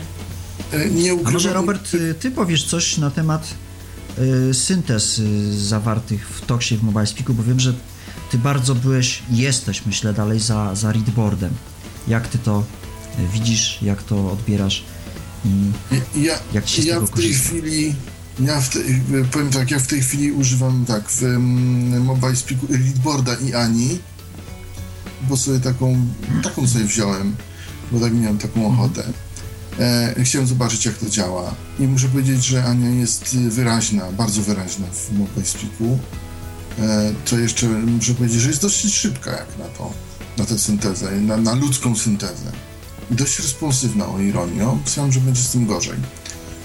[0.73, 3.53] e, nie ukrywam, może Robert, ty powiesz coś na temat
[4.53, 7.73] syntez y, zawartych w Toxie w Mobile Speaku, bo wiem, że
[8.31, 11.53] ty bardzo byłeś, jesteś myślę dalej za, za readboardem.
[12.07, 12.63] Jak ty to
[13.19, 14.83] y, widzisz, jak to odbierasz
[15.45, 15.71] i
[16.21, 17.49] Ja, Jak ci się z ja tego w tej korzysta?
[17.49, 17.95] chwili,
[18.39, 18.79] ja w te,
[19.31, 23.99] powiem tak, ja w tej chwili używam tak w um, Mobile Speaku Leadboarda i Ani,
[25.29, 26.07] bo sobie taką,
[26.43, 27.35] taką sobie wziąłem,
[27.91, 29.03] bo tak miałem taką ochotę.
[29.79, 31.55] E, chciałem zobaczyć, jak to działa.
[31.79, 35.99] I muszę powiedzieć, że Ania jest wyraźna, bardzo wyraźna w Mobile Speaku.
[36.79, 39.93] E, co jeszcze muszę powiedzieć, że jest dosyć szybka jak na to,
[40.37, 42.51] na tę syntezę, na, na ludzką syntezę.
[43.11, 44.79] I dość responsywna o ironią.
[44.85, 45.97] Myślałem, że będzie z tym gorzej.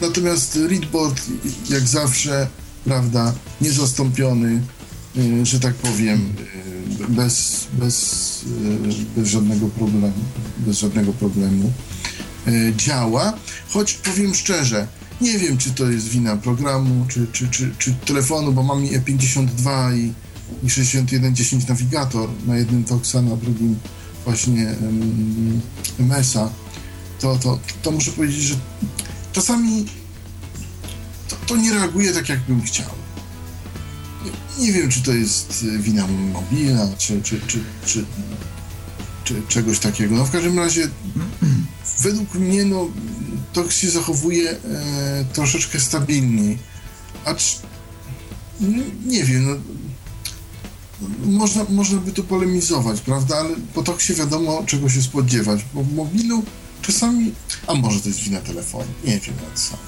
[0.01, 1.23] Natomiast Readboard,
[1.71, 2.49] jak zawsze,
[2.85, 4.63] prawda, niezastąpiony,
[5.17, 6.33] y, że tak powiem,
[7.01, 8.45] y, bez, bez,
[9.17, 10.13] y, bez żadnego problemu,
[10.59, 11.73] bez żadnego problemu
[12.77, 13.33] działa,
[13.69, 14.87] choć powiem szczerze,
[15.21, 18.91] nie wiem, czy to jest wina programu, czy, czy, czy, czy telefonu, bo mam i
[18.91, 20.13] E52 i,
[20.67, 23.77] i 6110 nawigator na jednym Toxa, na drugim
[24.25, 25.61] właśnie um,
[25.99, 26.51] MS-a,
[27.21, 28.55] to, to, to muszę powiedzieć, że
[29.33, 29.87] czasami
[31.29, 32.91] to, to nie reaguje tak, jakbym chciał.
[34.59, 38.05] Nie, wiem, czy to jest y, wina mobila, czy, czy, czy, czy,
[39.25, 40.17] czy czegoś takiego.
[40.17, 40.89] No w każdym razie,
[41.99, 42.89] według mnie, no,
[43.53, 44.57] to się zachowuje e,
[45.33, 46.59] troszeczkę stabilniej.
[47.25, 47.59] Acz,
[49.07, 49.57] nie wiem, no,
[51.25, 53.37] można, można by tu polemizować, prawda?
[53.37, 55.61] Ale po to się wiadomo, czego się spodziewać.
[55.75, 56.43] Bo w mobilu
[56.83, 57.33] czasami,
[57.67, 59.79] a może to jest wina telefonu, nie wiem nawet sam.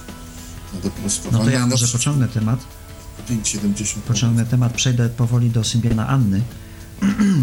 [0.74, 0.90] No
[1.24, 2.60] no to ale ja może pociągnę temat,
[3.30, 3.98] 5,70.
[3.98, 6.42] pociągnę temat, przejdę powoli do Symbiana Anny.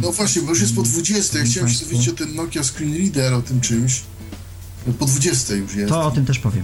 [0.02, 1.40] No właśnie, bo już jest po 20.
[1.40, 4.02] Ja chciałem się dowiedzieć o ten Nokia Screen Reader, o tym czymś.
[5.00, 5.90] Po 20 już jest.
[5.90, 6.64] To o tym też powiem.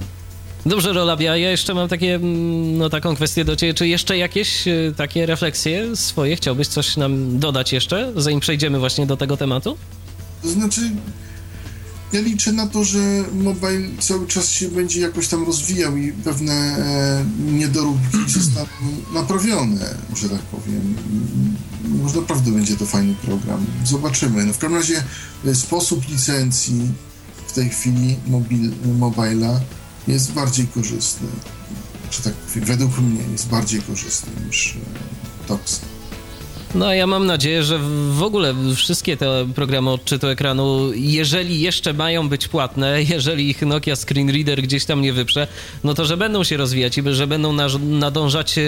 [0.66, 3.74] Dobrze, Rolabia, ja jeszcze mam takie, mm, no, taką kwestię do ciebie.
[3.74, 9.06] Czy jeszcze jakieś y, takie refleksje swoje chciałbyś coś nam dodać jeszcze, zanim przejdziemy właśnie
[9.06, 9.78] do tego tematu?
[10.42, 10.82] To znaczy,
[12.14, 13.00] ja liczę na to, że
[13.34, 18.68] mobile cały czas się będzie jakoś tam rozwijał i pewne e, niedoróbki zostaną
[19.14, 20.96] naprawione, że tak powiem.
[22.04, 23.66] Może naprawdę będzie to fajny program.
[23.86, 24.46] Zobaczymy.
[24.46, 25.04] No w każdym razie
[25.46, 26.82] e, sposób licencji
[27.48, 28.72] w tej chwili mobil,
[30.08, 31.28] jest bardziej korzystny.
[32.12, 35.82] Że tak według mnie jest bardziej korzystny niż e, TOX.
[36.78, 37.80] No ja mam nadzieję, że
[38.12, 43.96] w ogóle wszystkie te programy odczytu ekranu, jeżeli jeszcze mają być płatne, jeżeli ich Nokia
[43.96, 45.48] Screen Reader gdzieś tam nie wyprze,
[45.84, 48.64] no to że będą się rozwijać i że będą nadążać e,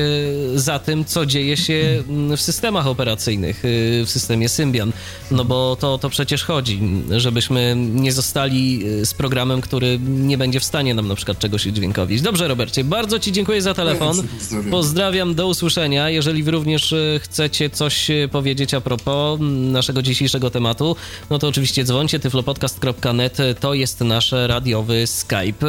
[0.55, 4.91] za tym, co dzieje się mm, w systemach operacyjnych, e, w systemie Symbian.
[5.31, 6.81] No bo to, to przecież chodzi,
[7.17, 11.65] żebyśmy nie zostali e, z programem, który nie będzie w stanie nam na przykład czegoś
[11.65, 12.21] udźwiękowić.
[12.21, 14.17] Dobrze, Robercie, bardzo Ci dziękuję za telefon.
[14.27, 14.71] Pozdrawiam.
[14.71, 16.09] Pozdrawiam, do usłyszenia.
[16.09, 19.39] Jeżeli wy również chcecie coś e, powiedzieć a propos
[19.71, 20.95] naszego dzisiejszego tematu,
[21.29, 25.67] no to oczywiście dzwońcie tyflopodcast.net, to jest nasz radiowy Skype.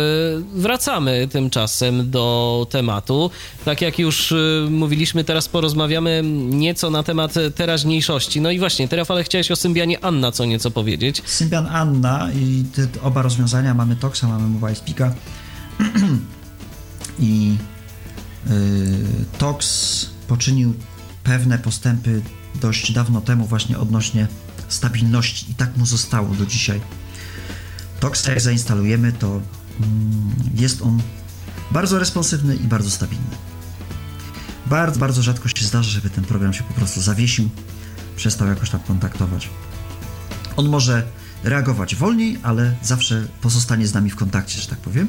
[0.54, 3.30] Wracamy tymczasem do tematu.
[3.64, 4.36] Tak jak już e,
[4.70, 8.40] mówiliśmy, teraz porozmawiamy nieco na temat teraźniejszości.
[8.40, 11.22] No i właśnie, teraz ale chciałeś o Symbianie Anna co nieco powiedzieć.
[11.26, 15.14] Symbian Anna i te, oba rozwiązania, mamy Toxa, mamy Mobile Speaka
[17.18, 17.56] i
[18.46, 18.52] yy,
[19.38, 20.74] Tox poczynił
[21.24, 22.22] pewne postępy
[22.54, 24.26] dość dawno temu właśnie odnośnie
[24.68, 26.80] stabilności i tak mu zostało do dzisiaj.
[28.00, 29.40] Tox, jak zainstalujemy, to
[29.80, 31.02] mm, jest on
[31.70, 33.36] bardzo responsywny i bardzo stabilny.
[34.66, 37.50] Bardzo, bardzo rzadko się zdarza, żeby ten program się po prostu zawiesił,
[38.16, 39.50] przestał jakoś tak kontaktować.
[40.56, 41.06] On może
[41.44, 45.08] reagować wolniej, ale zawsze pozostanie z nami w kontakcie, że tak powiem.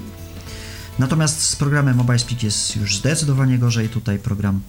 [0.99, 3.89] Natomiast z programem Mobile Speak jest już zdecydowanie gorzej.
[3.89, 4.61] Tutaj program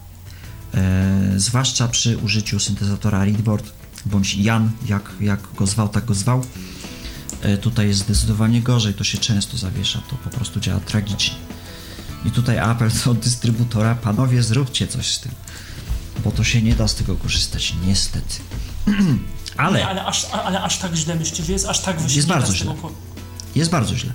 [1.36, 3.72] zwłaszcza przy użyciu syntezatora Readboard
[4.06, 6.44] bądź Jan, jak, jak go zwał, tak go zwał.
[7.42, 11.36] E, tutaj jest zdecydowanie gorzej, to się często zawiesza, to po prostu działa tragicznie.
[12.24, 15.32] I tutaj apel do dystrybutora, panowie zróbcie coś z tym,
[16.24, 18.36] bo to się nie da z tego korzystać, niestety.
[19.56, 22.54] ale, nie, ale, aż, ale aż tak źle myślicie, że jest aż tak Jest bardzo
[22.54, 22.74] źle.
[23.54, 24.12] Jest bardzo źle.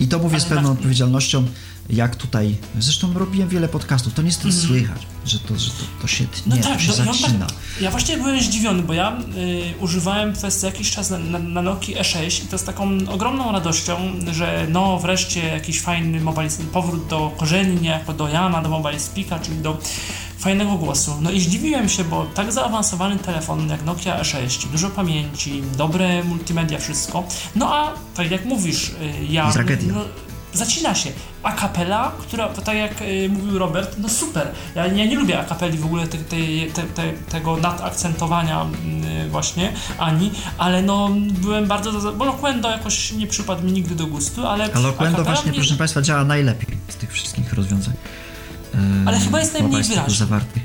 [0.00, 0.70] I to mówię ale z pewną na...
[0.70, 1.46] odpowiedzialnością
[1.92, 4.60] jak tutaj, zresztą robiłem wiele podcastów, to niestety mm.
[4.60, 7.46] słychać, że to, że to, to się no nie, tak, to się no, zacina.
[7.46, 11.62] tak, ja właśnie byłem zdziwiony, bo ja y, używałem przez jakiś czas na, na, na
[11.62, 13.96] Nokia E6 i to z taką ogromną radością,
[14.32, 19.38] że no wreszcie jakiś fajny mobile, powrót do korzeni, niejako do Jana, do Mobile Speaka,
[19.38, 19.78] czyli do
[20.38, 21.18] fajnego głosu.
[21.20, 26.78] No i zdziwiłem się, bo tak zaawansowany telefon jak Nokia E6, dużo pamięci, dobre multimedia,
[26.78, 27.24] wszystko.
[27.56, 28.94] No a tak jak mówisz, y,
[29.30, 29.52] ja...
[29.86, 30.04] No,
[30.52, 31.12] zacina się.
[31.42, 34.48] A kapela, która, tak jak y, mówił Robert, no super.
[34.74, 38.66] Ja, ja nie lubię akapeli w ogóle te, te, te, tego nadakcentowania
[39.26, 44.06] y, właśnie, ani, ale no byłem bardzo, bo Loquendo jakoś nie przypadł mi nigdy do
[44.06, 44.68] gustu, ale...
[44.74, 45.60] A Loquendo właśnie, mnie...
[45.60, 47.94] proszę Państwa, działa najlepiej z tych wszystkich rozwiązań.
[49.06, 50.14] ale chyba jest najmniej wyraźny.
[50.14, 50.62] Zawartych.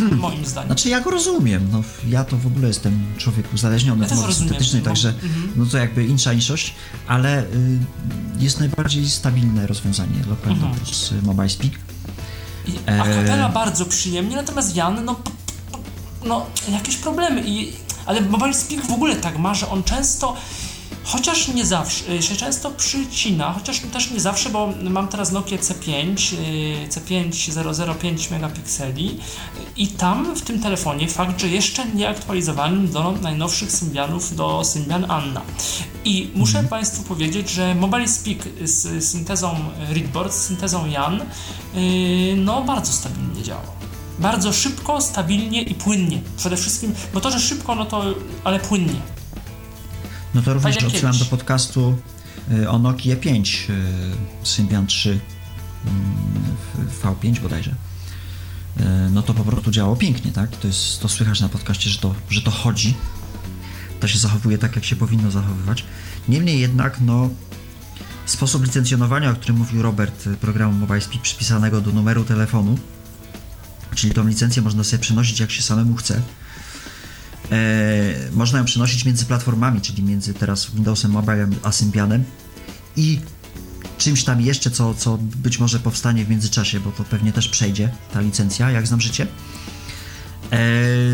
[0.20, 0.68] moim zdaniem.
[0.68, 4.34] Znaczy ja go rozumiem, no ja to w ogóle jestem człowiek uzależniony ja od mowy
[4.34, 5.52] syntetycznej, także mhm.
[5.56, 6.74] no to jakby inszańszość,
[7.06, 7.46] ale y,
[8.38, 10.84] jest najbardziej stabilne rozwiązanie Loquendo mhm.
[10.84, 11.72] plus Mobile Speak.
[12.66, 13.52] I akapela e...
[13.52, 15.16] bardzo przyjemnie, natomiast Jan, no,
[16.24, 17.72] no jakieś problemy, I,
[18.06, 20.36] ale Mobile Speak w ogóle tak ma, że on często
[21.04, 25.56] Chociaż nie zawsze, y, się często przycina, chociaż też nie zawsze, bo mam teraz Nokia
[25.56, 26.36] C5,
[26.88, 29.18] C5 005 megapikseli
[29.76, 35.10] i tam w tym telefonie fakt, że jeszcze nie aktualizowanym do najnowszych Symbianów, do Symbian
[35.10, 35.42] Anna.
[36.04, 36.68] I muszę mhm.
[36.68, 39.56] Państwu powiedzieć, że Mobile Speak z syntezą
[39.90, 43.82] Readboard, z syntezą Jan, y, no bardzo stabilnie działa
[44.18, 46.20] bardzo szybko, stabilnie i płynnie.
[46.36, 48.04] Przede wszystkim, bo to, że szybko, no to,
[48.44, 49.00] ale płynnie.
[50.34, 51.96] No to również odsyłam do podcastu
[52.52, 55.20] y, o Nokia 5 y, Symbian 3
[55.86, 56.56] mm,
[57.02, 57.70] V5 bodajże.
[57.70, 60.56] Y, no to po prostu działało pięknie, tak?
[60.56, 62.94] To, jest, to słychać na podcaście, że to, że to chodzi.
[64.00, 65.84] To się zachowuje tak, jak się powinno zachowywać.
[66.28, 67.30] Niemniej jednak, no,
[68.26, 72.78] sposób licencjonowania, o którym mówił Robert, programu MobileSpeak przypisanego do numeru telefonu,
[73.94, 76.22] czyli tą licencję można sobie przenosić jak się samemu chce
[78.32, 82.24] można ją przenosić między platformami, czyli między teraz Windowsem Mobile a Symbianem
[82.96, 83.20] i
[83.98, 87.90] czymś tam jeszcze, co, co być może powstanie w międzyczasie, bo to pewnie też przejdzie
[88.12, 89.26] ta licencja, jak znam życie.
[90.52, 90.58] E,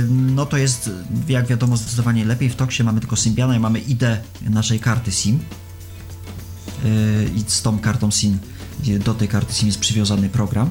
[0.09, 0.91] no to jest,
[1.29, 2.49] jak wiadomo, zdecydowanie lepiej.
[2.51, 4.03] W Toksie mamy tylko Symbiana i mamy ID
[4.43, 5.39] naszej karty SIM.
[5.39, 6.89] E,
[7.25, 8.39] I z tą kartą SIM,
[9.05, 10.71] do tej karty SIM jest przywiązany program.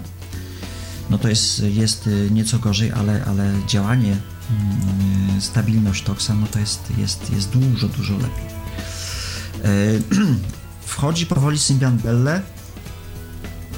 [1.10, 4.18] No to jest, jest nieco gorzej, ale, ale działanie
[5.40, 8.46] stabilność toksa, no to jest, jest, jest dużo, dużo lepiej.
[9.64, 9.70] E,
[10.86, 12.42] wchodzi powoli Symbian Belle,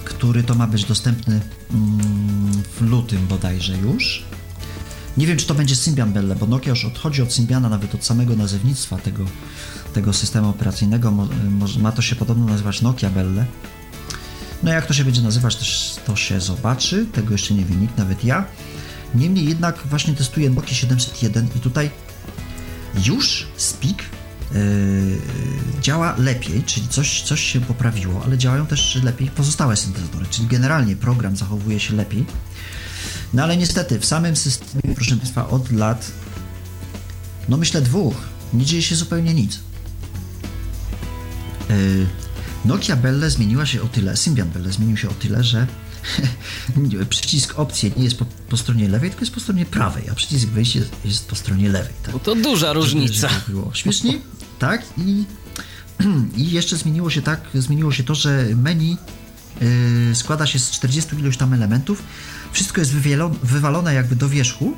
[0.06, 1.42] który to ma być dostępny
[1.72, 4.24] mm, w lutym bodajże już.
[5.18, 8.06] Nie wiem, czy to będzie Symbian Belle, bo Nokia już odchodzi od Symbiana, nawet od
[8.06, 9.26] samego nazewnictwa tego,
[9.94, 11.14] tego systemu operacyjnego.
[11.80, 13.46] ma to się podobno nazywać Nokia Belle.
[14.64, 15.58] No jak to się będzie nazywać,
[16.06, 17.06] to się zobaczy.
[17.06, 18.46] Tego jeszcze nie wie nikt, nawet ja.
[19.16, 21.90] Niemniej jednak właśnie testuję Nokia 701 i tutaj
[23.06, 23.98] już Speak
[24.54, 24.62] yy,
[25.82, 30.96] działa lepiej, czyli coś, coś się poprawiło, ale działają też lepiej pozostałe syntezatory, czyli generalnie
[30.96, 32.26] program zachowuje się lepiej.
[33.34, 36.12] No ale niestety w samym systemie, proszę Państwa, od lat,
[37.50, 38.16] no myślę dwóch,
[38.54, 39.60] nie dzieje się zupełnie nic.
[41.70, 42.08] Yy,
[42.66, 45.68] Nokia Belle zmieniła się o tyle, Symbian Belle zmienił się o tyle, że
[47.10, 50.48] przycisk opcji nie jest po, po, stronie lewej, tylko jest po stronie prawej, a przycisk
[50.48, 51.94] wyjście jest, jest po stronie lewej.
[52.04, 52.14] Tak?
[52.14, 53.30] No to duża różnica.
[53.30, 54.14] Żeby, było śmiesznie,
[54.60, 54.84] tak?
[54.98, 55.24] I,
[56.42, 58.98] I jeszcze zmieniło się tak, zmieniło się to, że menu
[59.62, 62.04] yy, składa się z 40 iluś tam elementów,
[62.52, 62.92] wszystko jest
[63.44, 64.76] wywalone jakby do wierzchu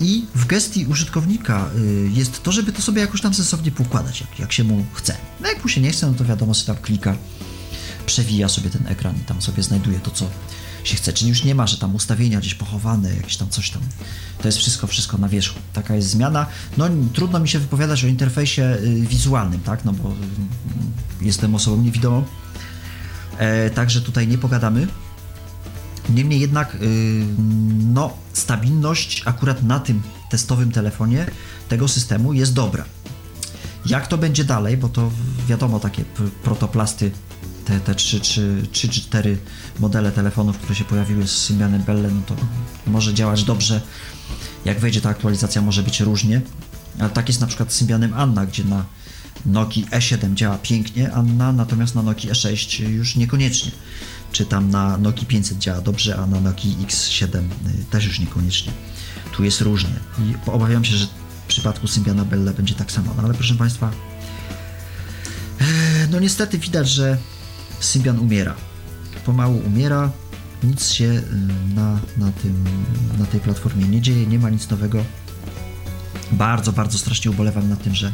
[0.00, 4.38] i w gestii użytkownika y, jest to, żeby to sobie jakoś tam sensownie poukładać, jak,
[4.38, 5.16] jak się mu chce.
[5.40, 7.16] No jak mu się nie chce, no to wiadomo, sobie tam klika,
[8.06, 10.26] przewija sobie ten ekran i tam sobie znajduje to, co
[10.84, 11.12] się chce.
[11.12, 13.82] Czyli już nie ma, że tam ustawienia gdzieś pochowane, jakieś tam coś tam.
[14.42, 15.58] To jest wszystko, wszystko na wierzchu.
[15.72, 16.46] Taka jest zmiana.
[16.76, 20.14] No trudno mi się wypowiadać o interfejsie y, wizualnym, tak, no bo y,
[21.20, 22.24] jestem osobą niewidomą.
[23.38, 24.86] E, także tutaj nie pogadamy.
[26.08, 26.76] Niemniej jednak,
[27.92, 31.26] no, stabilność akurat na tym testowym telefonie
[31.68, 32.84] tego systemu jest dobra.
[33.86, 35.10] Jak to będzie dalej, bo to
[35.48, 36.04] wiadomo, takie
[36.42, 37.10] protoplasty,
[37.64, 38.20] te, te 3
[38.72, 39.38] czy 4
[39.78, 42.36] modele telefonów, które się pojawiły z Symbianem Belle, no to
[42.86, 43.80] może działać dobrze.
[44.64, 46.40] Jak wejdzie ta aktualizacja, może być różnie.
[46.98, 48.84] Ale tak jest na przykład z Symbianem Anna, gdzie na
[49.46, 53.70] Nokia E7 działa pięknie Anna, natomiast na Nokia E6 już niekoniecznie
[54.34, 58.72] czy tam na Nokia 500 działa dobrze, a na Nokia X7 y, też już niekoniecznie.
[59.32, 63.14] Tu jest różnie i obawiam się, że w przypadku Symbiana Belle będzie tak samo.
[63.16, 63.90] No ale proszę Państwa,
[65.60, 65.64] e,
[66.10, 67.18] no niestety widać, że
[67.80, 68.54] Symbian umiera.
[69.26, 70.10] Pomału umiera,
[70.62, 71.22] nic się y,
[71.74, 72.64] na, na, tym,
[73.18, 75.04] na tej platformie nie dzieje, nie ma nic nowego.
[76.32, 78.12] Bardzo, bardzo strasznie ubolewam na tym, że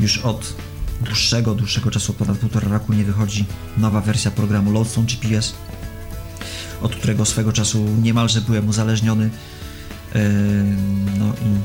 [0.00, 0.54] już od
[1.00, 3.44] dłuższego, dłuższego czasu, ponad półtora roku nie wychodzi
[3.76, 5.54] nowa wersja programu Lodestone GPS,
[6.82, 9.30] od którego swego czasu niemalże byłem uzależniony.
[11.18, 11.58] No i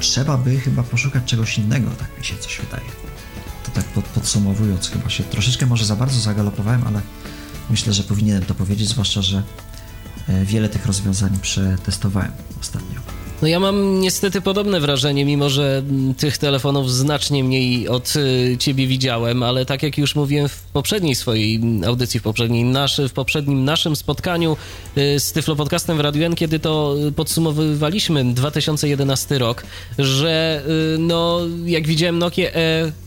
[0.00, 2.90] trzeba by chyba poszukać czegoś innego, tak mi się coś wydaje.
[3.94, 7.00] Pod, podsumowując, chyba się troszeczkę może za bardzo zagalopowałem, ale
[7.70, 9.42] myślę, że powinienem to powiedzieć, zwłaszcza, że
[10.28, 13.23] e, wiele tych rozwiązań przetestowałem ostatnio.
[13.44, 15.82] No ja mam niestety podobne wrażenie, mimo że
[16.18, 21.14] tych telefonów znacznie mniej od y, ciebie widziałem, ale tak jak już mówiłem w poprzedniej
[21.14, 24.56] swojej audycji, w, poprzedniej naszy, w poprzednim naszym spotkaniu
[24.98, 29.62] y, z Tyflo Podcastem w Radio N, kiedy to podsumowywaliśmy 2011 rok,
[29.98, 30.62] że
[30.94, 32.50] y, no jak widziałem Nokia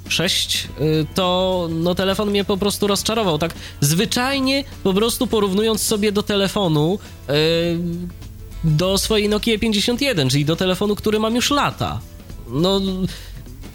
[0.09, 0.67] E6,
[1.15, 6.99] to no telefon mnie po prostu rozczarował, tak zwyczajnie po prostu porównując sobie do telefonu
[8.67, 11.99] do swojej Nokia 51, czyli do telefonu, który mam już lata.
[12.49, 12.81] No,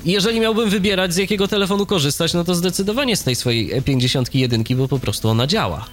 [0.04, 4.88] jeżeli miałbym wybierać, z jakiego telefonu korzystać, no to zdecydowanie z tej swojej 51, bo
[4.88, 5.86] po prostu ona działa.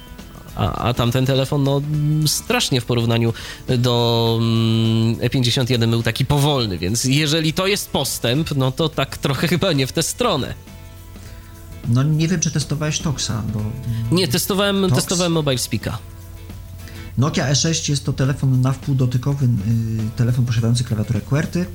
[0.55, 1.81] A, a tamten telefon, no
[2.27, 3.33] strasznie w porównaniu
[3.67, 9.47] do mm, E51 był taki powolny, więc jeżeli to jest postęp, no to tak trochę
[9.53, 10.53] chyba nie w tę stronę.
[11.87, 13.59] No nie wiem, czy testowałeś Toxa, bo...
[14.15, 14.95] Nie, testowałem, Tox?
[14.95, 15.97] testowałem Mobile Speaka.
[17.19, 19.49] Nokia E6 jest to telefon na wpół dotykowy, y,
[20.15, 21.65] telefon posiadający klawiaturę QWERTY,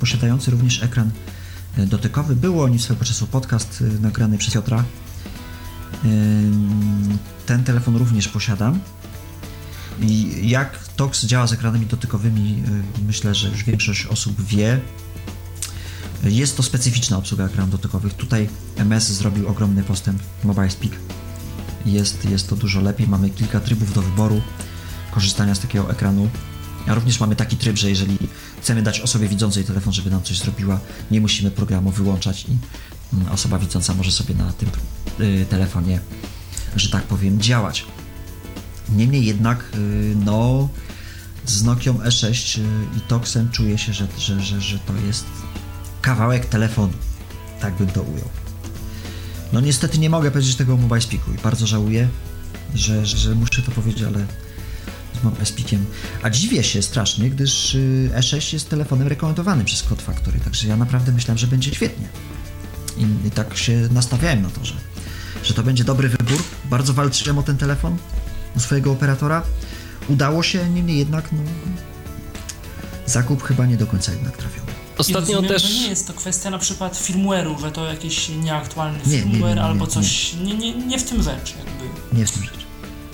[0.00, 1.10] posiadający również ekran
[1.78, 2.36] y, dotykowy.
[2.36, 4.84] Było o nim swego czasu podcast y, nagrany przez Piotra.
[7.46, 8.80] Ten telefon również posiadam.
[10.00, 12.62] I jak TOX działa z ekranami dotykowymi,
[13.06, 14.80] myślę, że już większość osób wie.
[16.24, 18.14] Jest to specyficzna obsługa ekranów dotykowych.
[18.14, 20.92] Tutaj MS zrobił ogromny postęp, Mobile Speak.
[21.86, 23.08] Jest, jest to dużo lepiej.
[23.08, 24.42] Mamy kilka trybów do wyboru
[25.10, 26.30] korzystania z takiego ekranu.
[26.86, 28.18] A również mamy taki tryb, że jeżeli
[28.62, 30.80] chcemy dać osobie widzącej telefon, żeby nam coś zrobiła,
[31.10, 32.56] nie musimy programu wyłączać i
[33.12, 34.68] mm, osoba widząca może sobie na tym
[35.20, 36.00] y, telefonie,
[36.76, 37.86] że tak powiem, działać.
[38.88, 40.68] Niemniej jednak, y, no,
[41.46, 42.62] z Nokią E6 y,
[42.96, 45.26] i Toxem czuję się, że, że, że, że to jest
[46.02, 46.92] kawałek telefonu.
[47.60, 48.28] Tak bym to ujął.
[49.52, 52.08] No niestety nie mogę powiedzieć tego o Mobile Speaku i bardzo żałuję,
[52.74, 54.26] że, że muszę to powiedzieć, ale
[55.40, 55.86] Espikiem.
[56.22, 60.76] A dziwię się strasznie, gdyż y, E6 jest telefonem rekomendowanym przez Code Factory, także ja
[60.76, 62.08] naprawdę myślałem, że będzie świetnie.
[62.96, 64.74] I, i tak się nastawiałem na to, że,
[65.44, 66.42] że to będzie dobry wybór.
[66.64, 67.96] Bardzo walczyłem o ten telefon
[68.56, 69.42] u swojego operatora.
[70.08, 71.38] Udało się, niemniej jednak no,
[73.06, 74.68] zakup chyba nie do końca jednak trafiony.
[74.98, 75.62] Ostatnio rozumiem, też.
[75.62, 79.30] Że nie jest to kwestia na przykład firmware'u, że to jakiś nieaktualny Nie, nie, nie,
[79.30, 79.90] firmware nie, albo nie.
[79.90, 80.34] coś.
[80.34, 82.18] Nie, nie, nie w tym rzecz, jakby.
[82.18, 82.57] Nie w tym rzecz.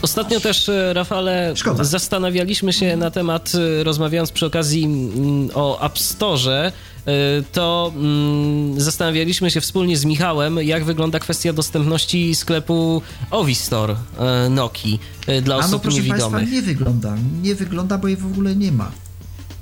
[0.04, 1.84] Ostatnio też, e, Rafale, Szkoda.
[1.84, 6.72] zastanawialiśmy się na temat, e, rozmawiając przy okazji mm, o App Store,
[7.06, 7.12] e,
[7.52, 13.96] to mm, zastanawialiśmy się wspólnie z Michałem, jak wygląda kwestia dostępności sklepu Ovi Store
[14.50, 16.32] Nokii e, dla A no osób proszę niewidomych.
[16.32, 17.16] Państwa, nie wygląda.
[17.42, 18.90] Nie wygląda, bo jej w ogóle nie ma.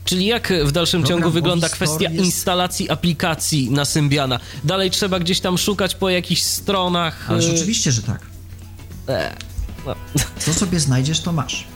[0.04, 4.40] Czyli jak w dalszym Program ciągu wygląda kwestia jest- instalacji aplikacji na Symbiana?
[4.64, 7.30] Dalej trzeba gdzieś tam szukać po jakichś stronach.
[7.30, 8.20] Ależ oczywiście, że tak.
[9.08, 9.51] e,
[9.86, 9.94] no.
[10.38, 11.66] Co sobie znajdziesz, to masz.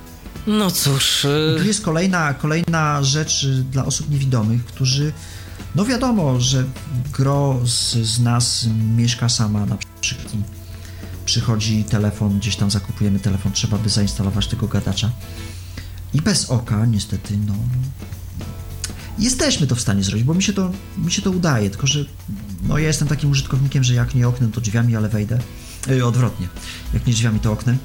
[0.47, 5.13] No cóż, e, Tu jest kolejna, kolejna rzecz y, dla osób niewidomych, którzy,
[5.75, 6.65] no wiadomo, że
[7.13, 8.67] gro z, z nas
[8.97, 10.33] mieszka sama na przykład.
[11.25, 15.11] Przychodzi telefon, gdzieś tam zakupujemy telefon, trzeba by zainstalować tego gadacza.
[16.15, 17.55] I bez oka, niestety, no.
[19.19, 22.05] Jesteśmy to w stanie zrobić, bo mi się to, mi się to udaje, tylko że
[22.63, 25.39] no ja jestem takim użytkownikiem, że jak nie oknem, to drzwiami, ale wejdę.
[25.87, 26.49] Yy, odwrotnie.
[26.95, 27.79] Jak nie drzwiami, to oknem.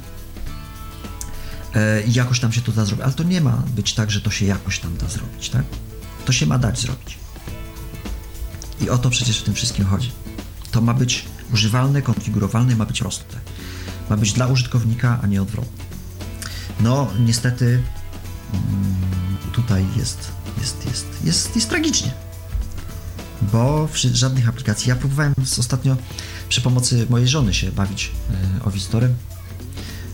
[1.75, 3.05] E, i jakoś tam się to da zrobić.
[3.05, 5.63] Ale to nie ma być tak, że to się jakoś tam da zrobić, tak?
[6.25, 7.17] To się ma dać zrobić.
[8.81, 10.11] I o to przecież w tym wszystkim chodzi.
[10.71, 13.39] To ma być używalne, konfigurowalne, ma być proste.
[14.09, 15.83] Ma być dla użytkownika, a nie odwrotnie.
[16.79, 17.83] No, niestety
[18.53, 22.11] mm, tutaj jest, jest, jest, jest, jest tragicznie.
[23.41, 24.89] Bo żadnych aplikacji.
[24.89, 25.97] Ja próbowałem ostatnio
[26.51, 28.11] przy pomocy mojej żony się bawić
[28.61, 29.15] e, Ovistorem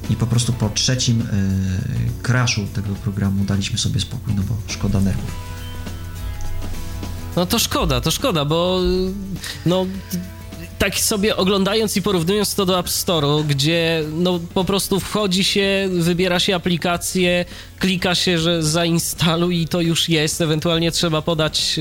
[0.10, 5.00] i po prostu po trzecim y, crashu tego programu daliśmy sobie spokój, no bo szkoda
[5.00, 5.32] nerwów.
[7.36, 9.14] No to szkoda, to szkoda, bo y,
[9.66, 9.86] no
[10.80, 15.90] tak sobie oglądając i porównując to do App Store'u, gdzie no po prostu wchodzi się,
[15.92, 17.46] wybiera się aplikację,
[17.80, 21.80] klika się, że zainstaluj i to już jest, ewentualnie trzeba podać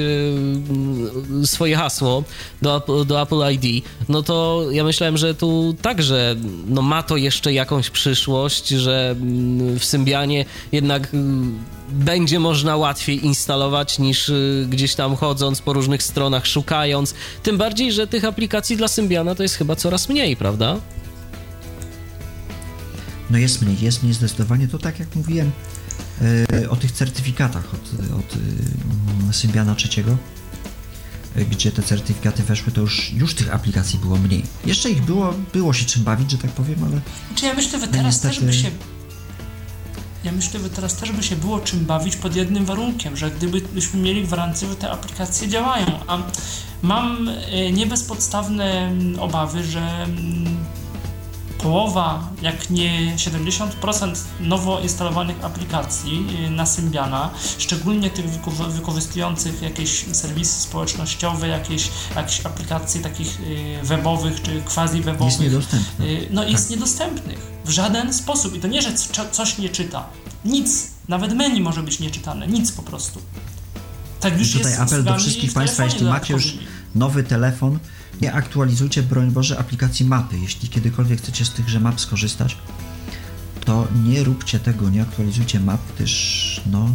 [1.43, 2.25] y, swoje hasło
[2.63, 6.37] do, do Apple ID, no to ja myślałem, że tu także
[6.67, 13.27] no ma to jeszcze jakąś przyszłość, że mm, w Symbianie jednak y, będzie można łatwiej
[13.27, 17.15] instalować niż y, gdzieś tam chodząc po różnych stronach, szukając.
[17.43, 20.77] Tym bardziej, że tych aplikacji dla Symbiana to jest chyba coraz mniej, prawda?
[23.31, 24.69] No jest mniej, jest mniej zdecydowanie.
[24.69, 25.51] To tak jak mówiłem
[26.63, 28.37] y, o tych certyfikatach od, od
[29.31, 30.17] y, Symbiana trzeciego,
[31.51, 34.43] gdzie te certyfikaty weszły, to już, już tych aplikacji było mniej.
[34.67, 37.01] Jeszcze ich było, było się czym bawić, że tak powiem, ale
[37.35, 38.71] Czy ja myślę, że No teraz niestety- też by się.
[40.27, 44.01] Ja myślę, że teraz też by się było czym bawić pod jednym warunkiem, że gdybyśmy
[44.01, 45.87] mieli gwarancję, że te aplikacje działają.
[46.07, 46.19] A
[46.83, 50.57] mam e, nie bezpodstawne mm, obawy, że mm,
[51.59, 60.05] połowa, jak nie 70% nowo instalowanych aplikacji y, na Symbiana, szczególnie tych wyko- wykorzystujących jakieś
[60.13, 66.05] serwisy społecznościowe, jakieś, jakieś aplikacje takich y, webowych czy quasi-webowych, jest niedostępne.
[66.05, 68.55] Y, no jest niedostępnych w żaden sposób.
[68.57, 70.05] I to nie, że co- coś nie czyta.
[70.45, 70.87] Nic.
[71.09, 72.47] Nawet menu może być nieczytane.
[72.47, 73.21] Nic po prostu.
[74.21, 76.55] Tak już I tutaj jest apel do wszystkich Państwa, jeśli macie już
[76.95, 77.79] nowy telefon,
[78.21, 80.39] nie aktualizujcie, broń Boże, aplikacji mapy.
[80.39, 82.57] Jeśli kiedykolwiek chcecie z tychże map skorzystać,
[83.65, 86.89] to nie róbcie tego, nie aktualizujcie map, gdyż no,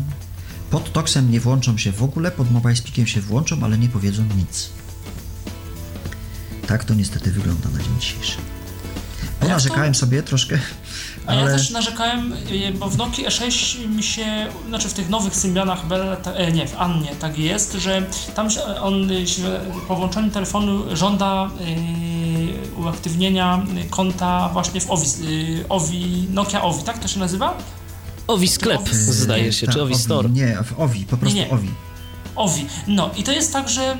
[0.69, 4.69] pod Toxem nie włączą się w ogóle, pod MobileSpeakiem się włączą, ale nie powiedzą nic.
[6.67, 8.37] Tak to niestety wygląda na dzień dzisiejszy.
[9.39, 10.59] Ponarzekałem sobie troszkę,
[11.27, 14.25] A ja ale też narzekałem, y, bo w Nokii E6 mi się,
[14.67, 18.61] znaczy w tych nowych Symbianach Bell, e, nie, w Annie tak jest, że tam się,
[18.63, 19.09] on
[19.87, 21.49] po włączeniu telefonu żąda
[22.77, 27.57] y, uaktywnienia konta właśnie w Ovi, y, Ovi, Nokia Ovi, tak to się nazywa?
[28.27, 30.29] Owi sklep, Owi- zdaje się, tak, czy Owi Store.
[30.29, 31.51] Nie, w Ovi, po prostu Nie, nie.
[31.51, 31.69] Ovi.
[32.35, 32.65] Ovi.
[32.87, 33.97] No i to jest tak, że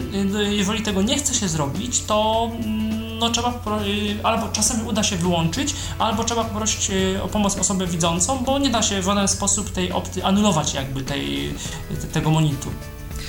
[0.48, 5.04] y, jeżeli tego nie chce się zrobić, to mm, no trzeba y, albo czasem uda
[5.04, 9.06] się wyłączyć, albo trzeba poprosić y, o pomoc osobę widzącą, bo nie da się w
[9.06, 11.54] żaden sposób tej opty anulować jakby tej,
[12.02, 12.70] te- tego monitu.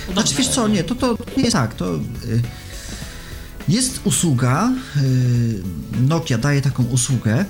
[0.05, 0.35] Znaczy Dobrze.
[0.35, 1.85] wiesz co, nie, to, to nie jest tak, to
[3.69, 4.71] jest usługa,
[6.01, 7.45] Nokia daje taką usługę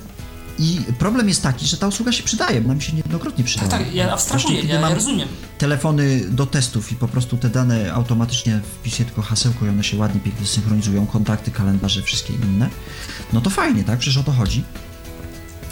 [0.59, 3.71] i problem jest taki, że ta usługa się przydaje, nam się niejednokrotnie przydała.
[3.71, 5.27] Tak, tak, ja abstrahuję, kiedy ja, ja rozumiem.
[5.57, 9.97] telefony do testów i po prostu te dane automatycznie wpisuję tylko hasełko i one się
[9.97, 12.69] ładnie, pięknie synchronizują, kontakty, kalendarze, wszystkie inne,
[13.33, 14.63] no to fajnie, tak, przecież o to chodzi.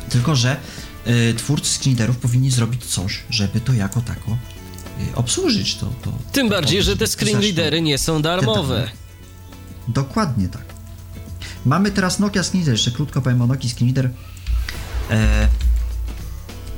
[0.09, 0.57] Tylko, że
[1.07, 4.37] y, twórcy screenerów powinni zrobić coś, żeby to jako tako
[5.11, 5.75] y, obsłużyć.
[5.75, 8.89] To, to, Tym to bardziej, że te screenreadery nie są darmowe.
[9.87, 10.65] Dokładnie tak.
[11.65, 14.09] Mamy teraz Nokia Screenreader, jeszcze krótko powiem o Nokia Screenreader.
[15.11, 15.47] E,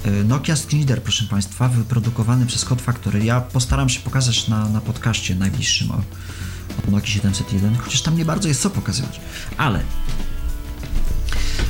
[0.05, 3.26] e, Nokia Screenreader, proszę Państwa, wyprodukowany przez Code Factory.
[3.26, 5.95] Ja postaram się pokazać na, na podcaście najbliższym o,
[6.88, 9.22] o Nokia 701, chociaż tam nie bardzo jest co pokazywać.
[9.57, 9.84] Ale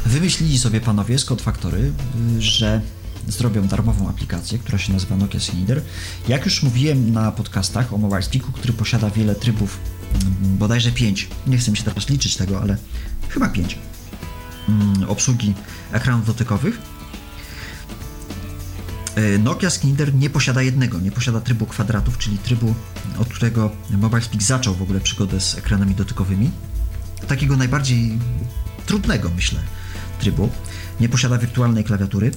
[0.05, 1.93] wymyślili sobie panowie z Code Factory,
[2.37, 2.81] y, że
[3.27, 5.81] zrobią darmową aplikację, która się nazywa Nokia Screenreader.
[6.27, 9.79] Jak już mówiłem na podcastach o Mobile Speaku, który posiada wiele trybów,
[10.13, 12.77] mm, bodajże 5, nie chcę mi się teraz liczyć tego, ale
[13.29, 13.77] chyba 5
[15.07, 15.53] obsługi
[15.91, 16.81] ekranów dotykowych.
[19.17, 22.75] Y, Nokia Screenreader nie posiada jednego, nie posiada trybu kwadratów, czyli trybu,
[23.19, 26.51] od którego Mobile Speak zaczął w ogóle przygodę z ekranami dotykowymi.
[27.27, 28.19] Takiego najbardziej
[28.85, 29.59] trudnego, myślę,
[30.19, 30.49] trybu.
[30.99, 32.31] Nie posiada wirtualnej klawiatury,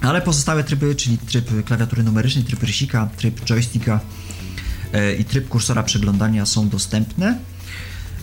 [0.00, 4.00] ale pozostałe tryby, czyli tryb klawiatury numerycznej, tryb rysika, tryb joysticka
[4.92, 7.38] e, i tryb kursora przeglądania są dostępne.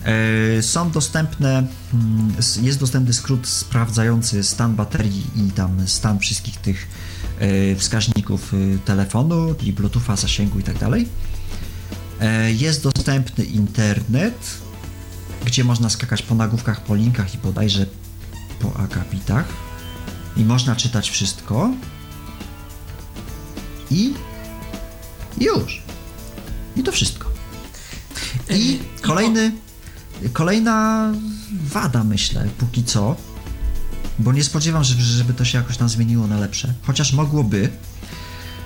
[0.08, 6.88] E, Są dostępne, mm, jest dostępny skrót sprawdzający stan baterii i tam stan wszystkich tych
[7.38, 11.08] e, wskaźników e, telefonu, czyli Bluetootha, zasięgu i tak dalej.
[12.48, 14.58] Jest dostępny internet,
[15.44, 17.86] gdzie można skakać po nagłówkach, po linkach i bodajże
[18.60, 19.44] po akapitach
[20.36, 21.70] i można czytać wszystko
[23.90, 24.14] i
[25.40, 25.82] już.
[26.76, 27.30] I to wszystko.
[28.50, 29.52] I kolejny,
[30.32, 31.08] kolejna
[31.72, 33.16] wada, myślę, póki co,
[34.18, 37.70] bo nie spodziewam się, żeby to się jakoś tam zmieniło na lepsze, chociaż mogłoby,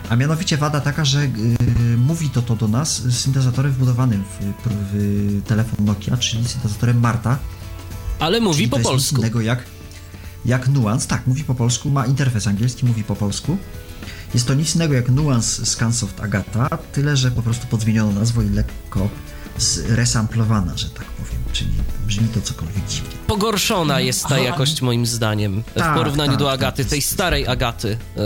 [0.08, 1.30] a mianowicie wada taka, że y,
[1.96, 7.38] mówi to to do nas z syntezatorem wbudowanym w, w telefon Nokia, czyli syntezatorem Marta,
[8.18, 9.16] Ale mówi po polsku.
[9.16, 9.64] innego jak,
[10.44, 11.08] jak Nuance.
[11.08, 13.56] Tak, mówi po polsku, ma interfejs angielski, mówi po polsku.
[14.34, 18.48] Jest to nic innego jak Nuance Scansoft Agata, tyle że po prostu podmieniono nazwę i
[18.48, 19.08] lekko
[19.58, 21.42] zresamplowana, że tak powiem.
[21.52, 21.70] Czyli
[22.06, 23.10] brzmi to cokolwiek dziwnie.
[23.26, 24.38] Pogorszona jest ta Aha.
[24.38, 28.22] jakość moim zdaniem w Tak, porównaniu tak, do tak, Agaty, jest- tej starej Agaty, yy,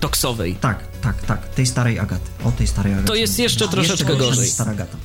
[0.00, 0.54] toksowej.
[0.54, 2.30] Tak, tak, tak, tej starej Agaty.
[2.44, 3.08] O tej starej Agaty.
[3.08, 4.48] To jest jeszcze troszeczkę jeszcze gorzej.
[4.48, 4.96] Stara Agata.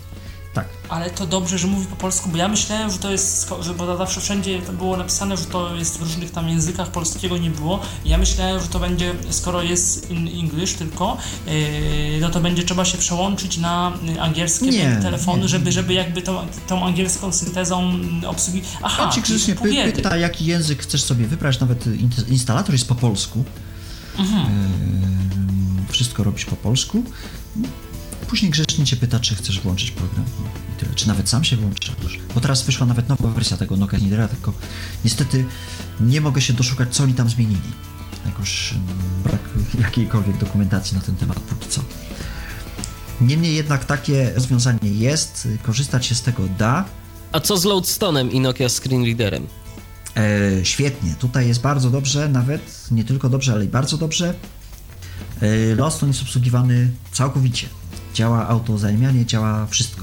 [0.90, 3.98] Ale to dobrze, że mówi po polsku, bo ja myślałem, że to jest, że bo
[3.98, 7.80] zawsze wszędzie było napisane, że to jest w różnych tam językach, polskiego nie było.
[8.06, 11.54] Ja myślałem, że to będzie, skoro jest in English tylko, yy,
[12.22, 15.48] no to będzie trzeba się przełączyć na y, angielskie Nie, telefony, nie.
[15.48, 17.92] żeby, żeby jakby tą, tą angielską syntezą
[18.28, 18.62] obsługi.
[18.82, 22.88] Aha, On ci pół py, pyta, jaki język chcesz sobie wybrać, nawet in- instalator jest
[22.88, 23.44] po polsku.
[24.20, 24.46] Mhm.
[24.46, 27.04] Eee, wszystko robisz po polsku.
[28.28, 30.26] Później grzecznie cię pyta, czy chcesz włączyć program.
[30.74, 30.96] I tyle.
[30.96, 31.92] Czy nawet sam się włączysz.
[32.36, 34.54] Bo teraz wyszła nawet nowa wersja tego Nokia Nidera, tylko
[35.06, 35.46] niestety
[36.00, 37.72] nie mogę się doszukać, co oni tam zmienili.
[38.26, 38.86] Jakoś mm,
[39.24, 39.42] brak
[39.80, 41.82] jakiejkolwiek dokumentacji na ten temat póki co.
[43.22, 46.86] Niemniej jednak takie rozwiązanie jest, korzystać się z tego da.
[47.32, 49.48] A co z Loadstone'em i Nokia Screen Readerem?
[50.18, 54.34] E, świetnie, tutaj jest bardzo dobrze, nawet nie tylko dobrze, ale i bardzo dobrze.
[55.42, 57.68] E, Loston jest obsługiwany całkowicie.
[58.18, 60.02] Działa autozajmianie, działa wszystko.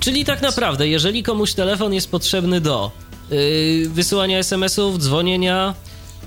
[0.00, 2.90] Czyli tak naprawdę, jeżeli komuś telefon jest potrzebny do
[3.30, 5.74] yy, wysyłania SMS-ów, dzwonienia,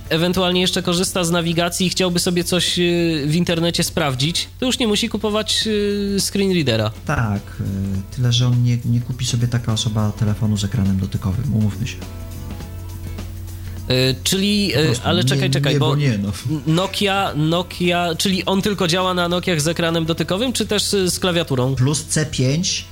[0.09, 4.79] ewentualnie jeszcze korzysta z nawigacji i chciałby sobie coś yy, w internecie sprawdzić, to już
[4.79, 6.91] nie musi kupować yy, screen readera.
[7.05, 7.63] Tak, e,
[8.15, 11.97] tyle że on nie, nie kupi sobie taka osoba telefonu z ekranem dotykowym, umówmy się.
[13.89, 16.31] Yy, czyli, prostu ale nie, czekaj, czekaj, nie, bo nie, no.
[16.68, 21.76] Nokia, Nokia, czyli on tylko działa na Nokiach z ekranem dotykowym, czy też z klawiaturą?
[21.76, 22.84] Plus C5,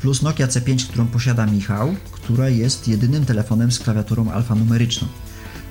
[0.00, 5.08] plus Nokia C5, którą posiada Michał, która jest jedynym telefonem z klawiaturą alfanumeryczną.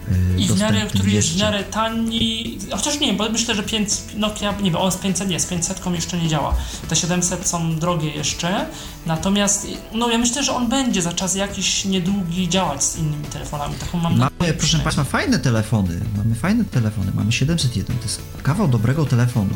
[0.09, 1.45] E, I w miarę, dostępnym który jest w jeszcze.
[1.45, 5.39] miarę tani, chociaż nie, bo myślę, że 5, Nokia, nie wiem, on z 500 nie,
[5.39, 6.55] z 500 jeszcze nie działa.
[6.89, 8.65] Te 700 są drogie jeszcze,
[9.05, 13.75] natomiast no ja myślę, że on będzie za czas jakiś niedługi działać z innymi telefonami,
[13.75, 14.79] taką mam Mamy, nadzieję proszę.
[14.79, 15.99] Państwa, fajne telefony.
[16.17, 17.11] Mamy fajne telefony.
[17.15, 17.97] Mamy 701.
[17.97, 19.53] To jest kawał dobrego telefonu.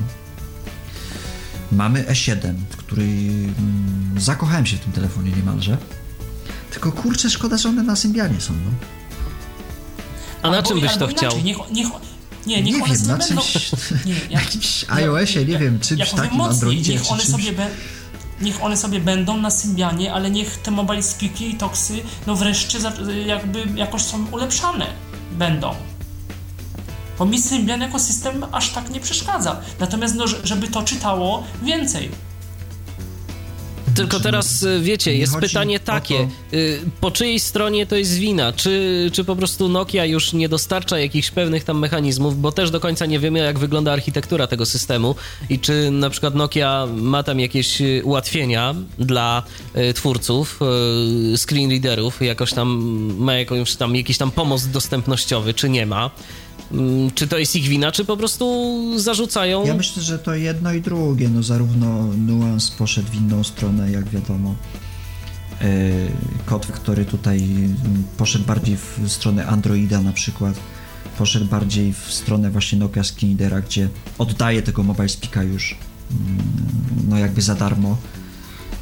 [1.71, 5.77] Mamy E7, który mm, zakochałem się w tym telefonie niemalże.
[6.71, 8.53] Tylko kurczę, szkoda, że one na Symbianie są.
[8.53, 8.71] No.
[10.45, 11.31] A na Albo- czym byś to inaczej, chciał?
[11.43, 11.87] Niech, niech,
[12.45, 13.41] nie, Nie niech one wiem, sobie na będą...
[13.41, 13.71] czymś,
[14.05, 17.31] Nie, na ja, jakimś iOSie, nie wiem, czymś takim, mocniej, Androidzie niech czy one czymś.
[17.31, 17.67] sobie be,
[18.41, 22.79] niech one sobie będą na Symbianie, ale niech te mobile speaki i toksy no wreszcie
[22.79, 22.93] za,
[23.25, 24.87] jakby jakoś są ulepszane
[25.31, 25.75] będą.
[27.19, 29.61] Bo mi Symbian jako system aż tak nie przeszkadza.
[29.79, 32.11] Natomiast no, że- żeby to czytało więcej.
[33.95, 36.27] Tylko teraz, y, wiecie, jest pytanie takie.
[36.53, 38.53] Y, po czyjej stronie to jest wina?
[38.53, 42.79] Czy, czy po prostu Nokia już nie dostarcza jakichś pewnych tam mechanizmów, bo też do
[42.79, 45.15] końca nie wiemy, jak wygląda architektura tego systemu
[45.49, 49.43] i czy na przykład Nokia ma tam jakieś y, ułatwienia dla
[49.95, 50.59] twórców
[51.37, 52.67] screen readerów, jakoś tam
[53.17, 56.11] ma jakąś tam, jakiś tam pomoc dostępnościowy, czy nie ma.
[56.75, 59.65] Mm, czy to jest ich wina, czy po prostu zarzucają?
[59.65, 61.29] Ja myślę, że to jedno i drugie.
[61.29, 64.55] No zarówno Nuance poszedł w inną stronę, jak wiadomo.
[65.61, 65.65] E,
[66.45, 70.59] kod, który tutaj mm, poszedł bardziej w stronę Androida na przykład,
[71.17, 75.77] poszedł bardziej w stronę właśnie Nokia Skinnera, gdzie oddaje tego Mobile Speaka już
[76.11, 76.43] mm,
[77.07, 77.97] no jakby za darmo.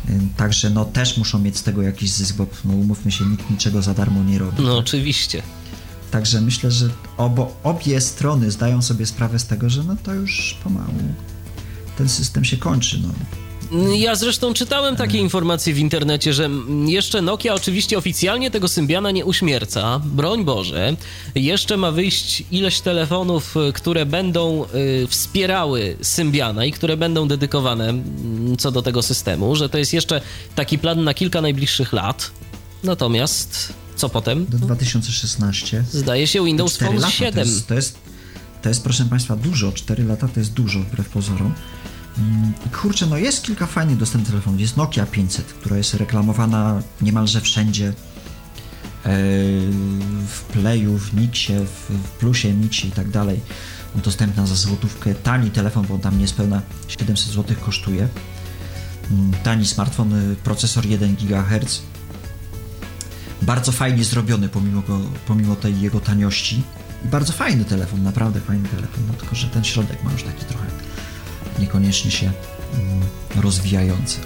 [0.10, 3.50] E, także no też muszą mieć z tego jakiś zysk, bo no umówmy się, nikt
[3.50, 4.64] niczego za darmo nie robi.
[4.64, 5.44] No oczywiście.
[6.14, 10.58] Także myślę, że obo, obie strony zdają sobie sprawę z tego, że no to już
[10.64, 10.94] pomału
[11.98, 13.00] ten system się kończy.
[13.02, 13.94] No.
[13.94, 16.50] Ja zresztą czytałem takie informacje w internecie, że
[16.86, 20.96] jeszcze Nokia oczywiście oficjalnie tego Symbiana nie uśmierca, broń Boże.
[21.36, 27.94] Jeszcze ma wyjść ileś telefonów, które będą y, wspierały Symbiana i które będą dedykowane
[28.58, 30.22] co do tego systemu, że to jest jeszcze
[30.56, 32.32] taki plan na kilka najbliższych lat.
[32.84, 34.46] Natomiast co potem?
[34.46, 35.84] Do 2016.
[35.92, 37.34] Zdaje się Windows Phone lata, 7.
[37.34, 37.98] To jest, to jest,
[38.62, 39.72] to jest, proszę Państwa, dużo.
[39.72, 41.54] 4 lata to jest dużo, wbrew pozorom.
[42.18, 44.60] Mm, kurczę, no jest kilka fajnych dostępnych telefonów.
[44.60, 47.88] Jest Nokia 500, która jest reklamowana niemalże wszędzie.
[47.88, 47.94] E,
[50.28, 53.40] w Playu, w Nixie, w Plusie, Mixie i tak dalej.
[53.96, 55.16] Dostępna za złotówkę.
[55.16, 58.08] Tani telefon, bo on tam niespełna 700 zł kosztuje.
[59.12, 61.93] Mm, tani smartfon, y, procesor 1 GHz
[63.44, 66.64] bardzo fajnie zrobiony pomimo, go, pomimo tej jego taniości.
[67.06, 70.46] I bardzo fajny telefon, naprawdę fajny telefon, no tylko że ten środek ma już taki
[70.46, 70.66] trochę
[71.60, 73.02] niekoniecznie się mm,
[73.44, 74.20] rozwijający.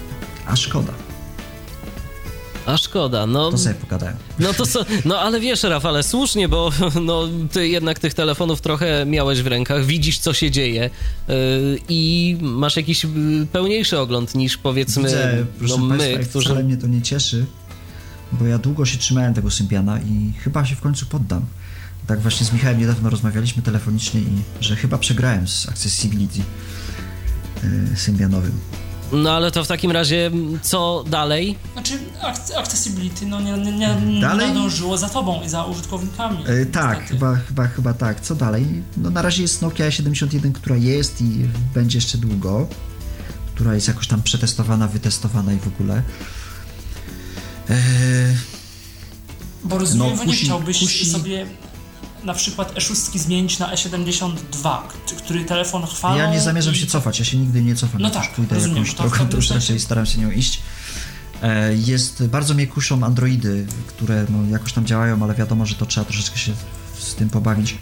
[0.46, 0.92] A szkoda.
[2.66, 3.50] A szkoda, no.
[3.50, 4.16] To sobie pogadałem.
[4.38, 6.72] No to co, no ale wiesz, Rafale, słusznie, bo
[7.02, 10.90] no, ty jednak tych telefonów trochę miałeś w rękach, widzisz, co się dzieje
[11.28, 11.34] yy,
[11.88, 13.08] i masz jakiś y,
[13.52, 16.46] pełniejszy ogląd niż powiedzmy Widzę, proszę no, my, Państwa, którzy.
[16.46, 17.46] Wcale mnie to nie cieszy,
[18.32, 21.42] bo ja długo się trzymałem tego Symbiana i chyba się w końcu poddam.
[22.06, 26.38] Tak właśnie z Michałem niedawno rozmawialiśmy telefonicznie i że chyba przegrałem z Accessibility
[27.62, 28.60] yy, Symbianowym.
[29.12, 30.30] No ale to w takim razie
[30.62, 31.58] co dalej?
[31.72, 31.98] Znaczy
[32.56, 34.48] accessibility no nie, nie, nie, nie dalej?
[34.48, 36.44] nadążyło za tobą i za użytkownikami.
[36.44, 38.20] Yy, tak, chyba, chyba, chyba tak.
[38.20, 38.82] Co dalej?
[38.96, 42.68] No na razie jest Nokia 71, która jest i będzie jeszcze długo,
[43.54, 46.02] która jest jakoś tam przetestowana, wytestowana i w ogóle.
[49.64, 51.10] Bo rozumiem, no, kusi, nie chciałbyś kusi...
[51.10, 51.46] sobie
[52.24, 54.78] na przykład E6 zmienić na E72,
[55.18, 56.16] który telefon chwalą.
[56.16, 56.76] Ja nie zamierzam i...
[56.76, 58.02] się cofać, ja się nigdy nie cofam.
[58.02, 60.60] No tak, pójdę rozumiem, jakąś drogą, to już raczej staram się nią iść.
[61.42, 65.86] E, jest, bardzo mnie kuszą Androidy, które no, jakoś tam działają, ale wiadomo, że to
[65.86, 66.52] trzeba troszeczkę się
[66.98, 67.78] z tym pobawić.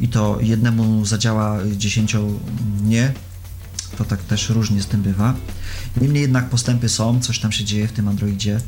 [0.00, 2.40] I to jednemu zadziała, dziesięciu
[2.82, 3.12] nie.
[3.98, 5.34] To tak też różnie z tym bywa.
[6.00, 8.60] Niemniej jednak postępy są, coś tam się dzieje w tym Androidzie.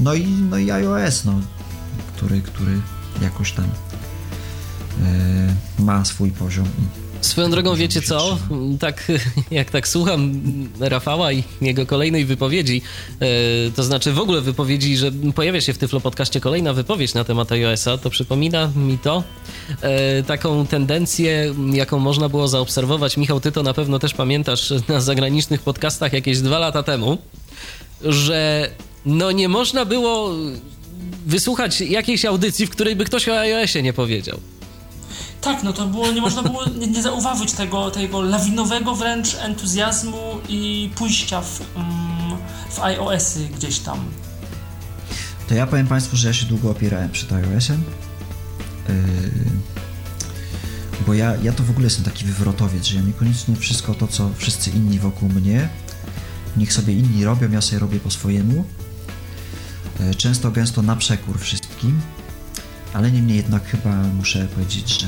[0.00, 1.40] No i, no i iOS, no,
[2.16, 2.80] który, który
[3.22, 3.68] jakoś tam e,
[5.82, 6.68] ma swój poziom.
[7.28, 8.38] Swoją drogą, wiecie co?
[8.80, 9.12] Tak,
[9.50, 10.32] jak tak słucham
[10.80, 12.82] Rafała i jego kolejnej wypowiedzi,
[13.20, 13.26] e,
[13.70, 17.52] to znaczy w ogóle wypowiedzi, że pojawia się w Tyflo Podcaście kolejna wypowiedź na temat
[17.52, 19.24] iOS-a, to przypomina mi to
[19.80, 23.16] e, taką tendencję, jaką można było zaobserwować.
[23.16, 27.18] Michał, ty to na pewno też pamiętasz na zagranicznych podcastach jakieś dwa lata temu,
[28.02, 28.70] że
[29.06, 30.30] no nie można było
[31.26, 34.40] wysłuchać jakiejś audycji, w której by ktoś o iOSie nie powiedział.
[35.40, 40.40] Tak, no to było, nie można było nie, nie zauważyć tego, tego lawinowego wręcz entuzjazmu
[40.48, 42.38] i pójścia w, mm,
[42.70, 44.04] w iOSy gdzieś tam.
[45.48, 47.84] To ja powiem Państwu, że ja się długo opierałem przed iOSem.
[48.88, 48.94] Yy,
[51.06, 54.30] bo ja, ja to w ogóle jestem taki wywrotowiec, że ja niekoniecznie wszystko to, co
[54.36, 55.68] wszyscy inni wokół mnie,
[56.56, 58.64] niech sobie inni robią, ja sobie robię po swojemu.
[60.00, 62.00] E, często, gęsto na przekór wszystkim,
[62.94, 65.06] ale niemniej jednak chyba muszę powiedzieć, że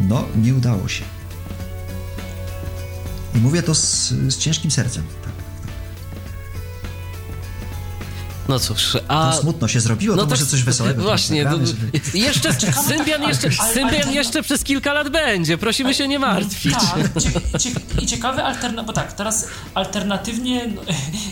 [0.00, 1.04] no, nie udało się.
[3.34, 5.04] I mówię to z, z ciężkim sercem.
[8.48, 9.30] No cóż, a...
[9.30, 11.02] To smutno się zrobiło, no to, to może coś wesołego.
[11.02, 11.90] Właśnie, nagramy, żeby...
[12.18, 12.52] jeszcze
[12.88, 16.74] Symbian, jeszcze, Symbian jeszcze przez kilka lat będzie, prosimy się nie martwić.
[16.74, 18.56] Tak, i ciekawe
[18.86, 20.82] bo tak, teraz alternatywnie, no,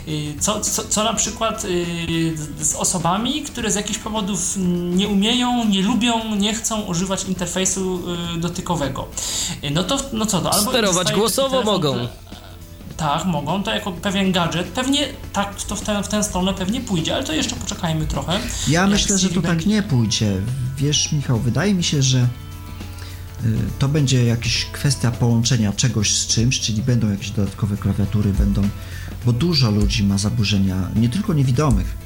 [0.08, 4.54] y, co, co, co na przykład y, z osobami, które z jakichś powodów
[4.94, 8.02] nie umieją, nie lubią, nie chcą używać interfejsu
[8.36, 9.08] y, dotykowego.
[9.70, 10.70] No to, no co, no, albo...
[10.70, 12.08] Sterować głosowo mogą.
[12.96, 16.80] Tak, mogą, to jako pewien gadżet, pewnie tak to w, ten, w tę stronę pewnie
[16.80, 18.40] pójdzie, ale to jeszcze poczekajmy trochę.
[18.68, 20.32] Ja myślę, że to tak nie pójdzie.
[20.76, 22.18] Wiesz, Michał, wydaje mi się, że
[23.44, 28.68] y, to będzie jakaś kwestia połączenia czegoś z czymś, czyli będą jakieś dodatkowe klawiatury, będą,
[29.26, 31.96] bo dużo ludzi ma zaburzenia, nie tylko niewidomych,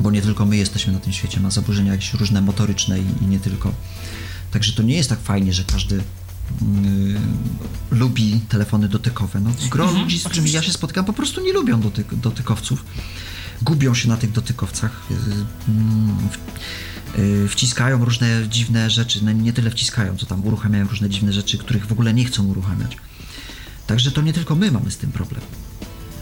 [0.00, 3.26] bo nie tylko my jesteśmy na tym świecie, ma zaburzenia jakieś różne motoryczne i, i
[3.26, 3.72] nie tylko.
[4.50, 6.02] Także to nie jest tak fajnie, że każdy
[6.60, 9.40] yy, lubi telefony dotykowe.
[9.40, 10.56] No, gro Mhm, ludzi, z którymi oczywiście.
[10.56, 12.84] ja się spotykam, po prostu nie lubią dotyk, dotykowców.
[13.62, 15.02] Gubią się na tych dotykowcach.
[15.10, 15.44] W-
[17.18, 19.24] yy, wciskają różne dziwne rzeczy.
[19.24, 22.44] No, nie tyle wciskają, co tam uruchamiają różne dziwne rzeczy, których w ogóle nie chcą
[22.46, 22.96] uruchamiać.
[23.86, 25.40] Także to nie tylko my mamy z tym problem.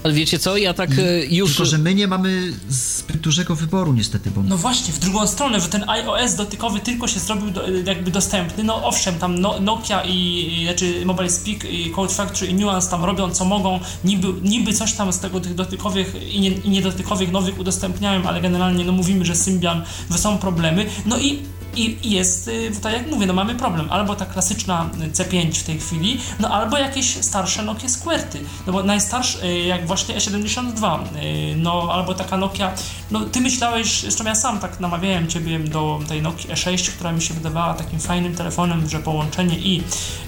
[0.03, 1.49] Ale wiecie co, ja tak e, już...
[1.49, 5.61] Tylko, że my nie mamy zbyt dużego wyboru niestety, bo No właśnie, w drugą stronę,
[5.61, 8.63] że ten iOS dotykowy tylko się zrobił do, jakby dostępny.
[8.63, 12.89] No owszem, tam no, Nokia i, i znaczy Mobile Speak i Code Factory i Nuance
[12.91, 16.69] tam robią co mogą, niby, niby coś tam z tego tych dotykowych i, nie, i
[16.69, 20.85] niedotykowych nowych udostępniają, ale generalnie no mówimy, że Symbian, że są problemy.
[21.05, 21.39] No i
[21.75, 23.87] i jest, y, tak jak mówię, no mamy problem.
[23.89, 28.39] Albo ta klasyczna C5 w tej chwili, no albo jakieś starsze Nokia Squirty.
[28.67, 32.71] No bo najstarsze, y, jak właśnie E72, y, no albo taka Nokia,
[33.11, 37.21] no ty myślałeś, zresztą ja sam tak namawiałem ciebie do tej Nokii E6, która mi
[37.21, 39.83] się wydawała takim fajnym telefonem, że połączenie i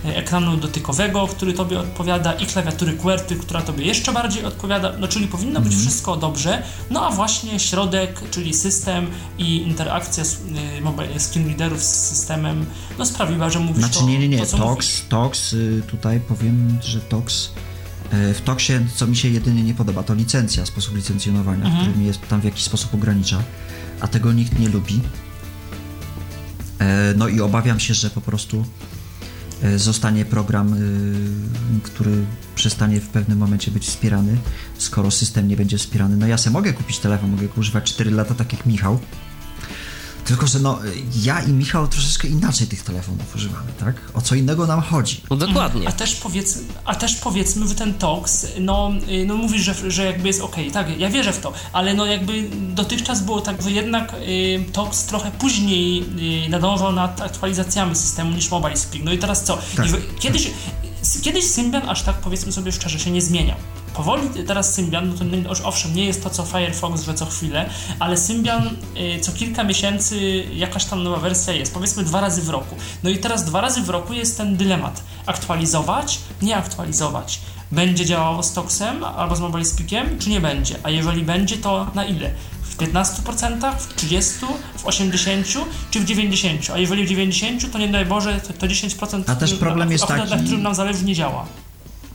[0.06, 5.28] ekranu dotykowego, który tobie odpowiada, i klawiatury QWERTY, która tobie jeszcze bardziej odpowiada, no czyli
[5.28, 9.08] powinno być wszystko dobrze, no a właśnie środek, czyli system
[9.38, 10.38] i interakcja z,
[10.82, 12.66] mobile, screen readerów z systemem,
[13.00, 15.02] no sprawiła, że mówisz Znaczy to, nie, nie, nie, to Tox, mówisz.
[15.10, 17.50] Tox, y, tutaj powiem, że Tox,
[18.14, 21.82] y, w Toxie, co mi się jedynie nie podoba, to licencja, sposób licencjonowania, Mhm.
[21.84, 23.44] który mnie jest tam w jakiś sposób ogranicza,
[24.00, 25.02] a tego nikt nie lubi.
[26.80, 28.66] E, No i obawiam się, że po prostu
[29.64, 32.12] e, zostanie program, y, który
[32.56, 34.38] przestanie w pewnym momencie być wspierany,
[34.78, 36.18] skoro system nie będzie wspierany.
[36.18, 39.00] No ja sobie mogę kupić telefon, mogę używać 4 lata, tak jak Michał,
[40.26, 40.80] tylko, że no,
[41.24, 43.96] ja i Michał troszeczkę inaczej tych telefonów używamy, tak?
[44.14, 45.22] O co innego nam chodzi.
[45.30, 45.88] No dokładnie.
[45.88, 48.92] A też, powiedz, a też powiedzmy, że ten TOX, no,
[49.26, 52.50] no mówisz, że, że jakby jest ok, tak, ja wierzę w to, ale no jakby
[52.60, 56.06] dotychczas było tak, że jednak y, TOX trochę później
[56.46, 59.04] y, nadążał nad aktualizacjami systemu niż Mobile Speak.
[59.04, 59.58] No i teraz co?
[59.76, 59.88] Tak,
[60.20, 60.52] kiedyś,
[61.22, 63.58] kiedyś Symbian aż tak powiedzmy sobie szczerze się nie zmieniał.
[63.96, 65.14] Powoli teraz Symbian, no
[65.44, 68.68] to oż- owszem, nie jest to co Firefox, że co chwilę, ale Symbian
[69.18, 72.76] y, co kilka miesięcy jakaś tam nowa wersja jest, powiedzmy dwa razy w roku.
[73.04, 75.04] No i teraz dwa razy w roku jest ten dylemat.
[75.26, 77.40] Aktualizować, nie aktualizować.
[77.72, 80.76] Będzie działało z Toxem albo z Mobile Speakiem, czy nie będzie?
[80.84, 82.32] A jeżeli będzie, to na ile?
[82.64, 84.46] W 15%, w 30%,
[84.78, 85.60] w 80%
[85.92, 86.72] czy w 90%?
[86.74, 90.04] A jeżeli w 90%, to nie daj Boże, to, to 10%, A też problem jest
[90.04, 91.46] akurat na taki- którym nam zależy, nie działa.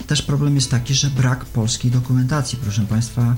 [0.08, 3.36] Też problem jest taki, że brak polskiej dokumentacji, proszę Państwa.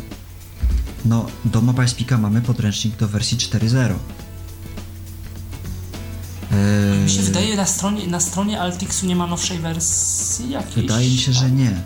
[1.05, 3.94] No, do Mobile Speaka mamy podręcznik do wersji 4.0.
[6.52, 10.74] Eee, Mi się wydaje, na stronie, na stronie Altixu nie ma nowszej wersji jakiejś.
[10.74, 11.82] Wydaje mi się, że nie.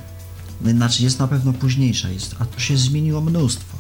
[0.64, 3.78] Znaczy jest na pewno późniejsza, jest, a to się zmieniło mnóstwo.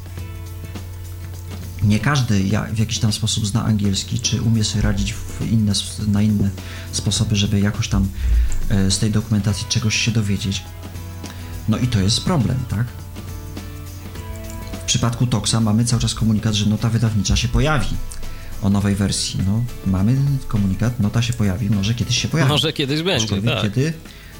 [1.82, 5.14] Nie każdy w jakiś tam sposób zna angielski, czy umie sobie radzić
[5.50, 5.72] inne,
[6.06, 6.50] na inne
[6.92, 8.08] sposoby, żeby jakoś tam
[8.68, 10.62] e, z tej dokumentacji czegoś się dowiedzieć.
[11.68, 12.86] No i to jest problem, tak?
[14.82, 17.86] W przypadku Toxa mamy cały czas komunikat, że nota wydawnicza się pojawi
[18.62, 19.40] o nowej wersji.
[19.46, 20.16] No, mamy
[20.48, 22.50] komunikat, nota się pojawi, może kiedyś się pojawi.
[22.50, 23.62] Może kiedyś będzie, Aczkolwiek tak.
[23.62, 23.92] kiedy?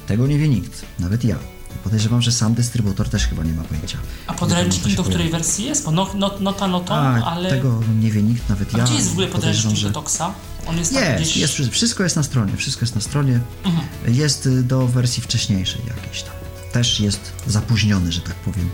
[0.07, 1.35] Tego nie wie nikt, nawet ja.
[1.83, 3.97] Podejrzewam, że sam dystrybutor też chyba nie ma pojęcia.
[4.27, 5.31] A podręcznik do której pojawi.
[5.31, 5.85] wersji jest?
[5.85, 7.49] Bo no, no, nota notą, A, ale...
[7.49, 8.83] tego nie wie nikt, nawet A ja.
[8.83, 9.87] gdzie jest w ogóle podręcznik że...
[9.87, 10.21] do Toxa?
[10.67, 11.37] On jest Jest, gdzieś...
[11.37, 13.39] jest, wszystko- wszystko jest na stronie, wszystko jest na stronie.
[13.65, 13.87] Mhm.
[14.15, 16.33] Jest y, do wersji wcześniejszej jakiejś tam.
[16.75, 18.69] Też jest zapóźniony, że tak powiem,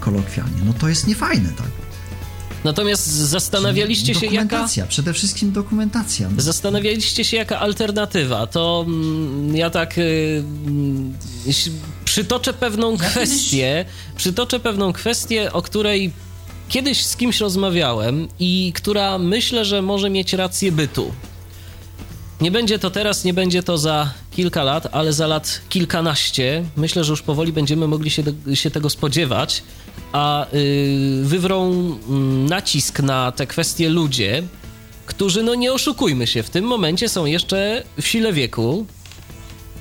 [0.00, 0.60] kolokwialnie.
[0.64, 1.66] No to jest niefajne, tak?
[2.64, 4.44] Natomiast zastanawialiście się, jaka...
[4.44, 6.28] Dokumentacja, przede wszystkim dokumentacja.
[6.36, 8.46] No, Zastanawialiście się, jaka alternatywa.
[8.46, 11.14] To mm, ja tak y, mm,
[12.04, 13.84] przytoczę pewną Ja kwestię,
[14.16, 16.12] przytoczę pewną kwestię, o której
[16.68, 21.12] kiedyś z kimś rozmawiałem i która myślę, że może mieć rację bytu.
[22.40, 26.64] Nie będzie to teraz, nie będzie to za kilka lat, ale za lat kilkanaście.
[26.76, 29.62] Myślę, że już powoli będziemy mogli się, do, się tego spodziewać,
[30.12, 34.42] a y, wywrą mm, nacisk na te kwestie ludzie,
[35.06, 38.86] którzy, no nie oszukujmy się, w tym momencie są jeszcze w sile wieku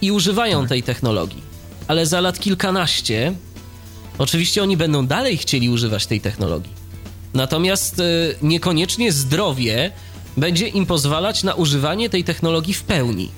[0.02, 1.44] i używają tej technologii.
[1.88, 3.34] Ale za lat kilkanaście,
[4.18, 6.73] oczywiście oni będą dalej chcieli używać tej technologii.
[7.34, 9.91] Natomiast y, niekoniecznie zdrowie
[10.38, 13.30] będzie im pozwalać na używanie tej technologii w pełni.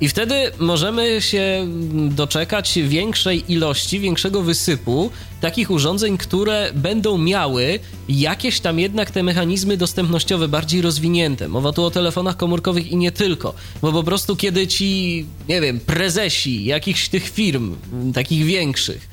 [0.00, 1.66] I wtedy możemy się
[2.10, 5.10] doczekać większej ilości, większego wysypu
[5.40, 11.48] takich urządzeń, które będą miały jakieś tam jednak te mechanizmy dostępnościowe bardziej rozwinięte.
[11.48, 15.80] Mowa tu o telefonach komórkowych i nie tylko, bo po prostu kiedy ci, nie wiem,
[15.80, 17.76] prezesi jakichś tych firm,
[18.14, 19.08] takich większych,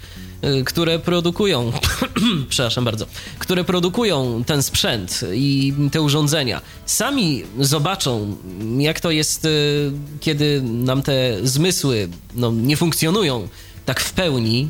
[0.65, 1.71] które produkują,
[2.49, 3.05] przepraszam bardzo,
[3.39, 8.37] które produkują ten sprzęt i te urządzenia, sami zobaczą,
[8.77, 13.47] jak to jest, y, kiedy nam te zmysły no, nie funkcjonują
[13.85, 14.69] tak w pełni,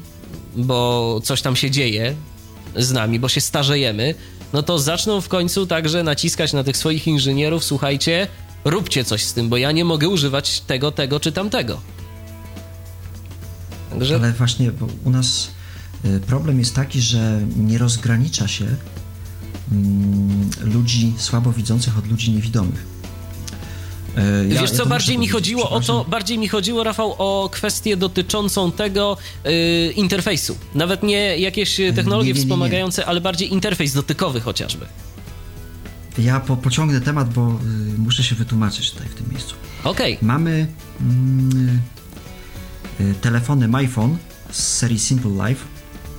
[0.55, 2.15] bo coś tam się dzieje
[2.75, 4.15] z nami, bo się starzejemy,
[4.53, 8.27] no to zaczną w końcu także naciskać na tych swoich inżynierów, słuchajcie,
[8.65, 11.81] róbcie coś z tym, bo ja nie mogę używać tego, tego czy tamtego.
[13.89, 14.15] Także...
[14.15, 14.71] Ale właśnie
[15.05, 15.64] u nas Y,
[16.27, 18.65] problem jest taki, że nie rozgranicza się
[19.71, 22.85] mm, ludzi słabowidzących od ludzi niewidomych.
[24.17, 27.49] Y, ja, Wiesz co, ja bardziej mi chodziło o to, bardziej mi chodziło, Rafał, o
[27.51, 29.51] kwestię dotyczącą tego yy,
[29.91, 30.57] interfejsu.
[30.75, 34.85] Nawet nie jakieś technologie nie, nie, nie, wspomagające, ale bardziej interfejs dotykowy chociażby.
[36.17, 37.59] Ja po, pociągnę temat, bo
[37.95, 39.55] y, muszę się wytłumaczyć tutaj w tym miejscu.
[39.83, 40.13] Okej.
[40.13, 40.27] Okay.
[40.27, 40.67] Mamy
[42.99, 44.17] y, y, telefony MyPhone
[44.51, 45.65] z serii Simple Life,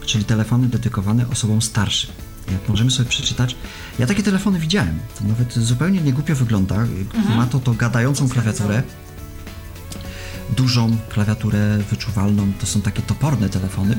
[0.06, 2.10] czyli telefony dedykowane osobom starszym.
[2.52, 3.56] Jak możemy sobie przeczytać,
[3.98, 4.98] ja takie telefony widziałem.
[5.18, 6.76] To nawet zupełnie niegłupio wygląda.
[6.76, 7.36] Mhm.
[7.36, 8.82] Ma to to gadającą klawiaturę,
[10.56, 12.52] dużą klawiaturę wyczuwalną.
[12.60, 13.98] To są takie toporne telefony,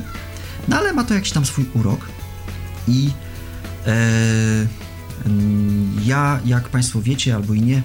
[0.68, 2.00] no ale ma to jakiś tam swój urok.
[2.88, 3.10] I
[3.86, 4.66] e,
[6.04, 7.82] ja, jak Państwo wiecie albo i nie, e,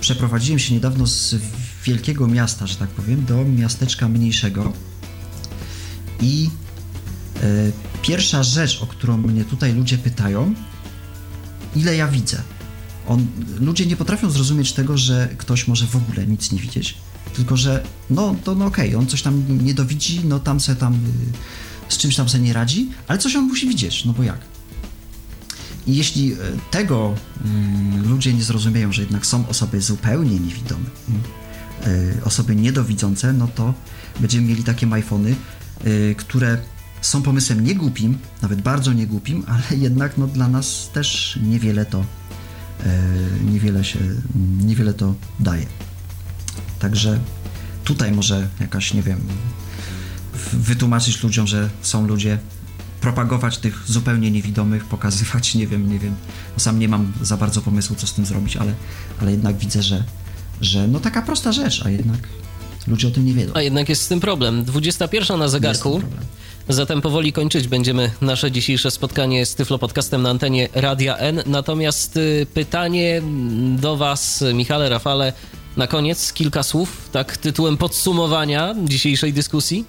[0.00, 1.36] przeprowadziłem się niedawno z
[1.84, 4.72] wielkiego miasta, że tak powiem, do miasteczka mniejszego
[6.20, 6.50] i
[8.02, 10.54] pierwsza rzecz, o którą mnie tutaj ludzie pytają,
[11.76, 12.42] ile ja widzę.
[13.08, 13.26] On,
[13.60, 16.94] ludzie nie potrafią zrozumieć tego, że ktoś może w ogóle nic nie widzieć,
[17.34, 20.76] tylko że no to no okej, okay, on coś tam nie dowidzi, no tam se
[20.76, 20.98] tam y,
[21.88, 24.38] z czymś tam se nie radzi, ale coś on musi widzieć, no bo jak?
[25.86, 26.36] I jeśli e,
[26.70, 27.14] tego
[28.04, 30.86] y, ludzie nie zrozumieją, że jednak są osoby zupełnie niewidome,
[31.86, 33.74] y, osoby niedowidzące, no to
[34.20, 35.34] będziemy mieli takie iPhony,
[36.16, 36.58] które
[37.00, 42.04] są pomysłem niegłupim, nawet bardzo niegłupim, ale jednak no, dla nas też niewiele to
[42.84, 43.02] e,
[43.52, 43.98] niewiele się,
[44.60, 45.66] niewiele to daje.
[46.78, 47.18] Także
[47.84, 49.20] tutaj może jakaś, nie wiem,
[50.52, 52.38] wytłumaczyć ludziom, że są ludzie,
[53.00, 56.14] propagować tych zupełnie niewidomych, pokazywać, nie wiem, nie wiem,
[56.56, 58.74] sam nie mam za bardzo pomysłu, co z tym zrobić, ale,
[59.20, 60.04] ale jednak widzę, że,
[60.60, 62.28] że no taka prosta rzecz, a jednak
[62.86, 63.52] ludzie o tym nie wiedzą.
[63.54, 64.64] A jednak jest z tym problem.
[64.64, 66.02] 21 na zegarku.
[66.68, 71.42] Zatem powoli kończyć będziemy nasze dzisiejsze spotkanie z Tyflo Podcastem na antenie Radia N.
[71.46, 73.22] Natomiast y, pytanie
[73.76, 75.32] do Was, Michale, Rafale,
[75.76, 79.84] na koniec kilka słów, tak tytułem podsumowania dzisiejszej dyskusji.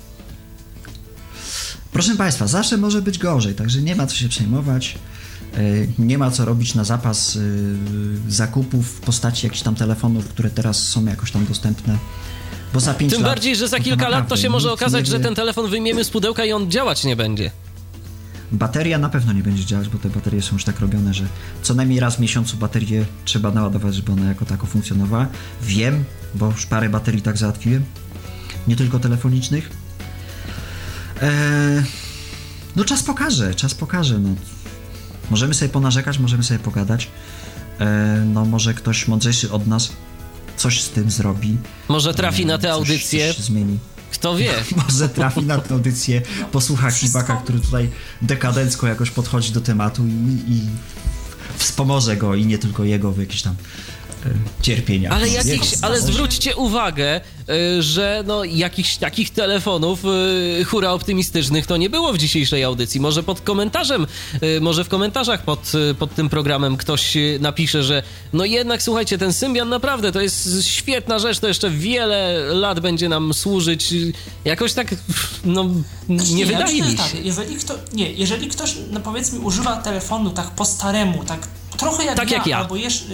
[1.91, 4.97] Proszę Państwa, zawsze może być gorzej, także nie ma co się przejmować.
[5.57, 7.76] Y, nie ma co robić na zapas y,
[8.27, 11.97] zakupów w postaci jakichś tam telefonów, które teraz są jakoś tam dostępne
[12.74, 15.20] bo za 5 Tym lat, bardziej, że za kilka lat to się może okazać, że
[15.20, 17.52] ten telefon wyjmiemy z pudełka i on działać nie będzie.
[18.52, 21.26] Bateria na pewno nie będzie działać, bo te baterie są już tak robione, że
[21.64, 25.28] co najmniej raz w miesiącu baterię trzeba naładować, żeby ona jako tako funkcjonowała.
[25.62, 26.04] Wiem,
[26.36, 27.84] bo już parę baterii tak załatwiłem,
[28.68, 29.70] nie tylko telefonicznych.
[31.22, 31.84] Eee,
[32.76, 34.20] no czas pokaże, czas pokaże.
[34.20, 34.30] No.
[35.30, 37.08] Możemy sobie ponarzekać, możemy sobie pogadać.
[37.80, 37.88] Eee,
[38.26, 39.90] no może ktoś mądrzejszy od nas
[40.60, 41.57] coś z tym zrobi.
[41.88, 43.34] Może trafi na tę audycję.
[43.34, 43.80] Coś zmieni.
[44.11, 44.53] Kto wie?
[44.86, 46.22] Może trafi na tę audycję,
[46.52, 47.90] posłucha Kibaka, który tutaj
[48.22, 50.61] dekadencko jakoś podchodzi do tematu i, i
[51.57, 53.56] wspomoże go i nie tylko jego w jakiś tam
[54.62, 55.10] cierpienia.
[55.10, 60.04] Ale, jakichś, ale zwróćcie uwagę, e, że no, jakichś takich telefonów
[60.60, 63.02] e, hura optymistycznych to nie było w dzisiejszej audycji.
[63.02, 64.08] Może pod komentarzem,
[64.62, 69.70] może w komentarzach pod, pod tym programem ktoś napisze, że no jednak słuchajcie, ten Symbian
[69.70, 73.94] naprawdę to jest świetna rzecz, to jeszcze wiele lat będzie nam służyć.
[74.46, 74.96] Jakoś tak,
[75.46, 75.70] no
[76.06, 76.98] znaczy, nie, nie wydaje mi się.
[76.98, 81.48] Tak, jeżeli, kto, nie, jeżeli ktoś, no powiedzmy, używa telefonu tak po staremu, tak
[81.80, 83.06] trochę jak, tak ja, jak ja, albo jeszcze,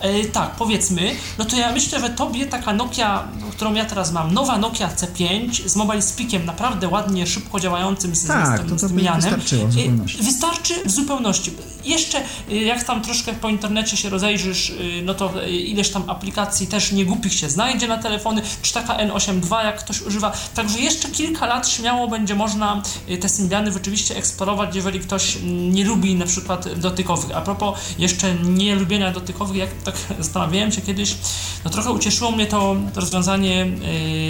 [0.00, 4.34] e, tak, powiedzmy, no to ja myślę, że tobie taka Nokia, którą ja teraz mam,
[4.34, 8.88] nowa Nokia C5 z Mobile Speakiem, naprawdę ładnie, szybko działającym z, tak, z, z, to,
[9.14, 10.22] wystarczyło w zupełności.
[10.22, 11.52] Wystarczy w zupełności.
[11.84, 17.34] Jeszcze jak tam troszkę po internecie się rozejrzysz, no to ileś tam aplikacji też niegłupich
[17.34, 22.08] się znajdzie na telefony, czy taka N82 jak ktoś używa, także jeszcze kilka lat śmiało
[22.08, 22.82] będzie można
[23.20, 27.36] te Symbiany rzeczywiście eksplorować, jeżeli ktoś nie lubi na przykład dotykowych.
[27.36, 31.16] A propos jeszcze nie lubienia dotykowych, jak tak zastanawiałem się kiedyś,
[31.64, 33.66] no trochę ucieszyło mnie to, to rozwiązanie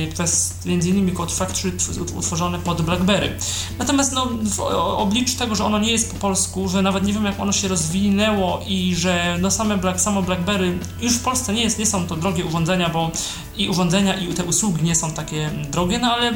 [0.06, 1.72] yy, przez między innymi Code Factory
[2.16, 3.36] utworzone pod BlackBerry.
[3.78, 4.60] Natomiast no, w
[4.96, 7.68] obliczu tego, że ono nie jest po polsku, że nawet nie wiem jak ono się
[7.68, 12.06] rozwinęło i że no same Black, samo BlackBerry już w Polsce nie, jest, nie są
[12.06, 13.10] to drogie urządzenia, bo
[13.58, 16.32] i urządzenia i te usługi nie są takie drogie, no ale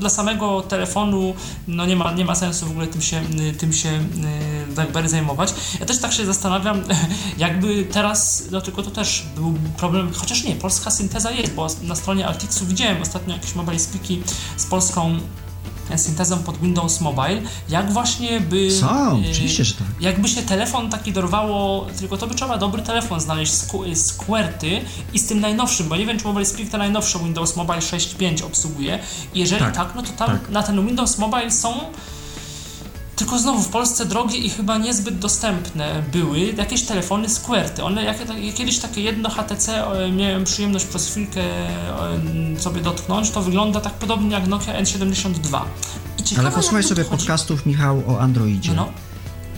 [0.00, 1.34] dla samego telefonu
[1.68, 3.22] no nie ma, nie ma sensu w ogóle tym się,
[3.58, 3.88] tym się
[4.74, 5.54] BlackBerry zajmować.
[5.80, 6.82] Ja też tak się zastanawiam,
[7.38, 11.94] jakby teraz, no tylko to też był problem, chociaż nie, polska synteza jest, bo na
[11.94, 14.22] stronie Altixu widziałem ostatnio jakieś mobile speaki
[14.56, 15.18] z polską
[15.96, 18.70] syntezą pod Windows Mobile, jak właśnie by...
[18.70, 19.86] Są, e, oczywiście, że tak.
[20.00, 23.52] Jakby się telefon taki dorwało, tylko to by trzeba dobry telefon znaleźć
[23.94, 24.80] z QWERTY
[25.12, 28.44] i z tym najnowszym, bo nie wiem, czy Mobile Speak to najnowsze Windows Mobile 6.5
[28.44, 28.98] obsługuje.
[29.34, 30.50] Jeżeli tak, tak no to tam tak.
[30.50, 31.74] na ten Windows Mobile są
[33.18, 37.84] tylko znowu w Polsce drogie i chyba niezbyt dostępne były jakieś telefony z QWERTY.
[37.84, 39.84] One, jak, jak kiedyś takie jedno HTC
[40.16, 41.42] miałem przyjemność przez chwilkę
[42.58, 45.60] sobie dotknąć, to wygląda tak podobnie jak Nokia N72.
[46.38, 48.72] Ale posłuchaj sobie podcastów, Michał, o Androidzie.
[48.72, 48.88] No.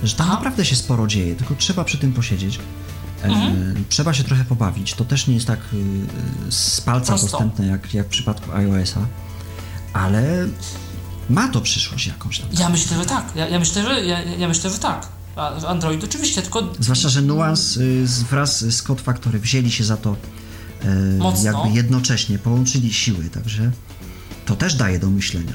[0.02, 2.58] Że tam naprawdę się sporo dzieje, tylko trzeba przy tym posiedzieć.
[3.22, 3.84] E, mhm.
[3.88, 4.94] trzeba się trochę pobawić.
[4.94, 5.60] To też nie jest tak
[6.48, 7.26] y, z palca Prosto.
[7.26, 9.00] dostępne jak, jak w przypadku iOS-a,
[9.92, 10.48] ale
[11.30, 12.48] ma to przyszłość jakąś tam.
[12.58, 13.32] Ja myślę, że tak.
[13.36, 15.08] Ja, ja myślę, że, ja, ja, myślę, że tak.
[15.66, 16.72] Android oczywiście, tylko...
[16.78, 20.16] Zwłaszcza, że Nuance y, wraz z Code Factory wzięli się za to
[20.84, 23.70] e, jakby jednocześnie, połączyli siły, także
[24.46, 25.52] to też daje do myślenia.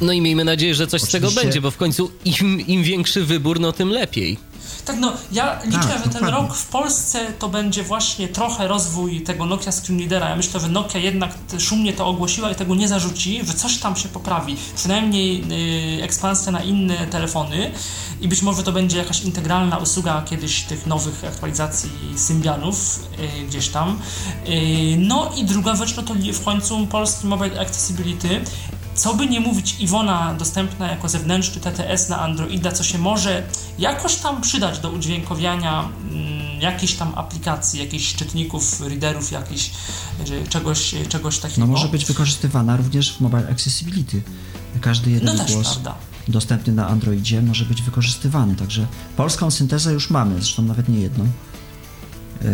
[0.00, 1.18] No i miejmy nadzieję, że coś Oczywiście...
[1.18, 4.38] z tego będzie, bo w końcu im, im większy wybór, no tym lepiej.
[4.84, 6.30] Tak, no ja liczę, tak, że ten dokładnie.
[6.30, 10.28] rok w Polsce to będzie właśnie trochę rozwój tego Nokia Screen Leadera.
[10.28, 13.96] Ja myślę, że Nokia jednak szumnie to ogłosiła i tego nie zarzuci, że coś tam
[13.96, 14.56] się poprawi.
[14.76, 15.48] Przynajmniej
[15.96, 17.70] yy, ekspansja na inne telefony
[18.20, 23.68] i być może to będzie jakaś integralna usługa kiedyś tych nowych aktualizacji Symbianów yy, gdzieś
[23.68, 23.98] tam.
[24.46, 24.56] Yy,
[24.98, 28.40] no i druga rzecz, no to w końcu polski Mobile Accessibility
[28.94, 33.42] co by nie mówić, Iwona dostępna jako zewnętrzny TTS na Androida, co się może
[33.78, 39.70] jakoś tam przydać do udźwiękowiania mm, jakiejś tam aplikacji, jakichś czytników, readerów, jakichś
[40.48, 41.66] czegoś, czegoś takiego.
[41.66, 44.22] No może być wykorzystywana również w Mobile Accessibility.
[44.80, 45.94] Każdy jeden no głos prawda.
[46.28, 51.24] dostępny na Androidzie może być wykorzystywany, także polską syntezę już mamy, zresztą nawet nie jedną.
[51.24, 52.50] Yy,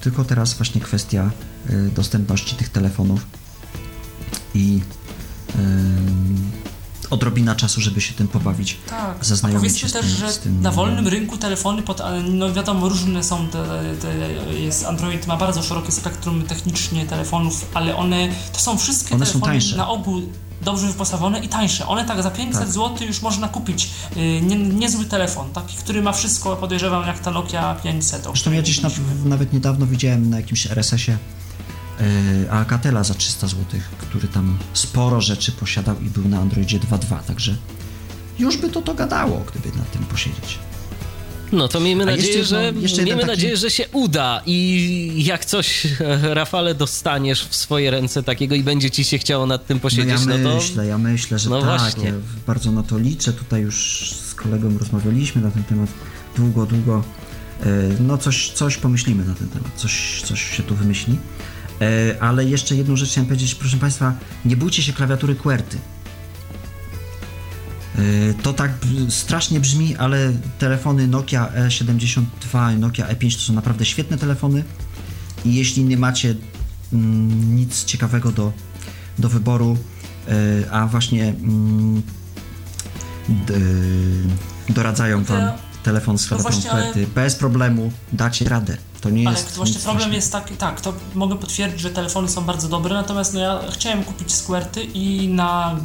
[0.00, 1.30] tylko teraz właśnie kwestia
[1.68, 3.26] yy, dostępności tych telefonów
[4.54, 4.80] i
[7.10, 8.76] odrobina czasu, żeby się tym pobawić.
[8.90, 12.88] Tak, zaznajomić się z też, tym, że tym, na wolnym rynku telefony, pod, no wiadomo,
[12.88, 13.64] różne są te,
[14.00, 14.14] te,
[14.52, 19.60] jest Android ma bardzo szerokie spektrum technicznie telefonów, ale one, to są wszystkie one telefony
[19.60, 20.22] są na ogół
[20.62, 21.86] dobrze wyposażone i tańsze.
[21.86, 22.72] One tak za 500 tak.
[22.72, 27.30] zł już można kupić yy, nie, niezły telefon, taki, który ma wszystko, podejrzewam, jak ta
[27.30, 28.22] Nokia 500.
[28.24, 28.90] Zresztą ja gdzieś na,
[29.24, 31.18] nawet niedawno widziałem na jakimś RSS-ie
[32.00, 33.64] E, Alcatela za 300 zł,
[33.98, 37.56] który tam sporo rzeczy posiadał i był na Androidzie 2.2, także
[38.38, 40.58] już by to to gadało, gdyby na tym posiedzieć.
[41.52, 43.30] No to miejmy nadzieję, jeszcze, że, no, jeszcze miejmy taki...
[43.30, 45.86] nadzieję, że się uda i jak coś,
[46.38, 50.32] Rafale, dostaniesz w swoje ręce takiego i będzie ci się chciało nad tym posiedzieć, no,
[50.32, 50.56] ja no to...
[50.56, 52.04] myślę, ja myślę, że no tak, właśnie.
[52.04, 52.14] ja
[52.46, 55.90] bardzo na to liczę, tutaj już z kolegą rozmawialiśmy na ten temat
[56.36, 57.04] długo, długo,
[57.60, 57.66] e,
[58.00, 61.18] no coś, coś pomyślimy na ten temat, coś, coś się tu wymyśli.
[61.80, 64.14] E, ale jeszcze jedną rzecz chciałem powiedzieć, proszę Państwa,
[64.44, 65.78] nie bójcie się klawiatury QWERTY.
[67.98, 68.00] E,
[68.42, 68.70] to tak
[69.08, 74.64] strasznie brzmi, ale telefony Nokia E72 i Nokia E5 to są naprawdę świetne telefony
[75.44, 76.34] i jeśli nie macie
[76.92, 78.52] mm, nic ciekawego do,
[79.18, 79.76] do wyboru,
[80.28, 82.02] e, a właśnie mm,
[84.68, 88.76] doradzają Wam telefon z klawiaturą no QWERTY, bez problemu dacie radę.
[89.00, 89.56] To nie Ale jest.
[89.56, 93.40] właśnie problem jest taki, tak, to mogę potwierdzić, że telefony są bardzo dobre, natomiast no
[93.40, 95.76] ja chciałem kupić Squirty i na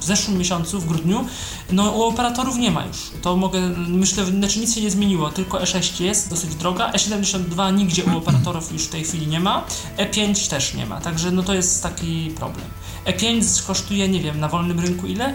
[0.00, 1.26] w zeszłym miesiącu, w grudniu,
[1.72, 3.10] no u operatorów nie ma już.
[3.22, 7.74] To mogę, myślę, że znaczy nic się nie zmieniło, tylko E6 jest dosyć droga, E72
[7.74, 9.64] nigdzie u operatorów już w tej chwili nie ma,
[9.98, 12.66] E5 też nie ma, także no to jest taki problem.
[13.06, 15.34] E5 kosztuje, nie wiem, na wolnym rynku ile?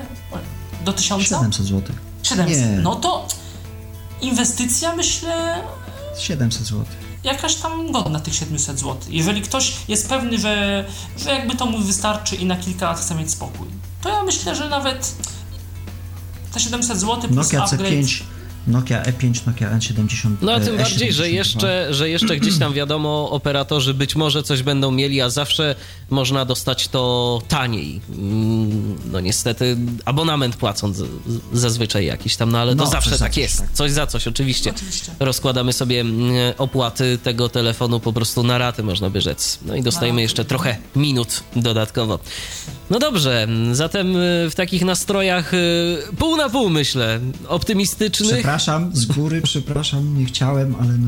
[0.85, 1.23] Do 1000?
[1.23, 1.95] 700 zł.
[2.23, 2.57] 700.
[2.57, 2.67] Nie.
[2.67, 3.27] No to
[4.21, 5.63] inwestycja, myślę,
[6.19, 6.85] 700 zł.
[7.23, 8.97] Jakaś tam godna tych 700 zł.
[9.09, 10.85] Jeżeli ktoś jest pewny, że,
[11.17, 13.67] że jakby to mu wystarczy i na kilka lat chce mieć spokój,
[14.01, 15.15] to ja myślę, że nawet
[16.53, 17.93] te 700 zł plus Nokia upgrade...
[17.93, 18.23] C5
[18.67, 20.29] Nokia E5, Nokia N70.
[20.41, 20.77] No a tym E72.
[20.77, 25.29] bardziej, że jeszcze, że jeszcze gdzieś tam wiadomo, operatorzy być może coś będą mieli, a
[25.29, 25.75] zawsze
[26.09, 28.01] można dostać to taniej.
[28.09, 31.03] Mm, No niestety, abonament płacąc
[31.53, 33.59] zazwyczaj jakiś tam, no ale to No, zawsze coś za tak jest.
[33.59, 33.71] tak.
[33.73, 34.69] Coś za coś, oczywiście.
[34.75, 35.11] Oczywiście.
[35.19, 39.59] Rozkładamy sobie mm, opłaty tego telefonu po prostu na raty, można by rzec.
[39.65, 42.19] No i dostajemy jeszcze trochę minut dodatkowo.
[42.89, 48.33] No dobrze, zatem y, w takich nastrojach y, pół na pół myślę, optymistycznych.
[48.33, 51.07] Przepraszam, z góry przepraszam, nie chciałem, ale no,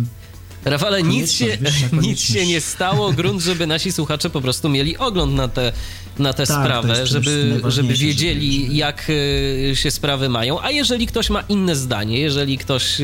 [0.66, 1.58] Rafale, nic się,
[2.02, 3.12] nic się nie stało.
[3.14, 5.72] Grunt, żeby nasi słuchacze po prostu mieli ogląd na tę
[6.20, 10.62] na tę Tak, sprawę, żeby, żeby wiedzieli, żeby- żeby- jak y, się sprawy mają.
[10.62, 13.02] A jeżeli ktoś ma inne zdanie, jeżeli ktoś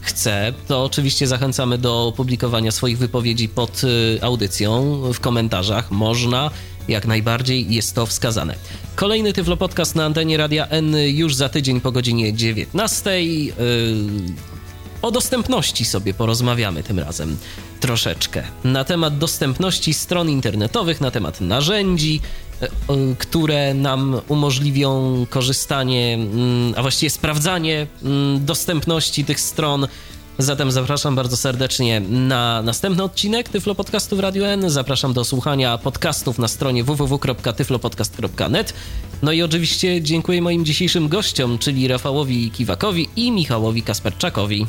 [0.00, 3.82] chce, to oczywiście zachęcamy do publikowania swoich wypowiedzi pod
[4.20, 5.90] audycją w komentarzach.
[5.90, 6.50] Można.
[6.88, 8.54] Jak najbardziej jest to wskazane.
[8.96, 13.24] Kolejny Tyflo Podcast na antenie Radia N już za tydzień po godzinie 19.
[13.24, 13.52] Yy,
[15.02, 17.36] o dostępności sobie porozmawiamy tym razem
[17.80, 18.42] troszeczkę.
[18.64, 22.20] Na temat dostępności stron internetowych, na temat narzędzi,
[22.60, 22.68] e,
[23.18, 29.88] które nam umożliwią korzystanie, mm, a właściwie sprawdzanie mm, dostępności tych stron.
[30.38, 34.70] Zatem zapraszam bardzo serdecznie na następny odcinek Tyflo Podcastu w Radio N.
[34.70, 38.74] Zapraszam do słuchania podcastów na stronie www.tyflopodcast.net.
[39.22, 44.66] No i oczywiście dziękuję moim dzisiejszym gościom, czyli Rafałowi Kiwakowi i Michałowi Kasperczakowi.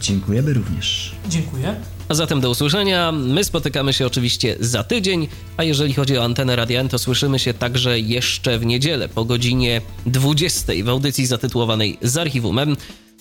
[0.00, 1.14] dziękujemy również.
[1.28, 1.76] Dziękuję.
[2.08, 3.12] A zatem do usłyszenia.
[3.12, 7.38] My spotykamy się oczywiście za tydzień, a jeżeli chodzi o antenę Radia N, to słyszymy
[7.38, 12.76] się także jeszcze w niedzielę po godzinie 20 w audycji zatytułowanej z archiwum M.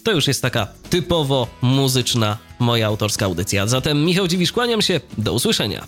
[0.07, 3.67] To już jest taka typowo muzyczna moja autorska audycja.
[3.67, 5.01] Zatem Michał Dziwisz, kłaniam się.
[5.17, 5.87] Do usłyszenia.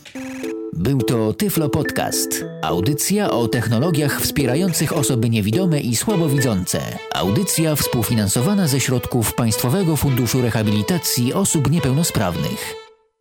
[0.73, 2.45] Był to Tyflo Podcast.
[2.61, 6.81] Audycja o technologiach wspierających osoby niewidome i słabowidzące.
[7.15, 12.78] Audycja współfinansowana ze środków Państwowego Funduszu Rehabilitacji Osób Niepełnosprawnych.